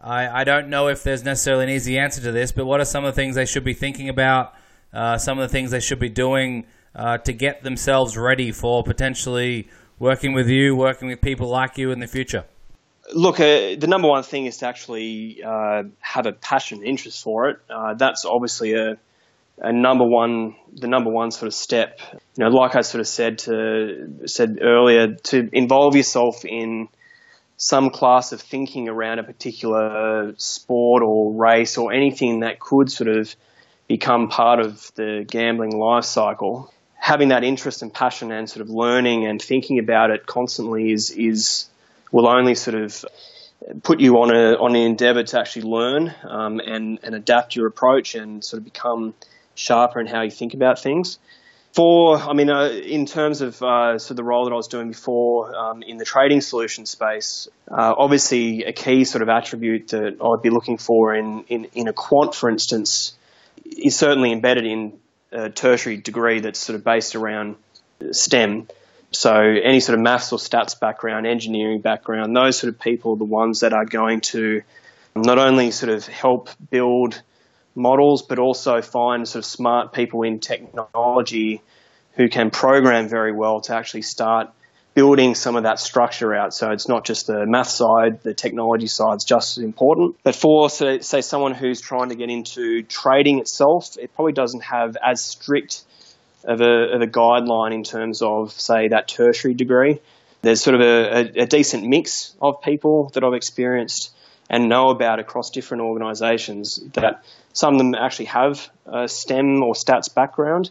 I, 0.00 0.40
I 0.40 0.44
don't 0.44 0.68
know 0.68 0.86
if 0.86 1.02
there's 1.02 1.24
necessarily 1.24 1.64
an 1.64 1.70
easy 1.70 1.98
answer 1.98 2.22
to 2.22 2.32
this, 2.32 2.52
but 2.52 2.64
what 2.64 2.80
are 2.80 2.84
some 2.84 3.04
of 3.04 3.14
the 3.14 3.20
things 3.20 3.34
they 3.34 3.44
should 3.44 3.64
be 3.64 3.74
thinking 3.74 4.08
about? 4.08 4.54
Uh, 4.92 5.18
some 5.18 5.38
of 5.38 5.48
the 5.48 5.52
things 5.52 5.72
they 5.72 5.80
should 5.80 6.00
be 6.00 6.08
doing 6.08 6.64
uh, 6.94 7.18
to 7.18 7.32
get 7.32 7.62
themselves 7.62 8.16
ready 8.16 8.52
for 8.52 8.82
potentially 8.82 9.68
working 10.00 10.32
with 10.32 10.48
you, 10.48 10.74
working 10.74 11.06
with 11.06 11.20
people 11.20 11.48
like 11.48 11.78
you 11.78 11.92
in 11.92 12.00
the 12.00 12.08
future? 12.08 12.44
Look, 13.14 13.38
uh, 13.38 13.76
the 13.78 13.86
number 13.86 14.08
one 14.08 14.24
thing 14.24 14.46
is 14.46 14.58
to 14.58 14.66
actually 14.66 15.42
uh, 15.44 15.84
have 16.00 16.26
a 16.26 16.32
passion 16.32 16.78
and 16.78 16.86
interest 16.86 17.22
for 17.22 17.50
it. 17.50 17.58
Uh, 17.68 17.94
that's 17.94 18.24
obviously 18.24 18.74
a, 18.74 18.98
a, 19.58 19.72
number 19.72 20.04
one, 20.04 20.56
the 20.72 20.88
number 20.88 21.10
one 21.10 21.30
sort 21.30 21.48
of 21.48 21.54
step. 21.54 22.00
You 22.36 22.44
know, 22.44 22.48
like 22.50 22.74
I 22.74 22.80
sort 22.80 23.00
of 23.00 23.08
said 23.08 23.38
to 23.40 24.22
said 24.26 24.58
earlier, 24.62 25.14
to 25.14 25.48
involve 25.52 25.96
yourself 25.96 26.44
in 26.44 26.88
some 27.56 27.90
class 27.90 28.32
of 28.32 28.40
thinking 28.40 28.88
around 28.88 29.18
a 29.18 29.22
particular 29.22 30.34
sport 30.38 31.02
or 31.02 31.32
race 31.34 31.76
or 31.76 31.92
anything 31.92 32.40
that 32.40 32.58
could 32.58 32.90
sort 32.90 33.08
of 33.08 33.34
become 33.86 34.28
part 34.28 34.60
of 34.60 34.90
the 34.94 35.26
gambling 35.28 35.76
life 35.76 36.04
cycle. 36.04 36.72
Having 37.00 37.28
that 37.28 37.42
interest 37.44 37.82
and 37.82 37.92
passion 37.92 38.30
and 38.30 38.48
sort 38.48 38.60
of 38.60 38.70
learning 38.70 39.26
and 39.26 39.40
thinking 39.42 39.78
about 39.78 40.10
it 40.10 40.26
constantly 40.26 40.92
is 40.92 41.10
is 41.10 41.66
will 42.12 42.28
only 42.28 42.54
sort 42.54 42.76
of 42.76 43.04
put 43.82 44.00
you 44.00 44.18
on 44.18 44.34
a 44.34 44.54
on 44.54 44.76
an 44.76 44.82
endeavour 44.82 45.22
to 45.22 45.40
actually 45.40 45.62
learn 45.62 46.14
um, 46.24 46.60
and 46.60 46.98
and 47.02 47.14
adapt 47.14 47.56
your 47.56 47.66
approach 47.66 48.14
and 48.14 48.44
sort 48.44 48.58
of 48.58 48.64
become 48.64 49.14
sharper 49.54 50.00
in 50.00 50.06
how 50.06 50.22
you 50.22 50.30
think 50.30 50.54
about 50.54 50.78
things. 50.78 51.18
For 51.72 52.16
I 52.16 52.32
mean, 52.32 52.50
uh, 52.50 52.64
in 52.64 53.06
terms 53.06 53.42
of 53.42 53.62
uh, 53.62 53.98
sort 53.98 54.10
of 54.10 54.16
the 54.16 54.24
role 54.24 54.44
that 54.44 54.52
I 54.52 54.56
was 54.56 54.66
doing 54.66 54.88
before 54.88 55.54
um, 55.54 55.82
in 55.82 55.98
the 55.98 56.04
trading 56.04 56.40
solution 56.40 56.84
space, 56.84 57.48
uh, 57.70 57.94
obviously 57.96 58.64
a 58.64 58.72
key 58.72 59.04
sort 59.04 59.22
of 59.22 59.28
attribute 59.28 59.88
that 59.88 60.16
I'd 60.20 60.42
be 60.42 60.50
looking 60.50 60.78
for 60.78 61.14
in, 61.14 61.44
in, 61.48 61.66
in 61.72 61.86
a 61.86 61.92
quant, 61.92 62.34
for 62.34 62.50
instance, 62.50 63.12
is 63.64 63.96
certainly 63.96 64.32
embedded 64.32 64.66
in 64.66 64.98
a 65.32 65.50
tertiary 65.50 65.96
degree 65.96 66.40
that's 66.40 66.58
sort 66.58 66.76
of 66.76 66.84
based 66.84 67.14
around 67.14 67.56
STEM. 68.10 68.68
So 69.12 69.34
any 69.34 69.80
sort 69.80 69.98
of 69.98 70.02
maths 70.02 70.32
or 70.32 70.38
stats 70.38 70.78
background, 70.78 71.26
engineering 71.26 71.80
background, 71.80 72.34
those 72.36 72.58
sort 72.58 72.72
of 72.72 72.80
people 72.80 73.14
are 73.14 73.18
the 73.18 73.24
ones 73.24 73.60
that 73.60 73.72
are 73.72 73.84
going 73.84 74.20
to 74.32 74.62
not 75.14 75.38
only 75.38 75.70
sort 75.70 75.90
of 75.90 76.06
help 76.06 76.50
build 76.70 77.20
models, 77.74 78.22
but 78.22 78.38
also 78.38 78.82
find 78.82 79.26
sort 79.26 79.44
of 79.44 79.46
smart 79.46 79.92
people 79.92 80.22
in 80.22 80.38
technology 80.38 81.60
who 82.14 82.28
can 82.28 82.50
program 82.50 83.08
very 83.08 83.32
well 83.32 83.60
to 83.62 83.74
actually 83.74 84.02
start 84.02 84.50
building 85.00 85.34
some 85.34 85.56
of 85.56 85.62
that 85.62 85.78
structure 85.78 86.34
out. 86.34 86.52
So 86.52 86.72
it's 86.72 86.86
not 86.86 87.06
just 87.06 87.26
the 87.26 87.46
math 87.46 87.70
side, 87.70 88.22
the 88.22 88.34
technology 88.34 88.86
side 88.86 89.16
is 89.16 89.24
just 89.24 89.56
as 89.56 89.64
important. 89.64 90.16
But 90.22 90.36
for, 90.36 90.68
say, 90.68 91.22
someone 91.22 91.54
who's 91.54 91.80
trying 91.80 92.10
to 92.10 92.14
get 92.14 92.28
into 92.28 92.82
trading 92.82 93.38
itself, 93.38 93.96
it 93.98 94.14
probably 94.14 94.34
doesn't 94.34 94.62
have 94.62 94.98
as 95.02 95.24
strict 95.24 95.84
of 96.44 96.60
a, 96.60 96.94
of 96.94 97.00
a 97.00 97.06
guideline 97.06 97.72
in 97.72 97.82
terms 97.82 98.20
of, 98.20 98.52
say, 98.52 98.88
that 98.88 99.08
tertiary 99.08 99.54
degree. 99.54 100.00
There's 100.42 100.62
sort 100.62 100.74
of 100.74 100.82
a, 100.82 100.94
a, 101.18 101.42
a 101.44 101.46
decent 101.46 101.82
mix 101.88 102.34
of 102.42 102.60
people 102.60 103.10
that 103.14 103.24
I've 103.24 103.38
experienced 103.42 104.14
and 104.50 104.68
know 104.68 104.90
about 104.90 105.18
across 105.18 105.48
different 105.48 105.82
organisations 105.82 106.78
that 106.92 107.24
some 107.54 107.72
of 107.74 107.78
them 107.78 107.94
actually 107.94 108.26
have 108.26 108.68
a 108.84 109.08
STEM 109.08 109.62
or 109.62 109.72
stats 109.72 110.12
background, 110.14 110.68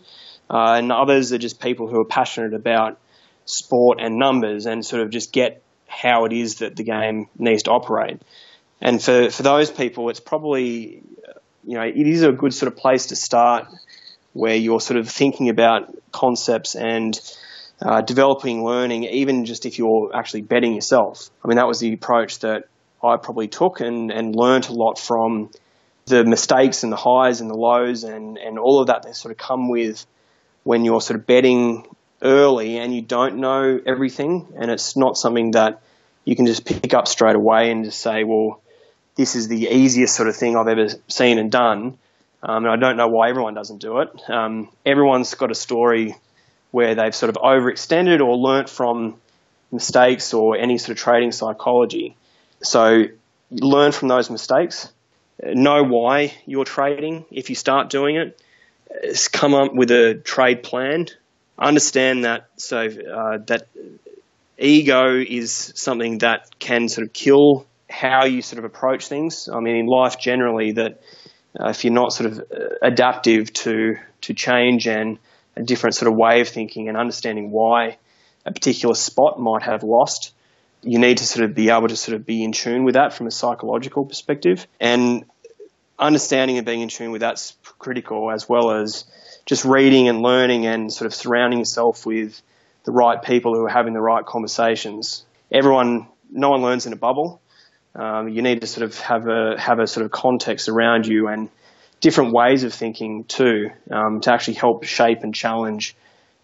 uh, 0.52 0.78
and 0.78 0.92
others 0.92 1.34
are 1.34 1.40
just 1.40 1.60
people 1.60 1.88
who 1.88 2.00
are 2.00 2.06
passionate 2.06 2.54
about 2.54 3.00
sport 3.50 4.00
and 4.00 4.18
numbers 4.18 4.66
and 4.66 4.86
sort 4.86 5.02
of 5.02 5.10
just 5.10 5.32
get 5.32 5.62
how 5.88 6.26
it 6.26 6.34
is 6.34 6.58
that 6.58 6.76
the 6.76 6.84
game 6.84 7.28
needs 7.38 7.64
to 7.64 7.72
operate. 7.72 8.22
And 8.82 9.02
for, 9.02 9.30
for 9.30 9.44
those 9.44 9.72
people, 9.72 10.10
it's 10.10 10.20
probably, 10.20 11.02
you 11.66 11.76
know, 11.76 11.84
it 11.84 12.08
is 12.08 12.24
a 12.24 12.32
good 12.32 12.54
sort 12.54 12.72
of 12.72 12.78
place 12.78 13.08
to 13.08 13.16
start 13.16 13.68
where 14.34 14.56
you're 14.56 14.80
sort 14.80 15.00
of 15.00 15.10
thinking 15.10 15.50
about 15.50 15.94
concepts 16.12 16.76
and 16.76 17.20
uh, 17.82 18.02
developing 18.02 18.64
learning, 18.64 19.06
even 19.06 19.46
just 19.46 19.66
if 19.66 19.78
you're 19.78 20.12
actually 20.16 20.42
betting 20.42 20.76
yourself. 20.76 21.30
I 21.44 21.48
mean, 21.48 21.58
that 21.58 21.68
was 21.68 21.80
the 21.80 21.92
approach 21.94 22.40
that 22.40 22.66
I 23.04 23.18
probably 23.18 23.48
took 23.48 23.82
and, 23.82 24.12
and 24.12 24.36
learned 24.36 24.70
a 24.70 24.74
lot 24.74 25.00
from 25.00 25.50
the 26.06 26.24
mistakes 26.24 26.84
and 26.84 26.92
the 26.92 26.98
highs 26.98 27.42
and 27.42 27.50
the 27.50 27.56
lows 27.56 28.04
and, 28.04 28.38
and 28.38 28.60
all 28.60 28.82
of 28.82 28.88
that 28.88 29.04
that 29.04 29.16
sort 29.16 29.32
of 29.32 29.38
come 29.38 29.70
with 29.70 30.06
when 30.64 30.86
you're 30.86 31.02
sort 31.02 31.20
of 31.20 31.26
betting 31.26 31.86
early 32.22 32.78
and 32.78 32.94
you 32.94 33.02
don't 33.02 33.38
know 33.38 33.80
everything 33.86 34.48
and 34.58 34.70
it's 34.70 34.96
not 34.96 35.18
something 35.18 35.52
that 35.52 35.82
you 36.26 36.36
can 36.36 36.46
just 36.46 36.66
pick 36.66 36.94
up 36.94 37.08
straight 37.08 37.36
away 37.36 37.72
and 37.72 37.86
just 37.86 38.02
say, 38.02 38.24
well, 38.24 38.62
this 39.16 39.36
is 39.36 39.48
the 39.48 39.68
easiest 39.68 40.16
sort 40.16 40.30
of 40.30 40.36
thing 40.36 40.56
I've 40.56 40.68
ever 40.68 40.88
seen 41.08 41.40
and 41.40 41.52
done. 41.52 41.98
Um, 42.42 42.66
and 42.66 42.70
I 42.70 42.76
don't 42.78 42.98
know 42.98 43.08
why 43.08 43.30
everyone 43.30 43.54
doesn't 43.54 43.80
do 43.80 44.00
it. 44.00 44.10
Um, 44.30 44.70
everyone's 44.86 45.34
got 45.34 45.52
a 45.52 45.56
story 45.56 46.16
where 46.72 46.96
they've 46.96 47.16
sort 47.16 47.30
of 47.30 47.36
overextended 47.36 48.22
or 48.22 48.38
learnt 48.38 48.70
from 48.70 49.16
mistakes 49.72 50.34
or 50.34 50.58
any 50.58 50.78
sort 50.78 50.92
of 50.92 50.98
trading 50.98 51.32
psychology. 51.32 52.16
So 52.62 53.06
learn 53.52 53.92
from 53.92 54.08
those 54.08 54.30
mistakes. 54.30 54.90
Know 55.44 55.84
why 55.84 56.34
you're 56.46 56.66
trading. 56.66 57.26
If 57.32 57.50
you 57.50 57.56
start 57.56 57.90
doing 57.90 58.18
it, 58.18 58.40
come 59.32 59.54
up 59.54 59.74
with 59.74 59.92
a 59.92 60.16
trade 60.16 60.64
plan. 60.64 61.08
Understand 61.60 62.24
that 62.24 62.50
so 62.56 62.80
uh, 62.80 63.38
that 63.48 63.68
ego 64.58 65.16
is 65.16 65.74
something 65.76 66.20
that 66.20 66.58
can 66.60 66.88
sort 66.88 67.06
of 67.06 67.14
kill 67.14 67.66
how 67.90 68.26
you 68.26 68.42
sort 68.42 68.60
of 68.60 68.66
approach 68.66 69.08
things. 69.08 69.50
I 69.50 69.60
mean, 69.60 69.76
in 69.76 69.86
life 69.88 70.20
generally, 70.20 70.74
that 70.74 71.02
uh, 71.60 71.70
if 71.70 71.84
you're 71.84 71.94
not 71.94 72.14
sort 72.14 72.32
of 72.32 72.40
uh, 72.40 72.76
adaptive 72.82 73.52
to 73.54 73.98
to 74.22 74.34
change 74.34 74.88
and 74.88 75.18
a 75.56 75.64
different 75.64 75.96
sort 75.96 76.12
of 76.12 76.18
way 76.18 76.42
of 76.42 76.48
thinking 76.48 76.88
and 76.88 76.98
understanding 76.98 77.52
why 77.52 77.98
a 78.46 78.52
particular 78.52 78.96
spot 78.96 79.40
might 79.40 79.64
have 79.64 79.84
lost, 79.84 80.34
you 80.82 81.00
need 81.00 81.18
to 81.18 81.26
sort 81.26 81.44
of 81.44 81.56
be 81.56 81.70
able 81.70 81.88
to 81.88 81.96
sort 81.96 82.16
of 82.16 82.26
be 82.26 82.44
in 82.44 82.52
tune 82.52 82.84
with 82.84 82.96
that 82.96 83.14
from 83.14 83.28
a 83.28 83.32
psychological 83.32 84.06
perspective. 84.06 84.66
And 84.80 85.26
understanding 85.98 86.58
and 86.58 86.66
being 86.66 86.82
in 86.82 86.90
tune 86.90 87.12
with 87.12 87.22
that's 87.22 87.58
critical, 87.78 88.32
as 88.32 88.48
well 88.48 88.72
as 88.72 89.06
just 89.50 89.66
reading 89.66 90.08
and 90.08 90.22
learning 90.22 90.68
and 90.68 90.94
sort 90.94 91.08
of 91.08 91.14
surrounding 91.16 91.58
yourself 91.58 92.06
with 92.06 92.40
the 92.84 92.92
right 92.92 93.24
people 93.24 93.56
who 93.56 93.66
are 93.66 93.70
having 93.70 93.94
the 93.94 94.00
right 94.00 94.24
conversations. 94.24 95.26
Everyone, 95.52 96.08
no 96.30 96.52
one 96.52 96.62
learns 96.62 96.86
in 96.86 96.94
a 96.94 96.96
bubble. 96.96 97.42
Um, 97.96 98.30
you 98.30 98.44
need 98.44 98.62
to 98.62 98.68
sort 98.68 98.86
of 98.86 99.00
have 99.00 99.28
a 99.28 99.60
have 99.60 99.80
a 99.80 99.88
sort 99.88 100.06
of 100.06 100.12
context 100.12 100.70
around 100.70 101.08
you 101.08 101.30
and 101.30 101.50
different 102.00 102.32
ways 102.32 102.64
of 102.64 102.76
thinking 102.76 103.24
too 103.24 103.72
um, 103.90 104.22
to 104.22 104.32
actually 104.32 104.54
help 104.54 104.84
shape 104.84 105.24
and 105.24 105.34
challenge 105.34 105.96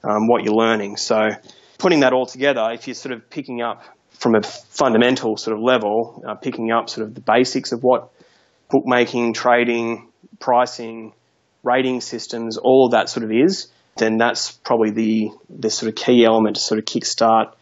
um, 0.03 0.27
what 0.27 0.43
you're 0.43 0.55
learning. 0.55 0.97
So 0.97 1.29
putting 1.77 1.99
that 1.99 2.11
all 2.11 2.25
together, 2.25 2.71
if 2.73 2.87
you're 2.87 2.95
sort 2.95 3.13
of 3.13 3.29
picking 3.29 3.61
up 3.61 3.83
from 4.09 4.33
a 4.33 4.41
fundamental 4.41 5.37
sort 5.37 5.55
of 5.55 5.61
level, 5.61 6.23
uh, 6.27 6.33
picking 6.33 6.71
up 6.71 6.89
sort 6.89 7.07
of 7.07 7.13
the 7.13 7.21
basics 7.21 7.71
of 7.71 7.83
what 7.83 8.09
bookmaking, 8.71 9.33
trading, 9.33 10.09
pricing, 10.39 11.13
rating 11.65 11.99
systems, 11.99 12.57
all 12.57 12.89
that 12.89 13.09
sort 13.09 13.23
of 13.23 13.31
is, 13.31 13.67
then 13.97 14.17
that's 14.17 14.51
probably 14.51 14.91
the 14.91 15.31
the 15.49 15.69
sort 15.69 15.89
of 15.89 15.95
key 15.95 16.23
element 16.23 16.55
to 16.55 16.61
sort 16.61 16.79
of 16.79 16.85
kickstart 16.85 17.53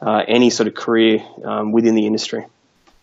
uh, 0.00 0.22
any 0.28 0.50
sort 0.50 0.66
of 0.66 0.74
career 0.74 1.20
um, 1.44 1.72
within 1.72 1.94
the 1.94 2.06
industry. 2.06 2.44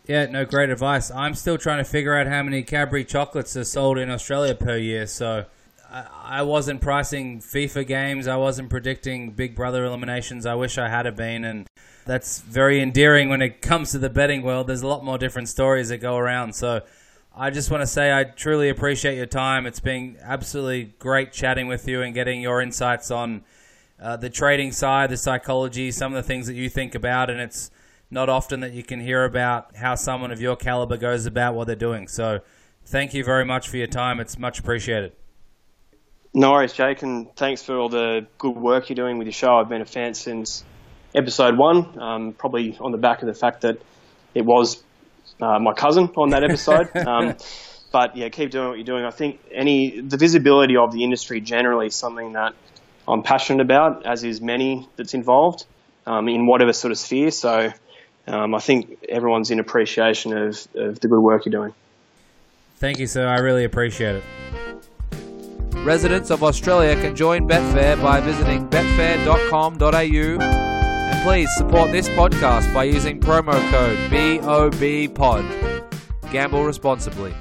Yeah, 0.08 0.26
no, 0.26 0.46
great 0.46 0.70
advice. 0.70 1.12
I'm 1.12 1.36
still 1.36 1.58
trying 1.58 1.78
to 1.78 1.90
figure 1.90 2.16
out 2.16 2.28
how 2.28 2.44
many 2.44 2.64
Cadbury 2.64 3.06
chocolates 3.06 3.56
are 3.56 3.64
sold 3.64 3.98
in 3.98 4.10
Australia 4.10 4.56
per 4.56 4.76
year. 4.76 5.06
So 5.08 5.46
I, 5.90 6.06
I 6.24 6.42
wasn't 6.42 6.82
pricing 6.82 7.40
FIFA 7.40 7.88
games. 7.88 8.28
I 8.28 8.36
wasn't 8.36 8.70
predicting 8.70 9.32
Big 9.32 9.56
Brother 9.56 9.86
eliminations. 9.86 10.46
I 10.46 10.56
wish 10.56 10.78
I 10.78 10.90
had 10.90 11.16
been, 11.16 11.46
and 11.46 11.68
that's 12.06 12.40
very 12.42 12.82
endearing 12.82 13.30
when 13.30 13.42
it 13.42 13.62
comes 13.62 13.92
to 13.92 14.00
the 14.00 14.10
betting 14.10 14.42
world. 14.42 14.68
There's 14.68 14.82
a 14.82 14.88
lot 14.88 15.06
more 15.06 15.18
different 15.18 15.50
stories 15.50 15.90
that 15.90 16.00
go 16.00 16.18
around. 16.18 16.56
So 16.56 16.82
I 17.34 17.50
just 17.50 17.72
want 17.72 17.80
to 17.80 17.88
say 17.88 18.12
I 18.12 18.26
truly 18.26 18.68
appreciate 18.68 19.16
your 19.16 19.26
time. 19.26 19.66
It's 19.66 19.80
been 19.80 20.18
absolutely 20.22 20.94
great 21.00 21.32
chatting 21.32 21.68
with 21.68 21.88
you 21.88 22.02
and 22.02 22.14
getting 22.14 22.42
your 22.42 22.62
insights 22.62 23.10
on 23.10 23.46
uh, 24.02 24.18
the 24.18 24.30
trading 24.30 24.74
side, 24.74 25.10
the 25.10 25.18
psychology, 25.18 25.92
some 25.92 26.14
of 26.14 26.22
the 26.22 26.28
things 26.28 26.46
that 26.48 26.56
you 26.56 26.68
think 26.68 26.94
about, 26.94 27.30
and 27.30 27.40
it's 27.40 27.72
not 28.10 28.28
often 28.28 28.60
that 28.60 28.74
you 28.74 28.84
can 28.84 29.00
hear 29.00 29.24
about 29.24 29.78
how 29.78 29.96
someone 29.96 30.32
of 30.32 30.42
your 30.42 30.58
caliber 30.58 30.98
goes 30.98 31.26
about 31.26 31.56
what 31.56 31.68
they're 31.68 31.76
doing. 31.76 32.10
So 32.10 32.40
thank 32.84 33.14
you 33.14 33.24
very 33.24 33.46
much 33.46 33.70
for 33.70 33.78
your 33.78 33.88
time. 33.88 34.20
It's 34.20 34.38
much 34.38 34.60
appreciated. 34.60 35.14
No 36.34 36.52
worries, 36.52 36.74
Jake, 36.74 37.02
and 37.02 37.34
thanks 37.38 37.64
for 37.64 37.78
all 37.78 37.88
the 37.88 38.28
good 38.40 38.58
work 38.58 38.90
you're 38.90 38.96
doing 38.96 39.18
with 39.18 39.28
your 39.28 39.34
show. 39.34 39.56
I've 39.56 39.70
been 39.70 39.82
a 39.82 39.86
fan 39.86 40.16
since 40.16 40.66
episode 41.16 41.58
one, 41.58 41.98
um, 42.02 42.34
probably 42.34 42.78
on 42.82 42.92
the 42.92 42.98
back 42.98 43.22
of 43.22 43.28
the 43.28 43.34
fact 43.34 43.62
that 43.62 43.78
it 44.36 44.44
was 44.44 44.84
uh, 45.42 45.60
my 45.60 45.74
cousin 45.74 46.10
on 46.16 46.30
that 46.30 46.44
episode. 46.44 46.96
um, 47.08 47.36
but 47.92 48.16
yeah, 48.16 48.30
keep 48.30 48.52
doing 48.52 48.70
what 48.70 48.78
you're 48.78 48.86
doing. 48.86 49.04
I 49.04 49.12
think 49.12 49.40
any 49.52 50.00
the 50.00 50.18
visibility 50.18 50.78
of 50.78 50.94
the 50.94 51.04
industry 51.04 51.42
generally 51.42 51.88
is 51.88 51.96
something 51.96 52.34
that 52.34 52.54
I'm 53.08 53.24
passionate 53.24 53.62
about, 53.62 54.06
as 54.06 54.24
is 54.24 54.40
many 54.40 54.88
that's 54.96 55.14
involved 55.14 55.66
um, 56.06 56.30
in 56.30 56.46
whatever 56.46 56.74
sort 56.74 56.92
of 56.92 56.98
sphere. 56.98 57.32
So 57.32 57.72
um, 58.28 58.56
I 58.56 58.60
think 58.60 59.04
everyone's 59.10 59.52
in 59.52 59.60
appreciation 59.60 60.38
of, 60.38 60.68
of 60.76 61.00
the 61.00 61.08
good 61.08 61.20
work 61.20 61.46
you're 61.46 61.52
doing. 61.52 61.74
Thank 62.78 63.00
you, 63.00 63.08
sir. 63.08 63.28
I 63.28 63.40
really 63.40 63.64
appreciate 63.64 64.16
it. 64.16 64.24
Residents 65.84 66.30
of 66.30 66.44
Australia 66.44 66.96
can 66.96 67.16
join 67.16 67.48
Betfair 67.48 68.02
by 68.02 68.22
visiting 68.22 68.68
betfair.com.au 68.70 70.40
and 70.42 70.71
please 71.22 71.54
support 71.56 71.92
this 71.92 72.10
podcast 72.10 72.74
by 72.74 72.84
using 72.84 73.20
promo 73.20 73.54
code 73.70 73.98
BOBPOD. 74.10 75.84
Gamble 76.32 76.64
responsibly. 76.64 77.34